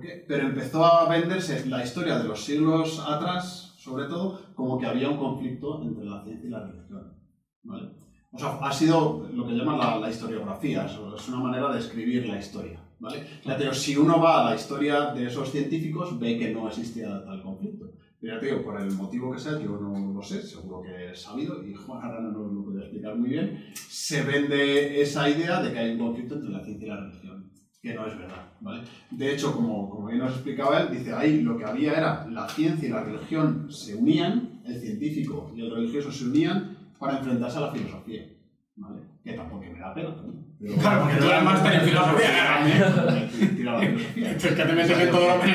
[0.00, 4.86] qué, pero empezó a venderse la historia de los siglos atrás, sobre todo, como que
[4.86, 7.14] había un conflicto entre la ciencia y la religión.
[7.62, 7.90] ¿vale?
[8.32, 12.26] O sea, ha sido lo que llaman la, la historiografía, es una manera de escribir
[12.26, 12.80] la historia.
[12.98, 13.24] ¿vale?
[13.44, 16.68] Ya te digo, si uno va a la historia de esos científicos, ve que no
[16.68, 17.92] existía tal conflicto.
[18.20, 21.72] Digo, por el motivo que sea, yo no lo sé, seguro que es sabido, y
[21.72, 25.92] Juan Arana no lo puede explicar muy bien, se vende esa idea de que hay
[25.92, 27.39] un conflicto entre la ciencia y la religión,
[27.82, 28.82] que no es verdad, ¿vale?
[29.10, 32.46] De hecho, como, como bien nos explicaba él, dice ahí lo que había era la
[32.48, 37.56] ciencia y la religión se unían, el científico y el religioso se unían para enfrentarse
[37.58, 38.22] a la filosofía,
[38.76, 39.00] ¿vale?
[39.24, 40.34] Que tampoco me da pena, ¿no?
[40.60, 42.30] Pero- Claro, porque tú eres máster en filosofía.
[44.16, 45.52] Es que te metes en todo lo que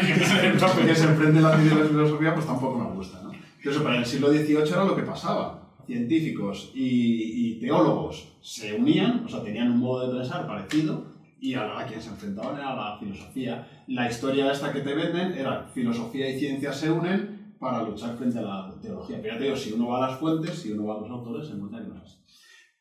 [0.87, 3.31] que se enfrente la ciencia y la filosofía, pues tampoco me gusta, ¿no?
[3.57, 5.61] Entonces, para el siglo XVIII era lo que pasaba.
[5.85, 11.05] Científicos y, y teólogos se unían, o sea, tenían un modo de pensar parecido,
[11.45, 13.67] y a, a quien se enfrentaban era la filosofía.
[13.87, 18.39] La historia esta que te venden era filosofía y ciencia se unen para luchar frente
[18.39, 19.19] a la teología.
[19.21, 21.09] Pero ya te digo, si uno va a las fuentes, si uno va a los
[21.09, 22.19] autores, se encuentra que no es.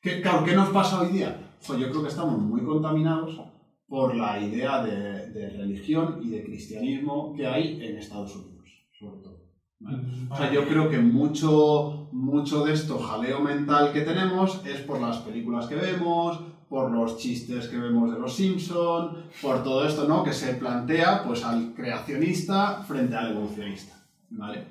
[0.00, 1.36] ¿Qué, claro, ¿qué nos pasa hoy día?
[1.66, 3.40] Pues yo creo que estamos muy contaminados
[3.86, 8.68] por la idea de, de religión y de cristianismo que hay en Estados Unidos,
[8.98, 9.44] sobre todo.
[9.80, 9.98] ¿vale?
[10.30, 15.00] O sea, yo creo que mucho, mucho de esto jaleo mental que tenemos es por
[15.00, 16.40] las películas que vemos,
[16.74, 20.24] por los chistes que vemos de los Simpson, por todo esto, ¿no?
[20.24, 23.94] Que se plantea, pues, al creacionista frente al evolucionista,
[24.30, 24.64] ¿vale?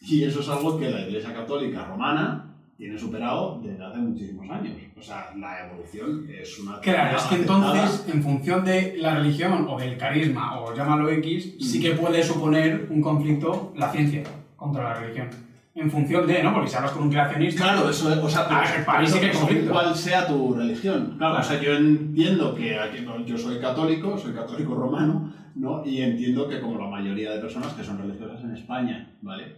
[0.00, 2.46] Y eso es algo que la Iglesia Católica Romana
[2.78, 4.74] tiene superado desde hace muchísimos años.
[4.98, 6.80] O sea, la evolución es una...
[6.80, 7.74] Claro, es que aceptada.
[7.74, 12.22] entonces, en función de la religión o del carisma o llámalo X, sí que puede
[12.22, 14.22] suponer un conflicto la ciencia
[14.56, 15.28] contra la religión.
[15.76, 16.54] En función de, ¿no?
[16.54, 17.64] Porque si hablas con un creacionista...
[17.64, 19.72] Claro, eso es, o sea, pero- sí que conflicto.
[19.72, 21.14] cuál sea tu religión.
[21.18, 25.84] Claro, o sea, yo entiendo que aquí, yo soy católico, soy católico romano, ¿no?
[25.84, 29.56] Y entiendo que como la mayoría de personas que son religiosas en España, ¿vale?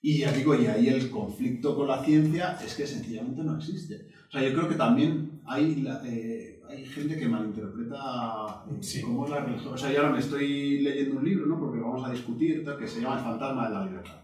[0.00, 4.08] Y ya digo, y ahí el conflicto con la ciencia es que sencillamente no existe.
[4.28, 9.00] O sea, yo creo que también hay, la- eh, hay gente que malinterpreta eh, Sí.
[9.00, 9.74] cómo es la religión.
[9.74, 11.56] O sea, yo ahora me estoy leyendo un libro, ¿no?
[11.60, 14.21] Porque vamos a discutir, tal, que se llama El fantasma de la libertad.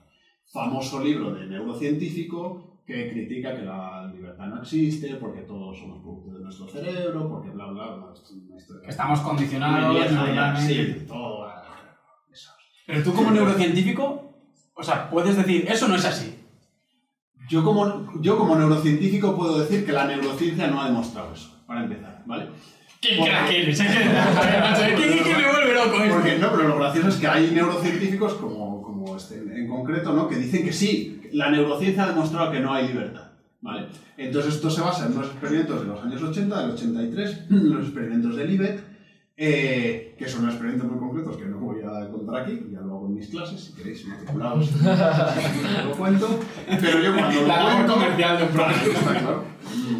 [0.50, 6.32] Famoso libro de neurocientífico que critica que la libertad no existe, porque todos somos producto
[6.38, 8.06] de nuestro cerebro, porque bla, bla, bla.
[8.82, 11.44] Que estamos condicionados vieja sí, todo.
[11.44, 11.62] ah,
[12.32, 12.50] eso.
[12.86, 14.32] Pero tú como neurocientífico,
[14.74, 16.34] o sea, puedes decir, eso no es así.
[17.50, 21.82] Yo como, yo como neurocientífico puedo decir que la neurociencia no ha demostrado eso, para
[21.84, 22.46] empezar, ¿vale?
[23.00, 23.78] ¿Qué Porque- crack eres?
[24.96, 26.14] ¿Qué, qué me vuelve loco?
[26.14, 28.67] Porque, no, pero lo gracioso es que hay neurocientíficos, como,
[29.68, 30.28] en concreto, ¿no?
[30.28, 33.24] que dicen que sí, la neurociencia ha demostrado que no hay libertad.
[33.60, 33.86] ¿vale?
[34.16, 38.36] Entonces esto se basa en unos experimentos de los años 80, del 83, los experimentos
[38.36, 38.84] de Libet,
[39.40, 43.06] eh, que son experimentos muy concretos que no voy a contar aquí, ya lo hago
[43.06, 44.68] en mis clases, si queréis, matriculados,
[45.84, 46.40] lo cuento,
[46.80, 47.94] pero yo cuando lo La cuento...
[47.94, 48.98] comercial de un Claro, programa.
[48.98, 49.44] está claro,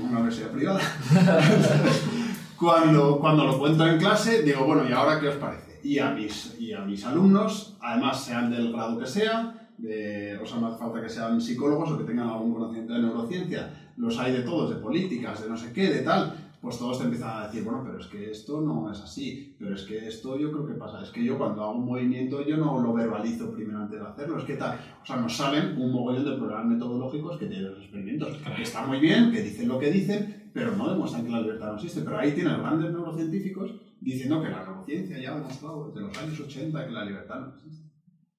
[0.03, 0.81] una universidad privada.
[2.59, 5.68] cuando, cuando lo cuento en clase, digo, bueno, ¿y ahora qué os parece?
[5.89, 10.44] Y a mis, y a mis alumnos, además sean del grado que sea, de, o
[10.44, 14.19] sea, no hace falta que sean psicólogos o que tengan algún conocimiento de neurociencia, los
[14.19, 17.39] hay de todos, de políticas, de no sé qué, de tal, pues todos te empiezan
[17.39, 20.52] a decir, bueno, pero es que esto no es así, pero es que esto yo
[20.52, 23.78] creo que pasa, es que yo cuando hago un movimiento yo no lo verbalizo primero
[23.78, 27.39] antes de hacerlo, es que tal, o sea, nos salen un mogollón de programas metodológicos
[27.39, 30.90] que tienen los experimentos, que están muy bien, que dicen lo que dicen, pero no
[30.90, 35.19] demuestran que la libertad no existe, pero ahí tienes grandes neurocientíficos diciendo que la neurociencia
[35.19, 37.89] ya ha demostrado desde los años 80 que la libertad no existe.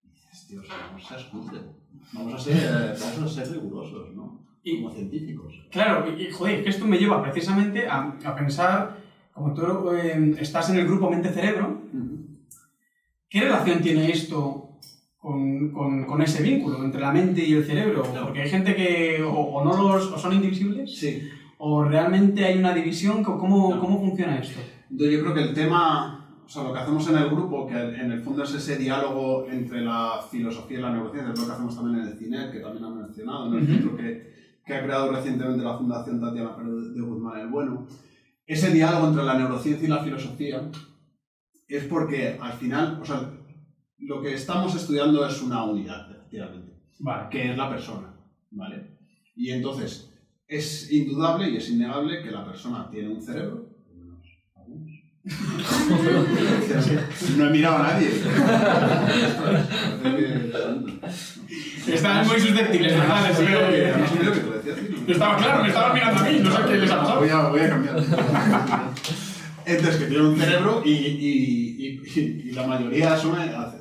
[0.04, 1.30] Y dices, tío, vamos a ser.
[2.14, 4.46] Vamos a ser, vamos a ser rigurosos, ¿no?
[4.64, 5.54] Y- Como científicos.
[5.72, 8.98] Claro, y, joder, que esto me lleva precisamente a, a pensar,
[9.34, 11.82] como tú eh, estás en el grupo mente-cerebro,
[13.30, 14.78] ¿qué relación tiene esto
[15.18, 18.04] con, con- con ese vínculo entre la mente y el cerebro?
[18.04, 18.26] Claro.
[18.28, 21.30] Porque hay gente que o, o no los, o son indivisibles, Sí.
[21.58, 23.80] o realmente hay una división, ¿cómo, No.
[23.80, 24.60] cómo funciona esto?
[24.90, 27.76] Entonces yo creo que el tema, o sea, lo que hacemos en el grupo, que
[27.80, 31.52] en el fondo es ese diálogo entre la filosofía y la neurociencia, es lo que
[31.52, 33.72] hacemos también en el CINET, que también han mencionado, en el Ujú.
[33.74, 37.88] centro que, que ha creado recientemente la Fundación Tatiana Pérez de Guzmán el Bueno.
[38.46, 40.70] Ese diálogo entre la neurociencia y la filosofía
[41.68, 43.30] es porque al final, o sea,
[44.00, 47.30] lo que estamos estudiando es una unidad, efectivamente Vale.
[47.30, 48.12] que es la persona,
[48.50, 48.98] ¿vale?
[49.36, 50.12] Y entonces,
[50.48, 53.69] es indudable y es innegable que la persona tiene un cerebro,
[57.38, 58.10] no he mirado a nadie.
[61.88, 62.94] Estaban muy susceptibles.
[65.08, 67.20] Estaba claro, me estaban mirando a mí, no sé qué les ha pasado.
[67.20, 67.96] Voy a, voy a cambiar.
[69.66, 73.78] Entonces, que tiene un cerebro y, y, y, la mayoría asume, ace-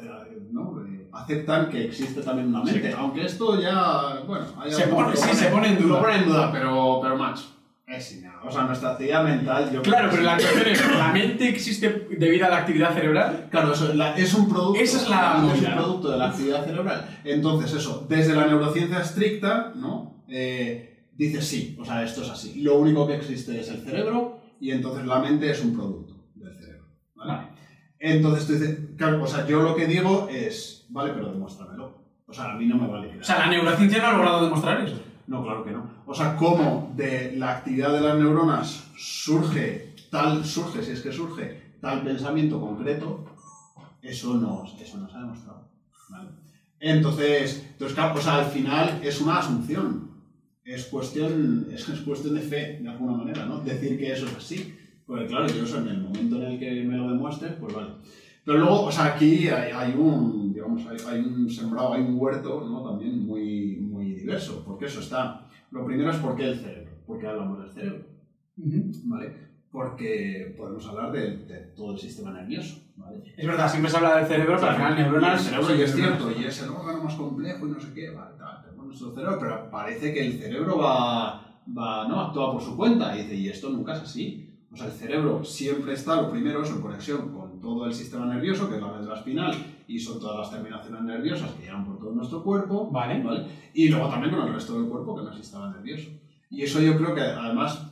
[0.52, 0.82] ¿no?
[0.86, 2.94] Eh, aceptan que existe también una mente.
[2.96, 5.96] Aunque esto ya, bueno, hay Se pone- que sí, se pone en duda.
[5.96, 7.44] Lo pone en duda, pero, pero macho,
[7.88, 8.48] es innegable.
[8.48, 12.46] O sea, nuestra actividad mental, yo Claro, pero la cuestión es, ¿la mente existe debido
[12.46, 13.48] a la actividad cerebral?
[13.50, 14.80] Claro, eso, la- es un producto.
[14.80, 15.76] Esa es la es un ¿no?
[15.76, 17.20] producto de la actividad cerebral.
[17.24, 20.22] Entonces, eso, desde la neurociencia estricta, ¿no?
[20.28, 22.60] Eh, dice sí, o sea, esto es así.
[22.60, 26.54] Lo único que existe es el cerebro y entonces la mente es un producto del
[26.54, 26.84] cerebro.
[27.16, 27.32] ¿vale?
[27.32, 27.48] Vale.
[28.00, 31.98] Entonces tú dices, claro, o sea, yo lo que digo es, vale, pero demuéstramelo.
[32.26, 33.18] O sea, a mí no me vale.
[33.18, 35.00] O sea, la neurociencia no ha logrado demostrar eso.
[35.28, 35.88] No, claro que no.
[36.06, 41.12] O sea, cómo de la actividad de las neuronas surge tal, surge, si es que
[41.12, 43.26] surge, tal pensamiento concreto,
[44.00, 45.68] eso no, eso no se ha demostrado.
[46.08, 46.30] ¿vale?
[46.80, 50.08] Entonces, entonces, claro, o sea, al final es una asunción.
[50.64, 53.60] Es cuestión, es, es cuestión de fe, de alguna manera, ¿no?
[53.60, 54.74] Decir que eso es así.
[55.06, 57.90] Porque claro, yo eso en el momento en el que me lo demuestres, pues vale.
[58.44, 62.18] Pero luego, o sea, aquí hay, hay un, digamos, hay, hay un sembrado, hay un
[62.18, 62.82] huerto, ¿no?
[62.82, 63.87] También muy, muy
[64.28, 64.62] diverso.
[64.64, 65.46] Porque eso está...
[65.70, 66.92] Lo primero es por qué el cerebro.
[67.06, 68.04] ¿Por qué hablamos del cerebro?
[68.56, 69.48] ¿Vale?
[69.70, 73.22] Porque podemos hablar de, de todo el sistema nervioso, ¿vale?
[73.36, 75.40] Es verdad, siempre se habla del cerebro, pero al final neuronas...
[75.40, 78.10] El cerebro, y es cierto, y es el órgano más complejo y no sé qué,
[78.10, 82.62] vale, tal, tenemos nuestro cerebro, pero parece que el cerebro va, va, no, actúa por
[82.62, 84.58] su cuenta, y dice, y esto nunca es así.
[84.72, 88.24] O sea, el cerebro siempre está, lo primero, es en conexión con todo el sistema
[88.24, 89.54] nervioso, que es la médula espinal,
[89.88, 93.22] y son todas las terminaciones nerviosas que llevan por todo nuestro cuerpo, Vale.
[93.22, 93.46] ¿vale?
[93.74, 96.10] Y luego también con el resto del cuerpo, que no es el sistema nervioso.
[96.50, 97.90] Y eso yo creo que, además,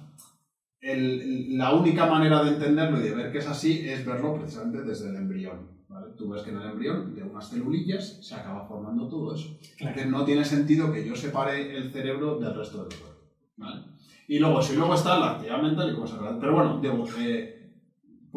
[0.80, 4.82] el- la única manera de entenderlo y de ver que es así es verlo precisamente
[4.82, 5.74] desde el embrión.
[5.88, 6.08] ¿vale?
[6.16, 9.56] Tú ves que en el embrión, de unas celulillas, se acaba formando todo eso.
[9.78, 9.90] Claro.
[9.90, 13.20] Entonces no tiene sentido que yo separe el cerebro del resto del cuerpo.
[13.56, 13.82] ¿vale?
[14.28, 17.55] Y luego, si luego está la actividad mental y se Pero bueno, digo, eh,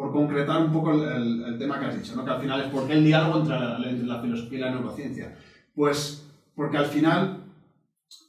[0.00, 2.24] por concretar un poco el, el- el tema que has dicho, ¿no?
[2.24, 4.70] que al final es por qué el diálogo entre la, entre la filosofía y la
[4.70, 5.36] neurociencia.
[5.74, 7.18] Pues porque al final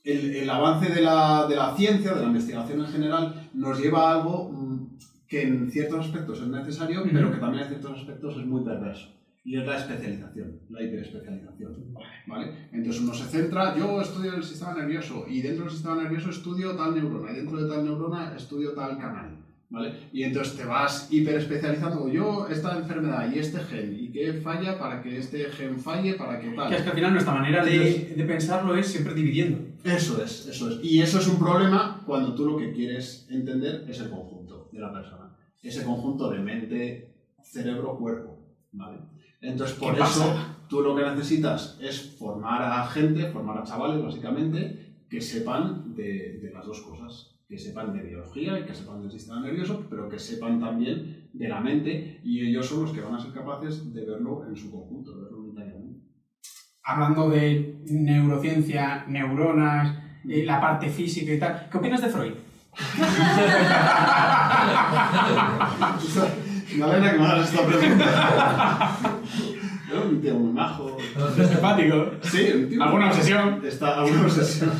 [0.03, 4.09] el, el avance de la, de la ciencia, de la investigación en general, nos lleva
[4.09, 4.97] a algo mm,
[5.29, 9.07] que en ciertos aspectos es necesario, pero que también en ciertos aspectos es muy perverso.
[9.43, 11.93] Y es la especialización, la hiperespecialización.
[12.27, 12.67] ¿vale?
[12.73, 16.75] Entonces uno se centra, yo estudio el sistema nervioso y dentro del sistema nervioso estudio
[16.75, 19.37] tal neurona y dentro de tal neurona estudio tal canal.
[19.71, 20.09] ¿Vale?
[20.11, 25.01] Y entonces te vas hiperespecializando, yo esta enfermedad y este gen, y qué falla para
[25.01, 26.67] que este gen falle, para que tal.
[26.69, 29.59] Que es que al final nuestra manera de, de pensarlo es siempre dividiendo.
[29.85, 30.83] Eso es, eso es.
[30.83, 34.79] Y eso es un problema cuando tú lo que quieres entender es el conjunto de
[34.81, 35.37] la persona.
[35.63, 38.39] Ese conjunto de mente, cerebro, cuerpo.
[38.73, 38.99] ¿vale?
[39.39, 40.57] Entonces, por ¿Qué eso, pasa?
[40.67, 46.39] tú lo que necesitas es formar a gente, formar a chavales, básicamente, que sepan de,
[46.41, 47.30] de las dos cosas.
[47.51, 51.49] Que sepan de biología y que sepan del sistema nervioso, pero que sepan también de
[51.49, 54.71] la mente y ellos son los que van a ser capaces de verlo en su
[54.71, 55.99] conjunto, de verlo unitariamente.
[56.81, 59.97] Hablando de neurociencia, neuronas,
[60.29, 61.67] eh, la parte física y tal.
[61.69, 62.31] ¿Qué opinas de Freud?
[66.77, 68.97] Malena, que me hagas esta pregunta.
[69.89, 70.97] Yo, un tío muy majo.
[71.35, 72.11] Simpático.
[72.21, 72.81] Sí, un tío.
[72.81, 73.61] ¿Alguna obsesión?
[73.65, 74.71] Está, alguna obsesión.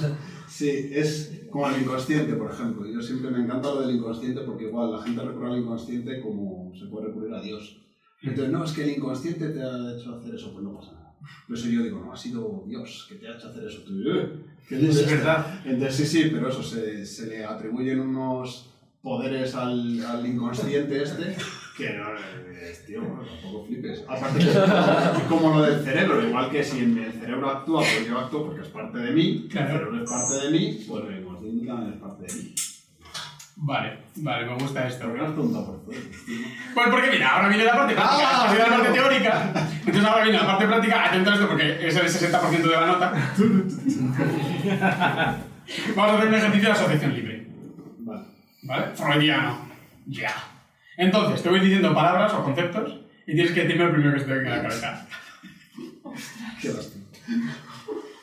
[0.48, 2.86] Sí, es como el inconsciente, por ejemplo.
[2.86, 6.72] Yo siempre me encanta lo del inconsciente porque igual la gente recurre al inconsciente como
[6.78, 7.78] se puede recurrir a Dios.
[8.24, 11.14] Entonces, no, es que el inconsciente te ha hecho hacer eso, pues no pasa nada.
[11.48, 13.80] Por eso yo digo, no, ha sido Dios que te ha hecho hacer eso.
[13.84, 14.30] Tú, "Eh,
[14.68, 15.12] ¿qué Es esto?".
[15.16, 15.62] verdad.
[15.66, 18.68] Entonces, sí, sí, pero eso, se, se le atribuyen unos
[19.02, 21.36] poderes al, al inconsciente este
[21.78, 22.04] Que no
[22.62, 24.04] es, tío, bueno, tampoco flipes.
[24.08, 28.46] Aparte es como lo del cerebro, igual que si el cerebro actúa, pues yo actúo
[28.48, 31.04] porque es parte de mí, el cerebro es parte de mí, pues
[31.80, 32.56] el parte de mí.
[33.64, 35.06] Vale, vale, me gusta esto.
[35.06, 36.02] ¿Por qué no has preguntado por fuera?
[36.74, 39.54] Pues porque mira, ahora viene la parte práctica, Ah, sido la parte teórica.
[39.80, 42.86] Entonces ahora viene la parte práctica, atento a esto porque es el 60% de la
[42.88, 43.14] nota.
[45.96, 47.48] Vamos a hacer un ejercicio de asociación libre.
[48.00, 48.26] Vale.
[48.64, 48.96] ¿Vale?
[48.96, 49.68] Freudiano.
[50.08, 50.34] Ya.
[50.98, 54.26] Entonces, te voy diciendo palabras o conceptos y tienes que decirme el primero que se
[54.26, 55.08] te venga a la cabeza.
[56.62, 56.72] Qué.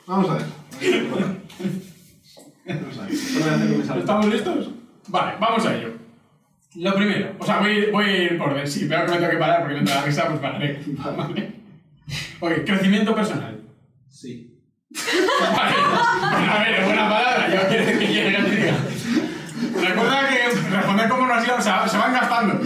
[0.07, 1.79] Vamos a ver.
[3.99, 4.71] ¿Estamos listos?
[5.09, 5.93] Vale, vamos a ello.
[6.75, 8.69] Lo primero, o sea, voy, voy a ir por orden.
[8.69, 10.81] Si veo que me tengo que parar porque me da la risa, pues pararé.
[11.17, 11.53] Vale.
[12.41, 13.59] Ok, crecimiento personal.
[14.11, 14.55] Sí.
[14.91, 15.75] Vale,
[16.21, 18.75] pues a ver, es buena palabra, yo quiero que quiere que diga.
[19.89, 22.61] Recuerda que responder como no ha sido, o sea, se van gastando.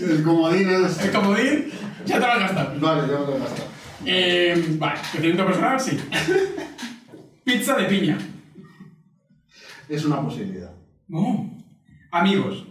[0.00, 0.98] El comodín es...
[1.00, 1.70] El comodín
[2.06, 2.80] ya te lo has gastado.
[2.80, 3.68] Vale, ya me lo he gastado.
[4.04, 5.98] Eh, vale, crecimiento personal, sí.
[7.44, 8.18] Pizza de piña.
[9.88, 10.74] Es una posibilidad.
[12.10, 12.66] Amigos.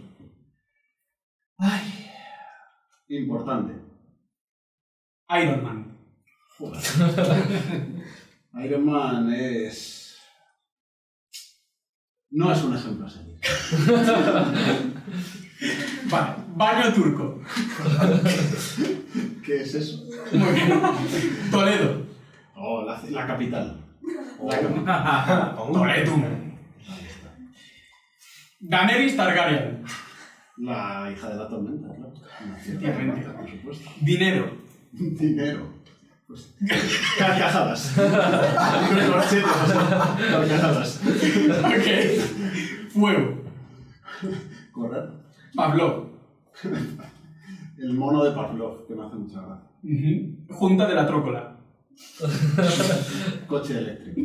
[3.08, 3.74] Importante.
[5.30, 5.98] Iron Man.
[6.56, 6.80] Joder.
[8.64, 10.16] Iron Man es.
[12.30, 13.38] No es un ejemplo a seguir.
[16.10, 17.40] Vale, baño turco.
[19.44, 20.04] ¿Qué es eso?
[20.32, 20.80] Muy bien.
[21.50, 22.06] Toledo.
[22.54, 23.84] Oh, la, la capital.
[24.44, 25.56] La capital.
[25.72, 26.47] Toledo.
[28.60, 29.84] Daenerys Targaryen.
[30.58, 32.12] La hija de la tormenta, claro.
[32.56, 33.28] Efectivamente.
[33.30, 33.90] por supuesto.
[34.00, 34.50] Dinero.
[34.92, 35.78] Dinero.
[36.26, 36.54] Pues.
[37.18, 37.94] Carcajadas.
[40.30, 41.00] Carcajadas.
[41.64, 41.88] Ok.
[42.92, 43.44] Fuego.
[44.72, 45.10] Correr.
[45.54, 46.08] Pavlov.
[47.78, 49.68] El mono de Pavlov, que me hace mucha gracia.
[50.50, 51.56] Junta de la trócola.
[53.46, 54.20] Coche eléctrico.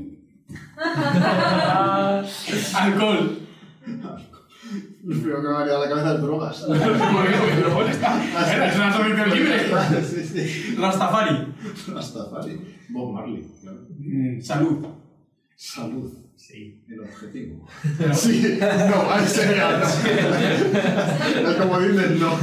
[2.75, 3.42] Alcohol.
[3.85, 6.65] Lo primero que me ha quedado a la cabeza es drogas.
[6.67, 8.69] Pero está.
[8.69, 9.59] Es una asociación libre.
[10.03, 10.75] sí, sí.
[10.77, 11.53] Rastafari.
[11.87, 12.77] Rastafari.
[12.89, 13.85] Bob Marley, claro.
[13.99, 14.85] Mm, Salud.
[15.55, 16.11] Salud.
[16.35, 16.83] Sí.
[16.89, 17.67] El objetivo.
[18.13, 21.49] Sí, no, ahí sería no.
[21.49, 22.37] El comodín del no.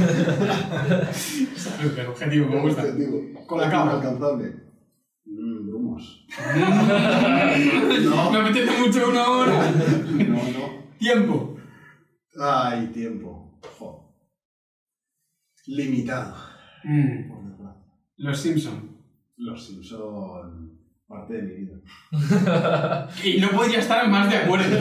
[1.55, 2.81] Salud, el objetivo, me gusta.
[2.83, 3.45] Objetivo.
[3.47, 3.85] Colacao.
[3.85, 4.55] Inalcanzable.
[5.25, 6.25] Mmm, grumos.
[8.31, 9.71] Me apetece mucho una hora.
[9.71, 10.60] No, no.
[11.01, 11.57] Tiempo.
[12.39, 13.59] Ay, tiempo.
[13.79, 14.13] Jo.
[15.65, 16.35] Limitado.
[16.83, 17.81] Mm, Por desgracia.
[18.17, 18.97] Los Simpson.
[19.37, 20.79] Los Simpson.
[21.07, 21.77] Parte de mi vida.
[23.23, 24.77] Y no podría estar más de acuerdo.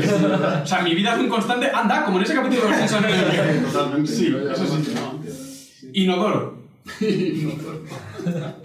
[0.63, 1.71] O sea, mi vida es un constante.
[1.73, 4.13] Anda, como en ese capítulo de los Simpson el Totalmente.
[4.13, 4.95] Sí, ya eso sí.
[5.31, 5.91] Sí.
[5.95, 6.63] Inodoro.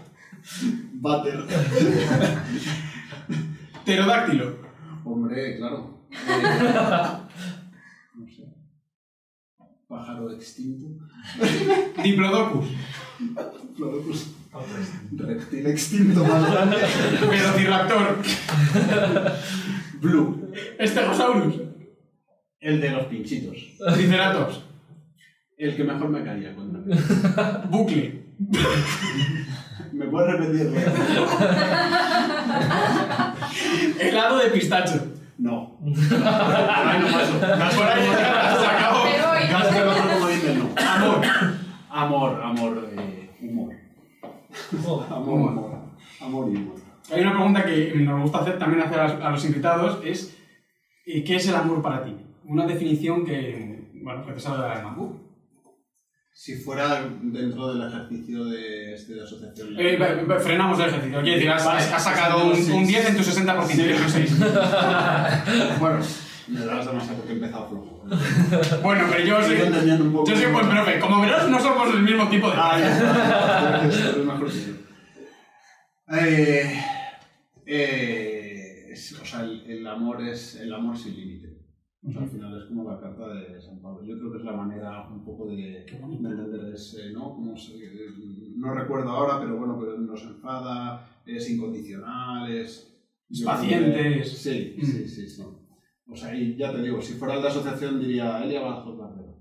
[0.95, 1.40] Váter.
[3.86, 4.57] Pterodáctilo.
[5.06, 6.06] Hombre, claro.
[8.15, 8.43] Eh, no sé.
[9.87, 10.87] Pájaro extinto.
[12.03, 12.65] Diplodocus.
[13.75, 14.31] Florocus.
[15.11, 16.23] Reptil extinto.
[17.29, 18.17] Velociraptor.
[20.01, 20.51] Blue.
[20.81, 21.55] Stegosaurus.
[22.59, 23.57] El de los pinchitos.
[23.93, 24.61] Triceratops.
[25.57, 26.79] El que mejor me caía cuando
[27.69, 28.25] Bucle.
[29.93, 30.73] ¿Me puedes repetir?
[33.99, 35.14] Helado de pistacho.
[35.38, 35.78] No.
[35.86, 37.40] Ay, no paso.
[37.40, 39.03] Por ahí ya se acabó.
[40.78, 41.22] Amor.
[41.90, 43.74] Amor, amor, eh, humor.
[44.74, 45.80] Amor, amor.
[46.22, 46.76] Amor y humor.
[47.12, 50.36] Hay una pregunta que nos gusta hacer también hacer a, los invitados es
[51.06, 52.16] eh, ¿qué es el amor para ti?
[52.45, 54.98] Una definición que, bueno, que te salga del alma.
[56.38, 59.70] Si fuera dentro del ejercicio de, este, de asociación.
[59.80, 59.98] Eh,
[60.41, 61.22] frenamos el ejercicio.
[61.22, 62.91] Quiero decir, has, sacado un, sí, un sí.
[62.91, 64.32] 10 en tu 60%, yo no 6.
[65.80, 65.99] Bueno,
[66.49, 68.03] me das demasiado porque he empezado flojo.
[68.84, 70.30] Bueno, pero yo soy, un poco.
[70.30, 70.99] yo soy buen profe.
[70.99, 72.53] Como verás, no somos el mismo tipo de...
[72.57, 73.88] Ah, ya está.
[76.20, 76.84] Eh,
[77.66, 81.64] eh, es- o sea, el, el amor es el amor sin límite.
[82.07, 84.03] O sea, al final es como la carta de San Pablo.
[84.06, 87.34] Yo creo que es la manera un poco de, de entender ese, ¿no?
[87.34, 87.73] Como se-
[88.56, 92.91] no recuerdo ahora, pero bueno, pero no se enfada, es incondicional, es...
[93.30, 95.44] Es paciente, es- Sí, sí, sí, sí.
[96.07, 99.40] O sea, y ya te digo, si fuera el de asociación diría Elia Badajoz Barbero.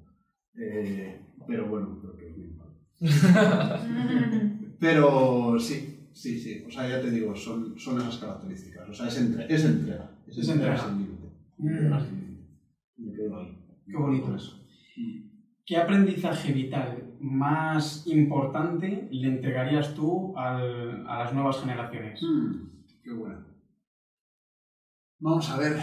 [0.57, 2.79] Eh, pero bueno, creo que es mi padre.
[4.81, 6.65] Pero sí, sí, sí.
[6.67, 8.89] O sea, ya te digo, son, son esas características.
[8.89, 10.11] O sea, es, entre, es entrega.
[10.27, 10.77] Es entrega.
[10.79, 11.29] sin límite.
[11.59, 11.69] Mm.
[11.69, 12.49] Entrega sin límite.
[12.97, 13.59] Me quedo ahí.
[13.87, 14.61] Qué bonito eso.
[15.67, 22.21] ¿Qué aprendizaje vital más importante le entregarías tú al- a las nuevas generaciones?
[22.23, 22.53] Hmm,
[23.03, 23.45] qué bueno.
[25.21, 25.79] Vamos a ver.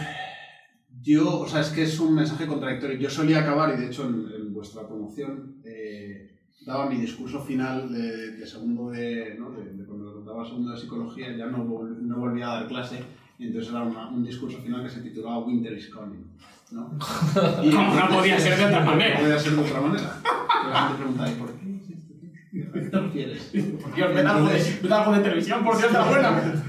[1.00, 2.96] Yo, o sea, es que es un mensaje contradictorio.
[2.98, 7.92] Yo solía acabar, y de hecho en, en vuestra promoción eh, daba mi discurso final
[7.92, 9.50] de, de segundo de, ¿no?
[9.50, 13.00] de, de cuando daba segundo de psicología, ya no, vol- no volvía a dar clase,
[13.42, 16.24] y entonces era una- un discurso final que se titulaba Winter is Coming.
[16.70, 16.98] ¿no?
[17.64, 19.18] Y- Como no podía ser de otra No manera.
[19.20, 20.20] podía ser de otra manera.
[20.64, 22.14] Y la gente pregunta, ¿y por qué es esto?
[22.14, 23.42] ¿A qué te refieres?
[23.82, 26.64] Por Dios, vete algo de, algo de televisión, por Dios, está buena.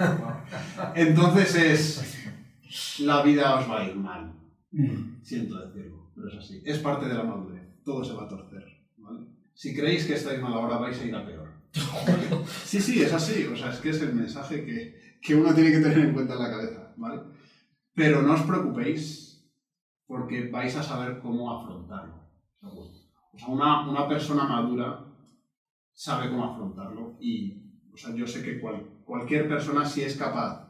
[0.94, 4.32] Entonces es, la vida os va a ir mal.
[4.72, 5.20] Mm.
[5.22, 6.62] Siento decirlo, pero es así.
[6.64, 7.62] Es parte de la madurez.
[7.84, 8.64] Todo se va a torcer.
[8.98, 9.26] ¿vale?
[9.54, 11.48] Si creéis que estáis mal ahora, vais a ir a peor.
[12.64, 13.46] Sí, sí, es así.
[13.52, 16.34] O sea, es que es el mensaje que, que uno tiene que tener en cuenta
[16.34, 16.92] en la cabeza.
[16.96, 17.20] ¿vale?
[17.94, 19.02] Pero no os preocupéis
[20.06, 22.18] porque vais a saber cómo afrontarlo.
[23.32, 25.06] O sea, una, una persona madura
[25.92, 27.60] sabe cómo afrontarlo y
[27.92, 30.66] o sea, yo sé que cual- cualquier persona si es capaz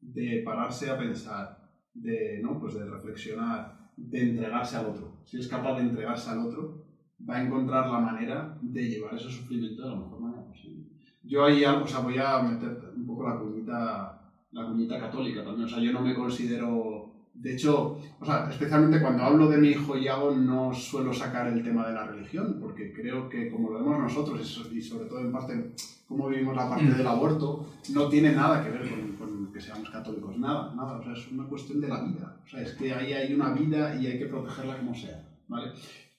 [0.00, 1.56] de pararse a pensar,
[1.94, 2.58] de, ¿no?
[2.58, 6.84] pues de reflexionar, de entregarse al otro, si es capaz de entregarse al otro,
[7.28, 10.83] va a encontrar la manera de llevar ese sufrimiento de la mejor manera posible.
[11.24, 14.20] Yo ahí o sea, voy a meter un poco la cuñita,
[14.52, 17.10] la cuñita católica también, o sea, yo no me considero...
[17.34, 21.64] De hecho, o sea, especialmente cuando hablo de mi hijo Iago, no suelo sacar el
[21.64, 25.06] tema de la religión, porque creo que como lo vemos nosotros, y so- y sobre
[25.06, 25.72] todo en parte
[26.06, 26.96] cómo vivimos la parte Mm.
[26.96, 31.02] del aborto, no tiene nada que ver con, con que seamos católicos, nada, nada, o
[31.02, 33.96] sea, es una cuestión de la vida, o sea, es que ahí hay una vida
[34.00, 35.72] y hay que protegerla como sea, ¿vale?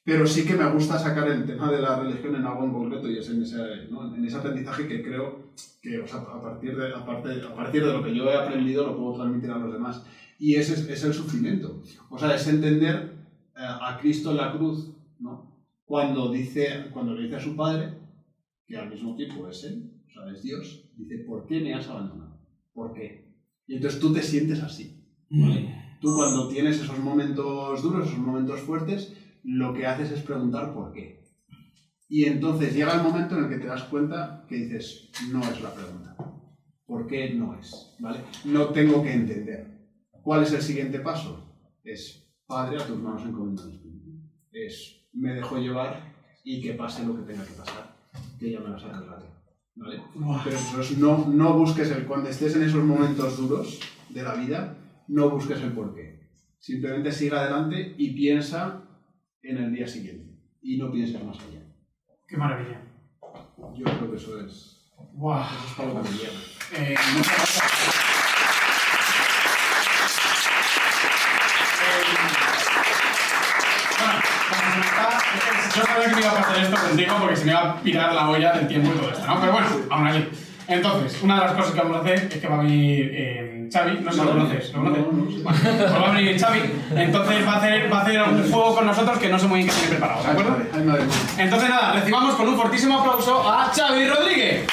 [0.06, 3.10] Pero sí que me gusta sacar el tema de la religión en algo en concreto
[3.10, 3.58] y es en ese,
[3.90, 4.16] ¿no?
[4.16, 5.40] en ese aprendizaje que creo
[5.82, 8.86] que, o sea, a partir, de, aparte- a partir de lo que yo he aprendido
[8.86, 10.06] lo puedo transmitir a los demás.
[10.38, 11.82] Y ese es, es el sufrimiento.
[12.12, 13.14] O sea, es entender
[13.56, 15.52] eh, a Cristo en la cruz, ¿no?
[15.86, 17.94] Cuando, dice, cuando le dice a su padre,
[18.68, 21.88] que al mismo tiempo es Él, o sea, es Dios, dice, ¿por qué me has
[21.88, 22.38] abandonado?
[22.74, 23.26] ¿Por qué?
[23.68, 25.02] Y entonces tú te sientes así.
[25.32, 25.98] ¿vale?
[26.02, 29.14] Tú cuando tienes esos momentos duros, esos momentos fuertes,
[29.46, 31.24] lo que haces es preguntar por qué.
[32.10, 35.62] Y entonces llega el momento en el que te das cuenta que dices, no es
[35.62, 36.16] la pregunta.
[36.86, 37.96] ¿Por qué no es?
[38.00, 38.20] ¿Vale?
[38.46, 39.90] No tengo que entender.
[40.24, 41.58] ¿Cuál es el siguiente paso?
[41.84, 44.12] Es, Padre, a tus manos encomiendo mi espíritu.
[44.52, 46.14] Es, me dejo llevar
[46.44, 47.96] y que pase lo que tenga que pasar,
[48.40, 49.26] que ya me las arreglaré.
[49.76, 50.02] ¿Vale?
[50.44, 54.36] Pero eso es, no, no busques el, cuando estés en esos momentos duros de la
[54.36, 54.78] vida,
[55.08, 56.30] no busques el porqué.
[56.60, 58.86] Simplemente sigue adelante y piensa
[59.48, 60.34] en el día siguiente.
[60.62, 61.62] Y no pienses más allá.
[62.28, 62.82] Qué maravilla.
[63.76, 65.46] Yo creo que eso es, Buah.
[65.46, 66.34] eso es para lo que me lleva.
[66.74, 67.96] Eh, muchas gracias.
[71.86, 72.46] Eh,
[75.76, 78.14] yo sabía que me iba a hacer esto contigo porque se me iba a pirar
[78.14, 79.40] la olla del tiempo y todo esto, ¿no?
[79.40, 80.28] Pero bueno, aún así.
[80.68, 83.70] Entonces, una de las cosas que vamos a hacer es que va a venir eh,
[83.72, 85.06] Xavi, no sé si lo conoces, ¿lo conoces?
[85.06, 85.38] No, no sé.
[85.44, 86.60] Bueno, pues va a venir Xavi,
[86.96, 89.60] entonces va a hacer, va a hacer un juego con nosotros que no sé muy
[89.60, 90.58] bien qué tiene preparado, ¿de acuerdo?
[91.38, 94.68] Entonces nada, recibamos con un fortísimo aplauso a Xavi Rodríguez.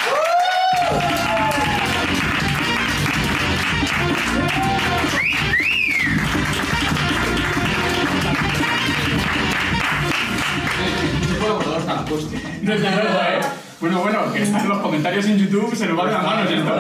[12.62, 13.40] No es la verdad, ¿eh?
[13.82, 16.72] Bueno, bueno, que están los comentarios en YouTube, se nos va de las manos esto.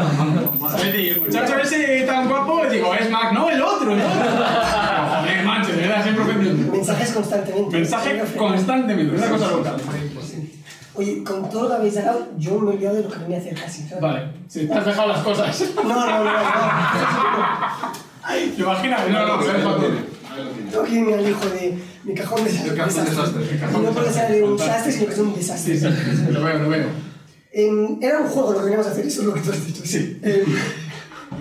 [0.76, 4.24] Es decir, el muchacho ese tan guapo, digo, es Mac, no, el otro, el otro.
[4.24, 6.72] No, joder, macho, de verdad, siempre ofendiendo.
[6.72, 7.76] Mensajes constantemente.
[7.76, 9.74] Mensaje constantemente, una cosa loca.
[10.94, 13.38] Oye, con todo lo que habéis dado, yo me he olvidado de lo que venía
[13.38, 13.82] a hacer casi.
[13.82, 14.00] ¿sabes?
[14.00, 15.60] Vale, si te has dejado las cosas.
[15.74, 16.30] No, no, no, no.
[18.56, 19.08] ¿Te imaginas?
[19.08, 19.58] No, no, tiene.
[19.58, 19.76] Tengo
[20.34, 23.42] que irme al hijo de mi cajón de El cajón desastre.
[23.52, 25.78] Y no puede ser un desastre, sino que es un desastre.
[25.78, 26.86] Sí, sí, lo veo, lo veo.
[27.52, 29.66] Em, era un juego lo que veníamos a hacer, eso es lo que tú has
[29.66, 29.82] dicho.
[29.84, 30.20] Sí.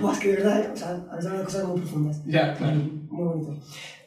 [0.01, 2.17] Buah, es que de verdad, eh, o sea, habéis hablado de cosas muy profundas.
[2.25, 2.77] Ya, claro.
[3.09, 3.55] Muy bonito.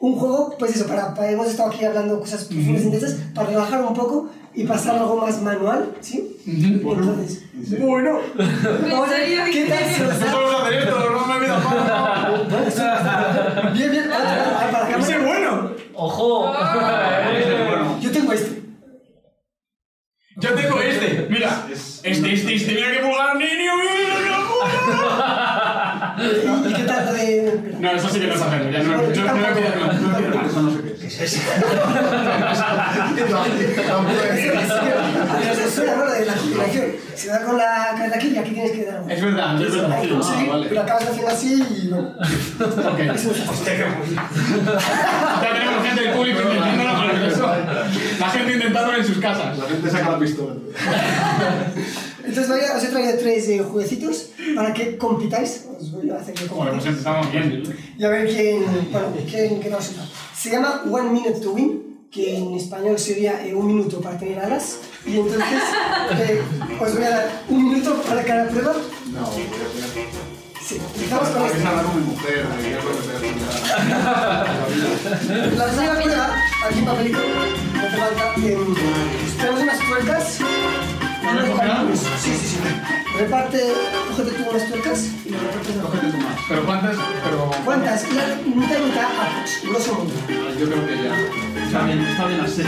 [0.00, 3.82] Un juego, pues eso, para, para- hemos estado aquí hablando cosas profundas intensas, para relajar
[3.82, 6.36] un poco y pasar algo más manual, ¿sí?
[6.46, 7.44] Entonces,
[7.80, 9.84] bueno, ¿qué tal?
[13.72, 14.98] Bien, bien, para acá.
[14.98, 15.72] Ese bueno.
[15.94, 16.54] Ojo.
[18.00, 18.62] Yo tengo este.
[20.36, 21.66] Yo tengo este, mira.
[21.70, 23.94] Este, este, este, mira qué pulgar, niño, mira,
[26.68, 27.80] ¿Y qué tal?
[27.80, 29.50] No, eso sí que no sabemos, ya no, yo no no, no,
[30.52, 31.40] no, no, es.
[37.14, 38.88] Si das con la aquí tienes que.
[39.08, 40.02] Es verdad, es verdad.
[40.02, 40.50] Sí.
[40.68, 41.54] pero acabas así
[41.84, 42.14] y no.
[43.16, 43.76] Se.
[45.42, 46.40] Ya tenemos gente público
[47.28, 47.46] eso.
[48.20, 49.58] La gente intentándolo en sus casas.
[49.58, 50.54] La gente saca la pistola.
[52.24, 55.66] Entonces voy a- os he traído tres eh, jueguecitos para que compitáis.
[55.68, 55.90] A pues
[56.48, 56.84] compitáis.
[57.98, 59.92] Y a ver quién, bueno, quién, quién nos.
[60.44, 64.38] Se llama One Minute to Win, que en español sería eh, un minuto para tener
[64.38, 64.76] alas.
[65.06, 65.40] Y entonces
[66.20, 66.42] eh,
[66.78, 68.74] os voy a dar un minuto para cada prueba.
[69.10, 70.04] No, voy a hacer.
[70.60, 71.56] Sí, empezamos con esto.
[71.56, 72.44] es hablar con mi mujer,
[75.56, 76.36] La primera prueba,
[76.68, 77.18] aquí en papelito,
[77.72, 78.34] no hace falta.
[78.36, 78.74] em,
[79.38, 80.40] tenemos unas tuercas.
[81.24, 81.96] ¿No me cogerán?
[81.96, 82.56] Sí, sí, sí.
[83.18, 83.58] Reparte,
[84.08, 86.38] cógete tú unas tuercas y lo repartes a Cógete tú más.
[86.48, 86.96] Pero cuántas.
[87.24, 87.50] Pero.
[87.64, 88.12] ¿Cuántas?
[88.12, 89.08] La mitad y mitad,
[89.68, 90.10] grosso modo.
[90.58, 91.64] Yo creo que ya.
[91.64, 92.62] Está bien, está bien así.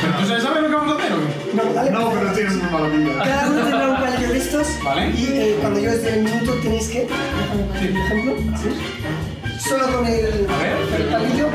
[0.00, 1.56] ¿Pero tú sabes lo que vamos a hacer o?
[1.56, 1.90] No, dale.
[1.90, 3.24] No, pero tienes muy mala pinta.
[3.24, 4.66] Cada uno tendrá un palillo de estos.
[4.84, 5.10] Vale.
[5.10, 7.00] Y eh, cuando yo desde el minuto tenéis que.
[7.00, 8.34] Déjame el ejemplo.
[8.62, 9.68] ¿sí?
[9.68, 11.00] Solo con el, A ver.
[11.00, 11.48] el palillo.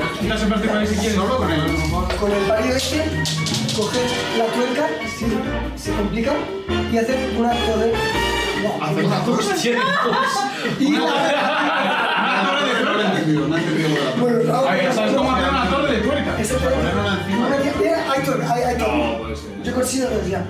[0.49, 1.15] Parte por ahí si quieres.
[1.15, 1.61] Solo con el.
[2.19, 3.03] Con el palillo este,
[3.77, 4.01] coger
[4.37, 5.27] la tuerca, se,
[5.77, 6.33] se complica
[6.91, 7.93] y hacer una acto de.
[8.63, 9.23] No, hacer una
[10.79, 11.13] Y una
[14.19, 14.63] Bueno, no,
[14.93, 16.35] ¿sabes cómo hacer una torre de tuerca?
[17.37, 17.55] Una
[18.13, 18.75] hay hay
[19.19, 19.43] pues, eh.
[19.63, 20.45] Yo considero que ya.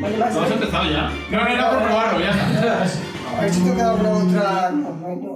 [0.00, 0.36] Vale, vas.
[0.36, 1.10] has empezado ya.
[1.30, 2.32] No, no, por probarlo, ya.
[3.36, 4.72] A ver si te queda alguna otra.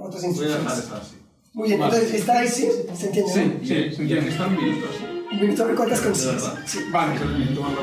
[0.05, 0.89] otras instrucciones.
[1.51, 2.69] Muy bien, entonces, ¿está ahí sí?
[2.95, 3.33] ¿Se entiende?
[3.33, 4.29] Sí, sí, se entiende.
[4.29, 5.08] Está un sí.
[5.31, 6.53] Un minuto de cuántas verdad.
[6.65, 6.79] Sí.
[6.91, 7.13] Vale.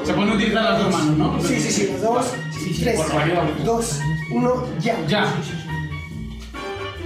[0.05, 1.43] Se pueden utilizar las dos manos, ¿no?
[1.43, 2.33] Sí, sí, sí, dos,
[2.81, 3.01] tres,
[3.65, 4.01] dos,
[4.33, 4.97] uno, ya.
[5.07, 5.23] Ya.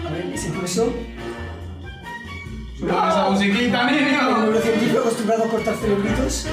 [0.06, 0.92] A ver, ese pulso.
[2.78, 4.38] Sube esa musiquita, El niño.
[4.38, 6.46] neurocientífico acostumbrado a cortar cerebritos.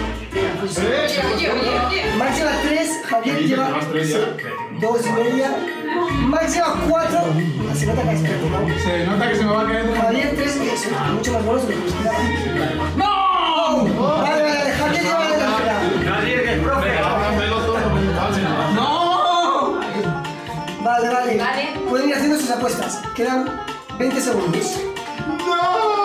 [2.18, 4.20] Max lleva tres, Javier lleva Llevas tres ya.
[4.82, 5.56] dos y media.
[6.28, 7.20] Max lleva cuatro.
[7.74, 8.80] Se nota que es ¿no?
[8.84, 9.96] Se nota que se me va a caer.
[9.96, 12.20] Javier tres, que son mucho más buenos de lo que esperaba.
[12.98, 13.17] ¡No!
[13.84, 15.82] Vale, vale, Javier lleva la delantera.
[16.04, 16.88] Nadie que profe.
[18.74, 19.80] ¡No!
[20.82, 21.38] Vale, vale.
[21.38, 21.80] Vale.
[21.90, 23.02] Pueden ir haciendo sus apuestas.
[23.16, 23.50] Quedan
[24.00, 24.80] 20 segundos.
[25.28, 25.97] ¡No!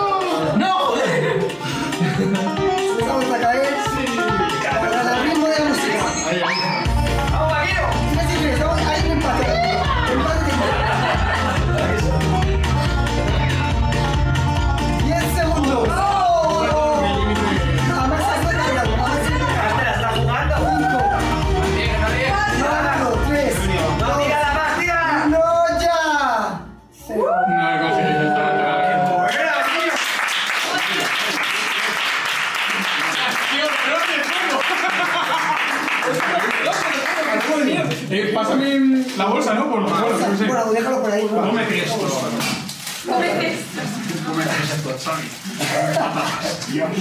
[39.17, 39.69] La bolsa, ¿no?
[39.69, 40.45] Por lo menos, no sé.
[40.45, 41.29] Bueno, déjalo por ahí.
[41.31, 41.41] ¿no?
[41.41, 41.97] Cómete esto.
[43.05, 45.27] Cómete esto, Xavi.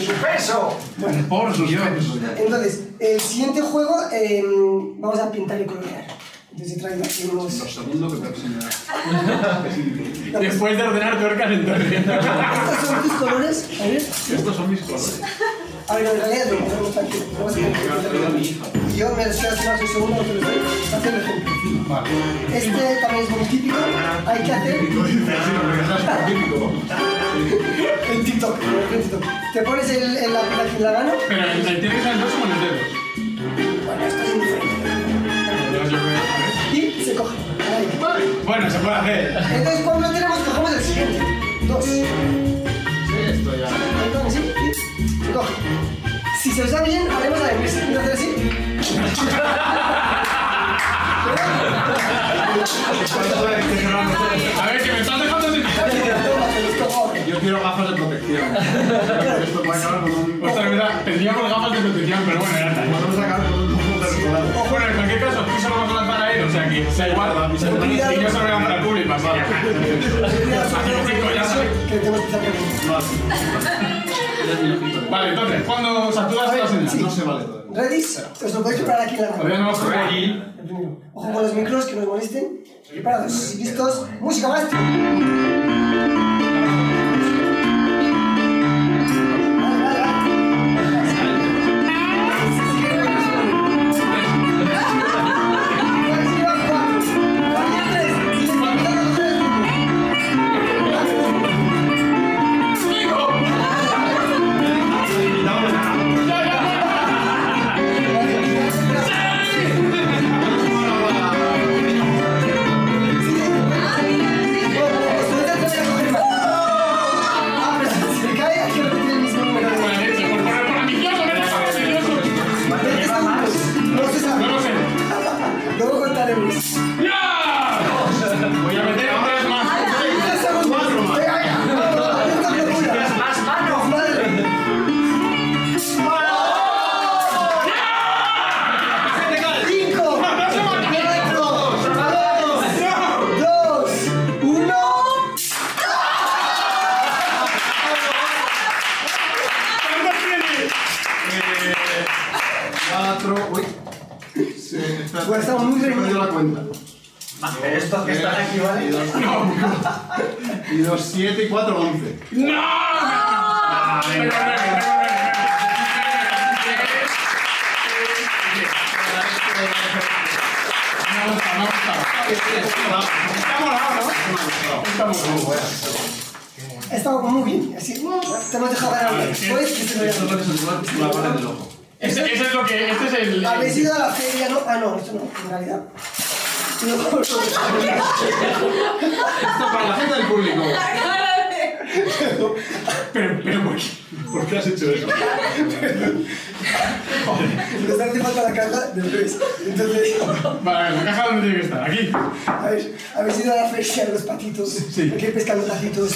[0.05, 0.77] Su peso.
[1.29, 2.19] Por sus pesos.
[2.37, 4.43] Entonces, el siguiente juego eh,
[4.99, 6.07] vamos a pintar y colorear.
[6.53, 7.59] Entonces he traído aquí unos...
[7.59, 8.69] Lo segundo que te he enseñado.
[10.41, 11.97] Después de ordenar tuercas en torre.
[11.97, 13.97] Estos son tus colores, a ver.
[13.97, 15.21] Estos son mis colores.
[15.89, 17.25] A ver, en realidad no, no, no, tranquilo.
[17.39, 17.67] Vamos a Me
[18.27, 18.65] a mi hija.
[18.89, 20.41] Y yo me decía hace más un segundo, lo estoy
[20.95, 21.53] haciendo el ejemplo.
[21.89, 22.09] Vale.
[22.55, 23.77] Este también es muy típico.
[24.27, 24.87] Hay que hacer en
[28.25, 28.57] TikTok.
[28.63, 29.23] En TikTok.
[29.53, 31.13] Te pones el, el lápiz aquí en la mano.
[31.29, 32.81] Pero el el tiene que ser el dorso o en los dedos.
[33.87, 34.69] Bueno, esto es indiferente.
[36.73, 37.37] Y se coge.
[37.61, 37.87] Ahí.
[38.47, 39.37] Bueno, se puede hacer.
[39.55, 41.19] Entonces, cuando tenemos, cogemos el siguiente.
[41.67, 41.85] Dos.
[41.85, 42.03] Sí,
[43.29, 43.69] esto ya.
[45.33, 45.55] Coge.
[46.43, 47.79] Si se os da bien, haremos la de Messi.
[47.81, 48.35] A hacer así.
[54.61, 55.63] A ver, que me estás dejando sin.
[57.27, 58.57] Yo quiero gafas de protección.
[59.43, 60.43] Esto puede acabar con un.
[60.43, 62.83] Ostras, verdad, tendríamos gafas de protección, pero bueno, ya está.
[62.83, 63.75] Podemos con un
[64.57, 66.91] ojo bueno, en cualquier caso, tú solo vas a lanzar a él, o sea que
[66.91, 67.31] sea igual.
[67.53, 69.27] Y yo se lo voy a lanzar al público, así.
[71.35, 71.69] Ya sabes.
[71.89, 72.37] Que tenemos que
[72.89, 74.02] con
[75.11, 77.03] Vale, entonces, cuando das la señal.
[77.03, 77.83] No se vale todavía.
[77.83, 78.05] ¿Ready?
[78.45, 79.37] Os lo podéis preparar aquí la mano.
[79.37, 80.43] Todavía no hemos ready.
[81.15, 82.65] Ojo con los micros, que no os molesten.
[82.91, 84.07] Preparados, listos.
[84.21, 85.62] Música, maestro.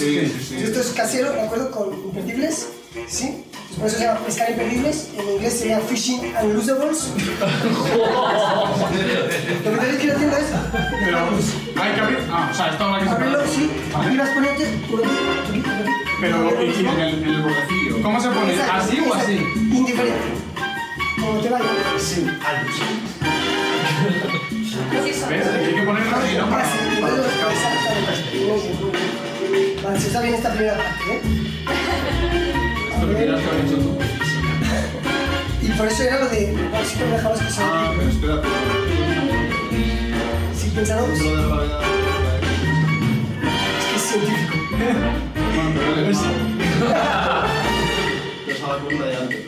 [0.07, 0.57] Sí, sí, sí.
[0.63, 1.71] Esto es casero, ¿de acuerdo?
[1.73, 2.69] Con imperdibles.
[3.09, 3.43] ¿Sí?
[3.69, 5.09] Pues por eso se llama pescar imperdibles.
[5.19, 7.09] En inglés sería fishing and losables.
[9.65, 10.45] Lo que tenéis que ir haciendo es
[11.05, 11.19] Pero.
[11.83, 12.19] Hay que abrir.
[12.31, 13.69] Ah, o sea, esto habrá que abrirlo, sí.
[13.95, 15.91] Aquí las ponentes, por aquí, por aquí, por aquí.
[16.21, 18.03] Pero, ¿y- y- En el, en el bordecillo.
[18.03, 18.53] ¿Cómo se pone?
[18.55, 19.33] Exacto, ¿Así o así?
[19.57, 20.29] Indiferente.
[21.21, 21.65] Como te vaya.
[21.99, 22.27] Sí.
[25.29, 25.29] ¿Ves?
[25.29, 26.45] Hay que ponerlo así, ¿no?
[26.59, 28.76] Exactamente.
[29.97, 31.21] Vale, se está bien esta primera parte, ¿eh?
[32.93, 33.97] Esto que tienes que haber hecho tú.
[35.63, 36.53] Y por eso era lo de.
[36.53, 36.61] Me
[37.17, 38.49] dejabas que se Ah, pero espérate.
[40.75, 41.11] Pensaron.
[41.11, 41.31] Es de que
[43.97, 44.55] es científico.
[44.71, 45.01] Bueno,
[45.75, 46.19] pero vale, es-
[48.45, 49.39] Te has dado cuenta ya antes.
[49.39, 49.43] ¿eh?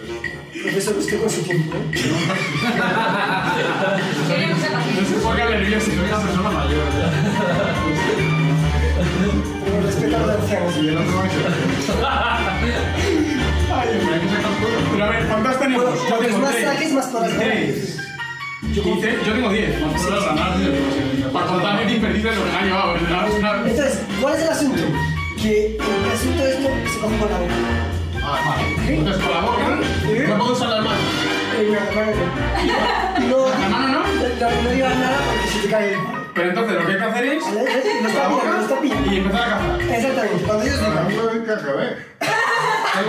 [0.62, 1.80] Profesor, usted con su tiempo, ¿eh?
[4.98, 5.86] No se ponga nervioso.
[5.86, 6.88] Soy una persona mayor.
[10.04, 10.76] A los ancianos.
[10.76, 11.16] Y el otro
[12.02, 12.38] va.
[13.70, 14.92] Ay, hay que sacar todo.
[14.92, 15.84] Pero a ver, ¿cuántas tenemos?
[15.84, 17.30] Bueno, Yo tengo más saques, más ganar.
[17.38, 17.98] Tres.
[18.74, 19.80] Yo, yo tengo diez.
[19.80, 21.28] Más por que sé.
[21.32, 22.92] Para contarme imperdible lo que me ha llevado.
[22.94, 23.66] ¿verdad?
[23.66, 24.82] Entonces, ¿cuál es el asunto?
[25.40, 27.54] Que el asunto de esto se coge con la boca.
[28.22, 28.94] Ah, vale.
[28.98, 29.80] Entonces, con la boca,
[30.28, 31.00] no puedo usar las manos.
[31.58, 32.12] Eh, no, la mano
[33.18, 33.28] no.
[33.28, 34.00] No, ¿La mano no?
[34.00, 36.27] no, no digas nada porque se te cae el palo.
[36.38, 37.42] Pero entonces lo que hay que hacer es.
[37.42, 39.12] Lo Con la está pillando, lo está pillando.
[39.12, 39.80] y empezar a cazar.
[39.82, 41.08] Exactamente, cuando ellos digan.
[41.08, 41.30] Tengo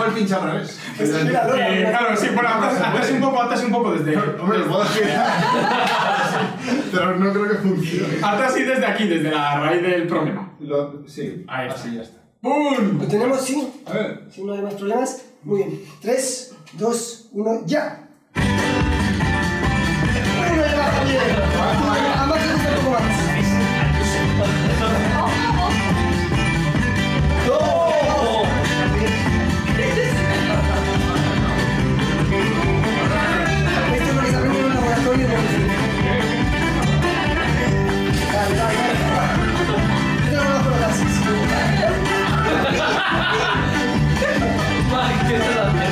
[0.06, 0.80] el pinche al revés.
[1.00, 4.18] Eh, claro, sí, bueno, atrás, atrás un poco, atrás un poco desde.
[4.40, 5.28] Hombre, lo puedo girar.
[6.92, 8.18] Pero no creo que funcione.
[8.22, 10.52] Atrás y desde aquí, desde la raíz del problema.
[10.60, 11.80] Lo- sí, Ahí está.
[11.80, 12.20] así ya está.
[12.42, 13.00] ¡Pum!
[13.00, 13.82] Lo tenemos, sí.
[13.86, 14.24] A ver.
[14.32, 15.22] Si no hay más problemas.
[15.44, 15.82] Muy bien.
[16.02, 18.04] 3, 2, 1, ya.
[20.52, 21.04] Uno de baja,
[45.40, 45.89] Mike, ¿qué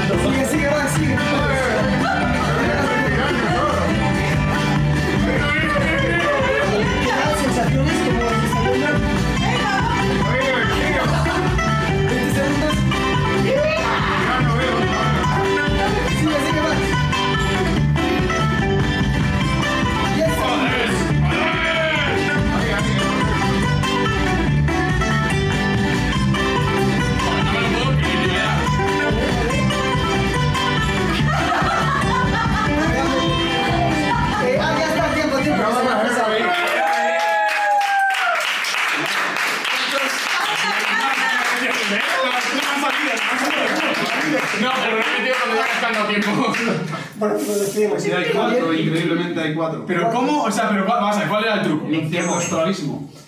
[47.20, 48.02] Bueno, nos despedimos.
[48.04, 49.86] Sí, hay Muy cuatro, increíblemente hay cuatro.
[49.88, 50.44] Pero ¿cómo?
[50.44, 51.88] O sea, pero ¿cuál- vamos a ver, ¿cuál era el truco?
[51.92, 53.10] Infierno astralísimo.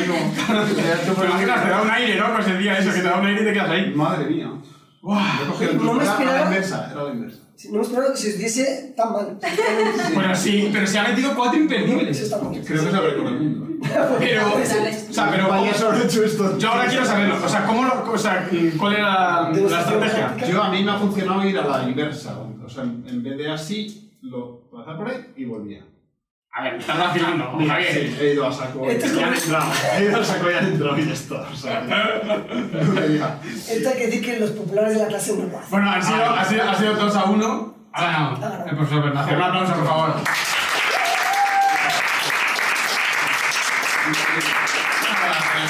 [0.00, 2.34] Pero imaginas, te da un aire, ¿no?
[2.34, 3.92] Pues el día eso, que te da un aire y te quedas ahí.
[3.94, 4.50] Madre mía.
[5.02, 5.22] Buah.
[5.42, 5.96] He cogido el No truco.
[5.98, 7.38] me Era- Era la inversa, era la inversa.
[7.68, 9.38] No me esperaba que se os diese tan mal.
[10.14, 12.20] Bueno, sí, pero se ha metido cuatro Eso imperdibles.
[12.20, 12.52] está mal.
[12.64, 12.96] Creo que se
[13.28, 13.66] el mundo.
[14.18, 15.64] Pero, o sea, pero ¿cómo-
[16.04, 16.58] hecho esto.
[16.58, 17.36] yo ahora quiero saberlo.
[17.44, 20.36] O sea, ¿cómo lo, o sea, ¿cuál era la estrategia?
[20.48, 22.38] Yo a mí me ha funcionado ir a la inversa.
[22.64, 25.84] O sea, en en vez de así, lo pasar por ahí y volvía.
[26.52, 27.92] A ver, me estás vacilando, Mira, Javier.
[27.92, 28.84] sí, he ido a saco.
[28.90, 29.72] Esto es y han como- entrado.
[29.96, 31.34] He ido a saco y han entrado y ya está.
[31.52, 33.38] O sea, no me diga.
[33.68, 35.70] Esto hay que decir que los populares de la clase no lo hacen.
[35.70, 37.74] Bueno, han sido, ha sido, ha sido 2 a 1.
[37.92, 39.36] Ha ganado el profesor Bernacer.
[39.36, 40.14] Un aplauso, por favor.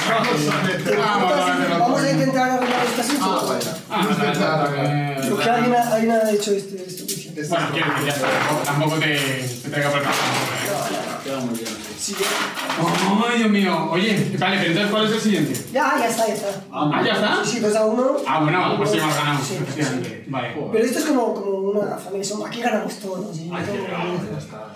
[0.08, 0.96] Vamos a meter.
[0.98, 3.48] Vamos, Entonces, vamos, Vamos a intentar arreglar este asunto.
[3.50, 3.58] Ah.
[3.90, 5.16] Ah, Intentar, eh,
[5.50, 7.04] alguien ha, alguien ha hecho este, esto.
[7.48, 8.28] Bueno, quiero decir, ya está.
[8.64, 10.04] Tampoco, te, te traiga por el.
[10.06, 10.10] ¿eh?
[11.24, 11.68] Queda muy bien.
[11.98, 12.14] Sí,
[13.28, 13.88] ¡Ay, Dios mío!
[13.90, 15.52] Oye, vale, pero entonces, ¿cuál es el siguiente?
[15.70, 16.48] ya, ya está, ya está.
[16.72, 17.44] Ah, ¿ya está?
[17.44, 18.16] Sí, sí, 2 a 1.
[18.26, 19.38] Ah, bueno, pues sí, hemos ganado.
[19.44, 19.58] Sí.
[20.28, 20.54] Vale.
[20.72, 21.50] Pero esto es como, como
[21.80, 23.36] una familia, somos, aquí ganamos todos.
[23.36, 23.50] ¿sí?
[23.52, 23.64] Ay,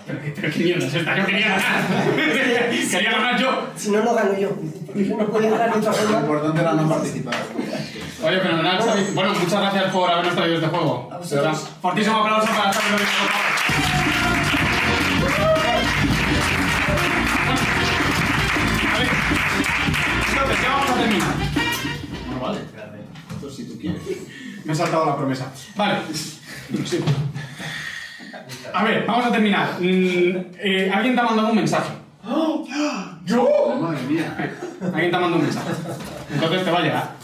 [0.05, 2.15] Pero, pero qué mierda es esta, yo quería ganar.
[2.91, 3.67] quería ganar yo.
[3.75, 4.49] Si no, no gano yo.
[4.85, 6.19] Porque yo no podía ganar de otra Lo forma.
[6.19, 7.35] importante era no participar.
[8.23, 9.03] Oye, fenomenal, Xavi.
[9.13, 11.09] Bueno, muchas gracias por habernos traído este juego.
[11.81, 13.05] Fortísimo aplauso para Xavi
[20.31, 21.33] entonces, ¿qué vamos a terminar?
[22.27, 22.97] Bueno, vale, espérate.
[23.31, 24.01] Esto si tú quieres.
[24.63, 25.51] Me he saltado la promesa.
[25.75, 25.99] Vale.
[26.85, 27.03] Sí.
[28.73, 29.77] A ver, vamos a terminar.
[29.79, 31.93] Mm, eh, Alguien te ha mandado un mensaje.
[33.25, 33.77] ¿Yo?
[33.81, 34.35] Madre mía.
[34.81, 35.71] Alguien te ha mandado un mensaje.
[36.33, 37.14] Entonces te va a llegar.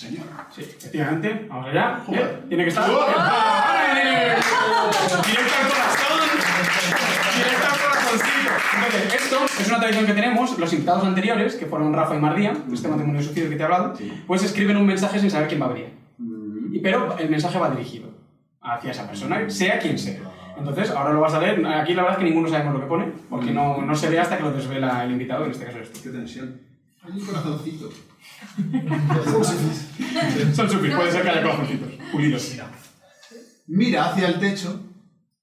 [0.00, 0.24] Señor.
[0.50, 1.46] Sí, efectivamente.
[1.48, 2.00] Vamos allá.
[2.10, 2.40] ¿Eh?
[2.48, 2.90] Tiene que estar.
[2.90, 4.00] ¡Vale!
[4.00, 6.20] Directo al corazón.
[7.36, 8.50] Directo al corazoncito.
[8.76, 10.58] Entonces, esto es una tradición que tenemos.
[10.58, 13.92] Los invitados anteriores, que fueron Rafa y Mardía, este matrimonio suicidio que te he hablado,
[14.26, 15.92] pues escriben un mensaje sin saber quién va a venir.
[16.18, 18.08] Mm, Y- Pero el mensaje va dirigido
[18.62, 20.20] hacia esa persona, sea quien sea.
[20.56, 21.64] Entonces, ahora lo vas a leer.
[21.66, 24.18] Aquí la verdad es que ninguno sabemos lo que pone, porque no, no se ve
[24.18, 26.00] hasta que lo desvela el invitado, en este caso eres tú.
[26.04, 26.58] Qué tensión.
[27.02, 27.90] Hay un corazoncito.
[30.54, 32.56] Son supis, puede ser que haya corazoncitos pulidos.
[33.66, 34.80] Mira hacia el techo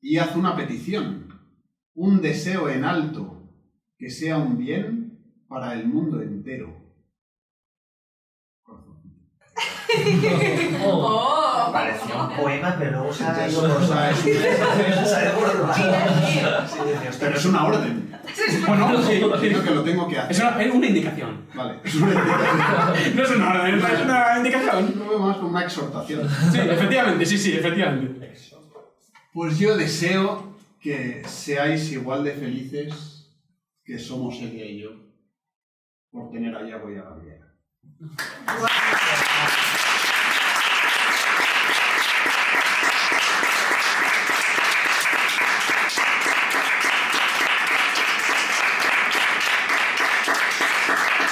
[0.02, 1.28] y haz una petición.
[1.94, 3.52] Un deseo en alto
[3.98, 6.87] que sea un bien para el mundo entero.
[10.84, 11.70] Oh.
[11.72, 13.72] Parecía un poema, pero luego se ha ido por
[17.20, 18.08] Pero es una orden.
[18.68, 20.46] Bueno, sí, Entiendo que lo tengo que es hacer.
[20.46, 21.48] una, es una indicación.
[21.56, 23.16] Vale, es una indicación.
[23.16, 24.94] No es una orden, es una indicación.
[25.00, 26.30] Lo veo más como una exhortación.
[26.52, 28.34] Sí, efectivamente, sí, sí, efectivamente.
[29.34, 33.32] Pues yo deseo que seáis igual de felices
[33.84, 34.90] que somos ella y yo
[36.12, 37.48] por tener a Yago y a Gabriela.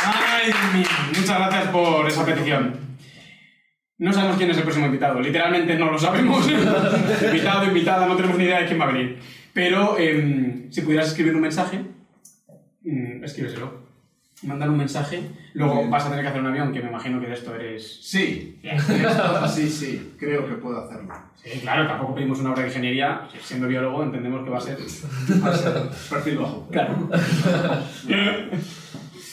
[0.03, 0.87] Ay, Dios mío,
[1.19, 2.75] muchas gracias por esa petición.
[3.97, 6.45] No sabemos quién es el próximo invitado, literalmente no lo sabemos.
[7.25, 9.17] invitado, invitada, no tenemos ni idea de quién va a venir.
[9.53, 11.79] Pero em, si pudieras escribir un mensaje,
[12.83, 13.85] mm, escríbeselo.
[14.43, 15.23] Mandar un mensaje,
[15.53, 15.89] luego Bien.
[15.89, 17.99] vas a tener que hacer un avión, que me imagino que de esto eres...
[18.03, 21.13] Sí, esto- sí, sí, creo que puedo hacerlo.
[21.41, 24.77] Sí, claro, tampoco pedimos una obra de ingeniería, siendo biólogo entendemos que va a ser...
[25.43, 25.73] Va a ser
[26.09, 26.67] perfil bajo.
[26.69, 27.09] Claro.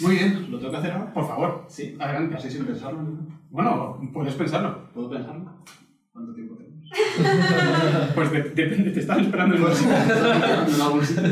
[0.01, 1.13] Muy bien, ¿lo tengo que hacer ahora?
[1.13, 2.37] Por favor, Sí, adelante.
[2.37, 3.03] así sin pensarlo.
[3.03, 3.27] ¿no?
[3.51, 4.89] Bueno, puedes pensarlo.
[4.93, 5.53] ¿Puedo pensarlo?
[6.13, 6.73] ¿Cuánto tiempo tenemos?
[8.15, 11.23] Pues de- depende, te están esperando en el Pues, la bolsita.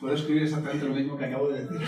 [0.00, 1.86] Puedo escribir exactamente lo mismo que acabo de decir.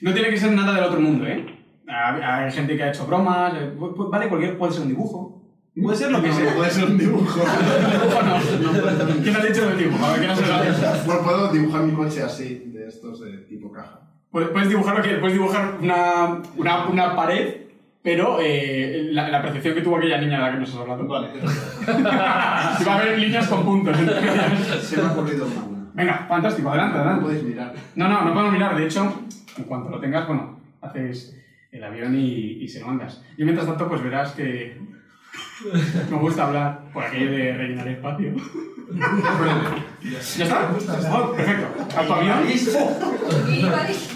[0.00, 1.46] No tiene que ser nada del otro mundo, ¿eh?
[1.88, 3.72] Hay, gente que ha hecho bromas, eh,
[4.10, 5.42] vale, cualquier, puede ser un dibujo.
[5.80, 6.54] Puede ser lo que No, sea.
[6.54, 7.40] Puede ser un dibujo.
[7.40, 8.72] Dibujo no.
[8.72, 10.04] No un ¿Quién ha dicho del dibujo?
[10.04, 11.02] A ver, ¿quién ha?
[11.06, 12.71] Bueno, puedo dibujar mi coche así,
[13.72, 14.52] de estos de tipo caja.
[14.52, 17.56] Puedes dibujar puedes dibujar una, una, una pared,
[18.02, 21.06] pero eh, la, la percepción que tuvo aquella niña de la que nos has hablado.
[21.06, 21.28] Vale,
[22.78, 23.98] Si va a haber líneas con puntos.
[23.98, 24.16] ellas.
[24.82, 25.82] se me ha ocurrido una.
[25.94, 27.24] Venga, fantástico, adelante, No adelante.
[27.26, 27.74] podéis mirar.
[27.96, 28.76] No, no, no podemos mirar.
[28.76, 29.22] De hecho,
[29.58, 31.38] en cuanto lo tengas, bueno, haces
[31.70, 33.22] el avión y, y se lo mandas.
[33.36, 34.78] Yo mientras tanto, pues verás que
[36.10, 38.34] me gusta hablar por aquello de rellenar espacio.
[40.36, 40.70] ¿Ya está?
[41.12, 41.66] Oh, perfecto.
[41.96, 42.38] ¿A tu avión?
[43.46, 44.10] Minimalismo.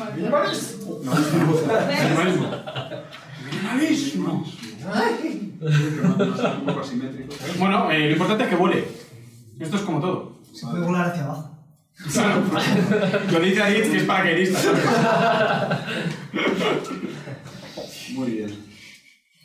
[3.50, 4.44] Minimalismo.
[6.02, 7.34] Un poco asimétrico.
[7.58, 8.88] Bueno, eh, lo importante es que vuele.
[9.58, 10.36] Esto es como todo.
[10.52, 11.50] Se puede volar hacia abajo.
[12.12, 12.42] Claro.
[13.32, 14.60] Lo dice Adit que es paracaidista.
[14.60, 14.84] ¿sabes?
[18.12, 18.55] Muy bien.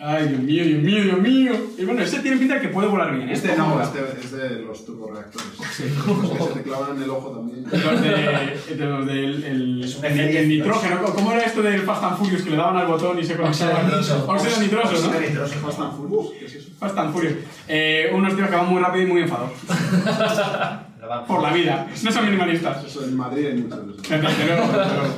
[0.04, 1.52] Ay, Dios mío, Dios mío, Dios mío.
[1.78, 3.30] Y bueno, ese tiene pinta de que puede volar bien.
[3.30, 3.34] ¿eh?
[3.34, 5.60] Este no, este es de los turboreactores.
[5.60, 7.64] Los que se te clavan en el ojo también.
[7.72, 11.04] Los de, de los del el, el, el nitrógeno.
[11.04, 13.86] ¿Cómo era esto del Fast and Furious que le daban al botón y se conectaban?
[13.86, 14.26] nitroso.
[14.28, 15.20] Óxido nitroso, ¿no?
[15.20, 15.54] nitroso.
[15.60, 16.70] Fast and Furious, ¿qué es eso?
[16.80, 17.36] Fast and Furious.
[17.68, 19.52] Eh, unos tíos que van muy rápido y muy enfadados.
[21.28, 21.88] Por la vida.
[22.04, 22.86] No son minimalistas.
[22.86, 24.10] Eso en Madrid hay muchos de esos.
[24.10, 25.14] Desde luego, desde luego.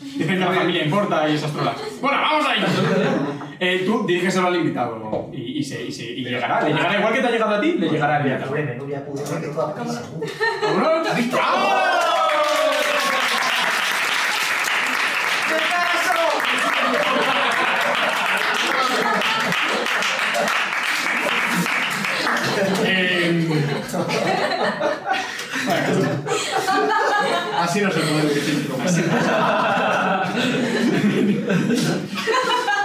[0.00, 1.74] Dicen que la familia importa y esas trolas.
[2.00, 2.60] Bueno, vamos ahí.
[3.60, 6.62] Eh, tú dirígeselo al invitado y, y, se, y, se, y llegará.
[6.62, 8.46] Le llegará igual que te ha llegado a ti, le llegará invitado.
[8.46, 9.48] Pobre menú, ya pude ver que.
[9.48, 11.08] ¿Vámonos?
[11.32, 11.98] ¡Vamos!
[22.84, 23.48] Eh,
[27.58, 28.68] Así no se puede vivir.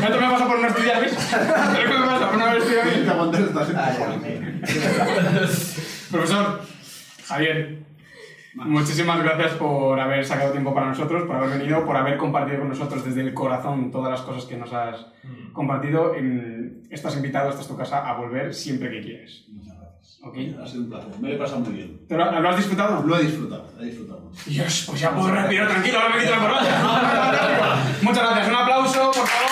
[0.00, 0.80] ¿Cuánto me pasa por gente.
[3.76, 4.50] Ay, Dios mío.
[6.10, 6.60] Profesor,
[7.26, 7.78] Javier,
[8.54, 12.68] muchísimas gracias por haber sacado tiempo para nosotros, por haber venido, por haber compartido con
[12.68, 15.06] nosotros desde el corazón todas las cosas que nos has
[15.52, 16.14] compartido.
[16.14, 19.44] En- Estás invitado, esta es tu casa, a volver siempre que quieras.
[20.22, 20.60] Muchas gracias.
[20.60, 20.62] ¿Ok?
[20.62, 21.10] Ha sido un placer.
[21.20, 22.00] Me lo he pasado muy bien.
[22.06, 23.02] ¿Te ¿Lo, has disfrutado?
[23.06, 24.30] Lo he disfrutado, he disfrutado.
[24.46, 26.40] Dios, pues ya puedo respirar tranquilo, ahora me quito la.
[26.40, 28.02] Fantástico.
[28.02, 29.50] Muchas gracias, un aplauso, por favor.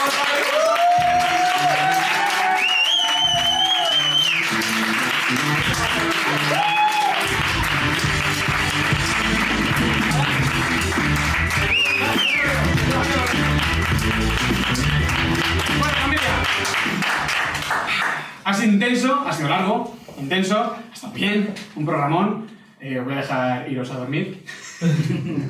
[15.78, 16.28] Bueno, familia.
[18.45, 22.47] Ha sido intenso, ha sido largo, intenso, ha estado bien, un programón.
[22.81, 24.45] Eh, os voy a dejar iros a dormir.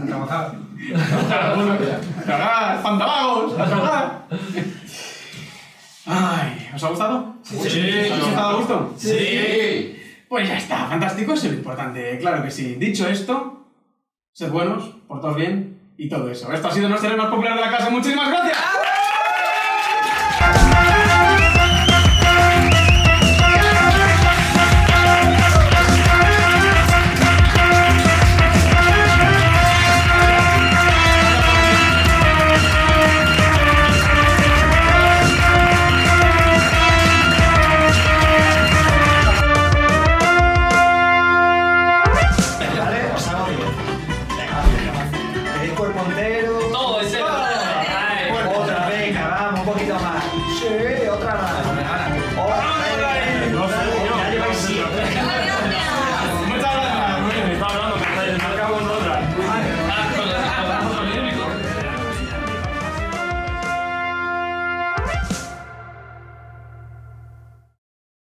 [0.03, 0.57] A trabajar.
[0.95, 4.29] A trabajar, a trabajar, fantavagos, a trabajar.
[6.07, 7.35] Ay, ¿os ha gustado?
[7.43, 7.57] Sí.
[7.57, 8.95] ¿Os ha estado a gusto?
[8.97, 10.01] Sí.
[10.29, 12.77] Pues ya está, fantástico, es lo importante, claro que sí.
[12.77, 13.67] Dicho esto,
[14.33, 16.51] sed buenos, portaos bien y todo eso.
[16.53, 17.91] Esto ha sido nuestro más popular de la casa.
[17.91, 18.59] Muchísimas gracias.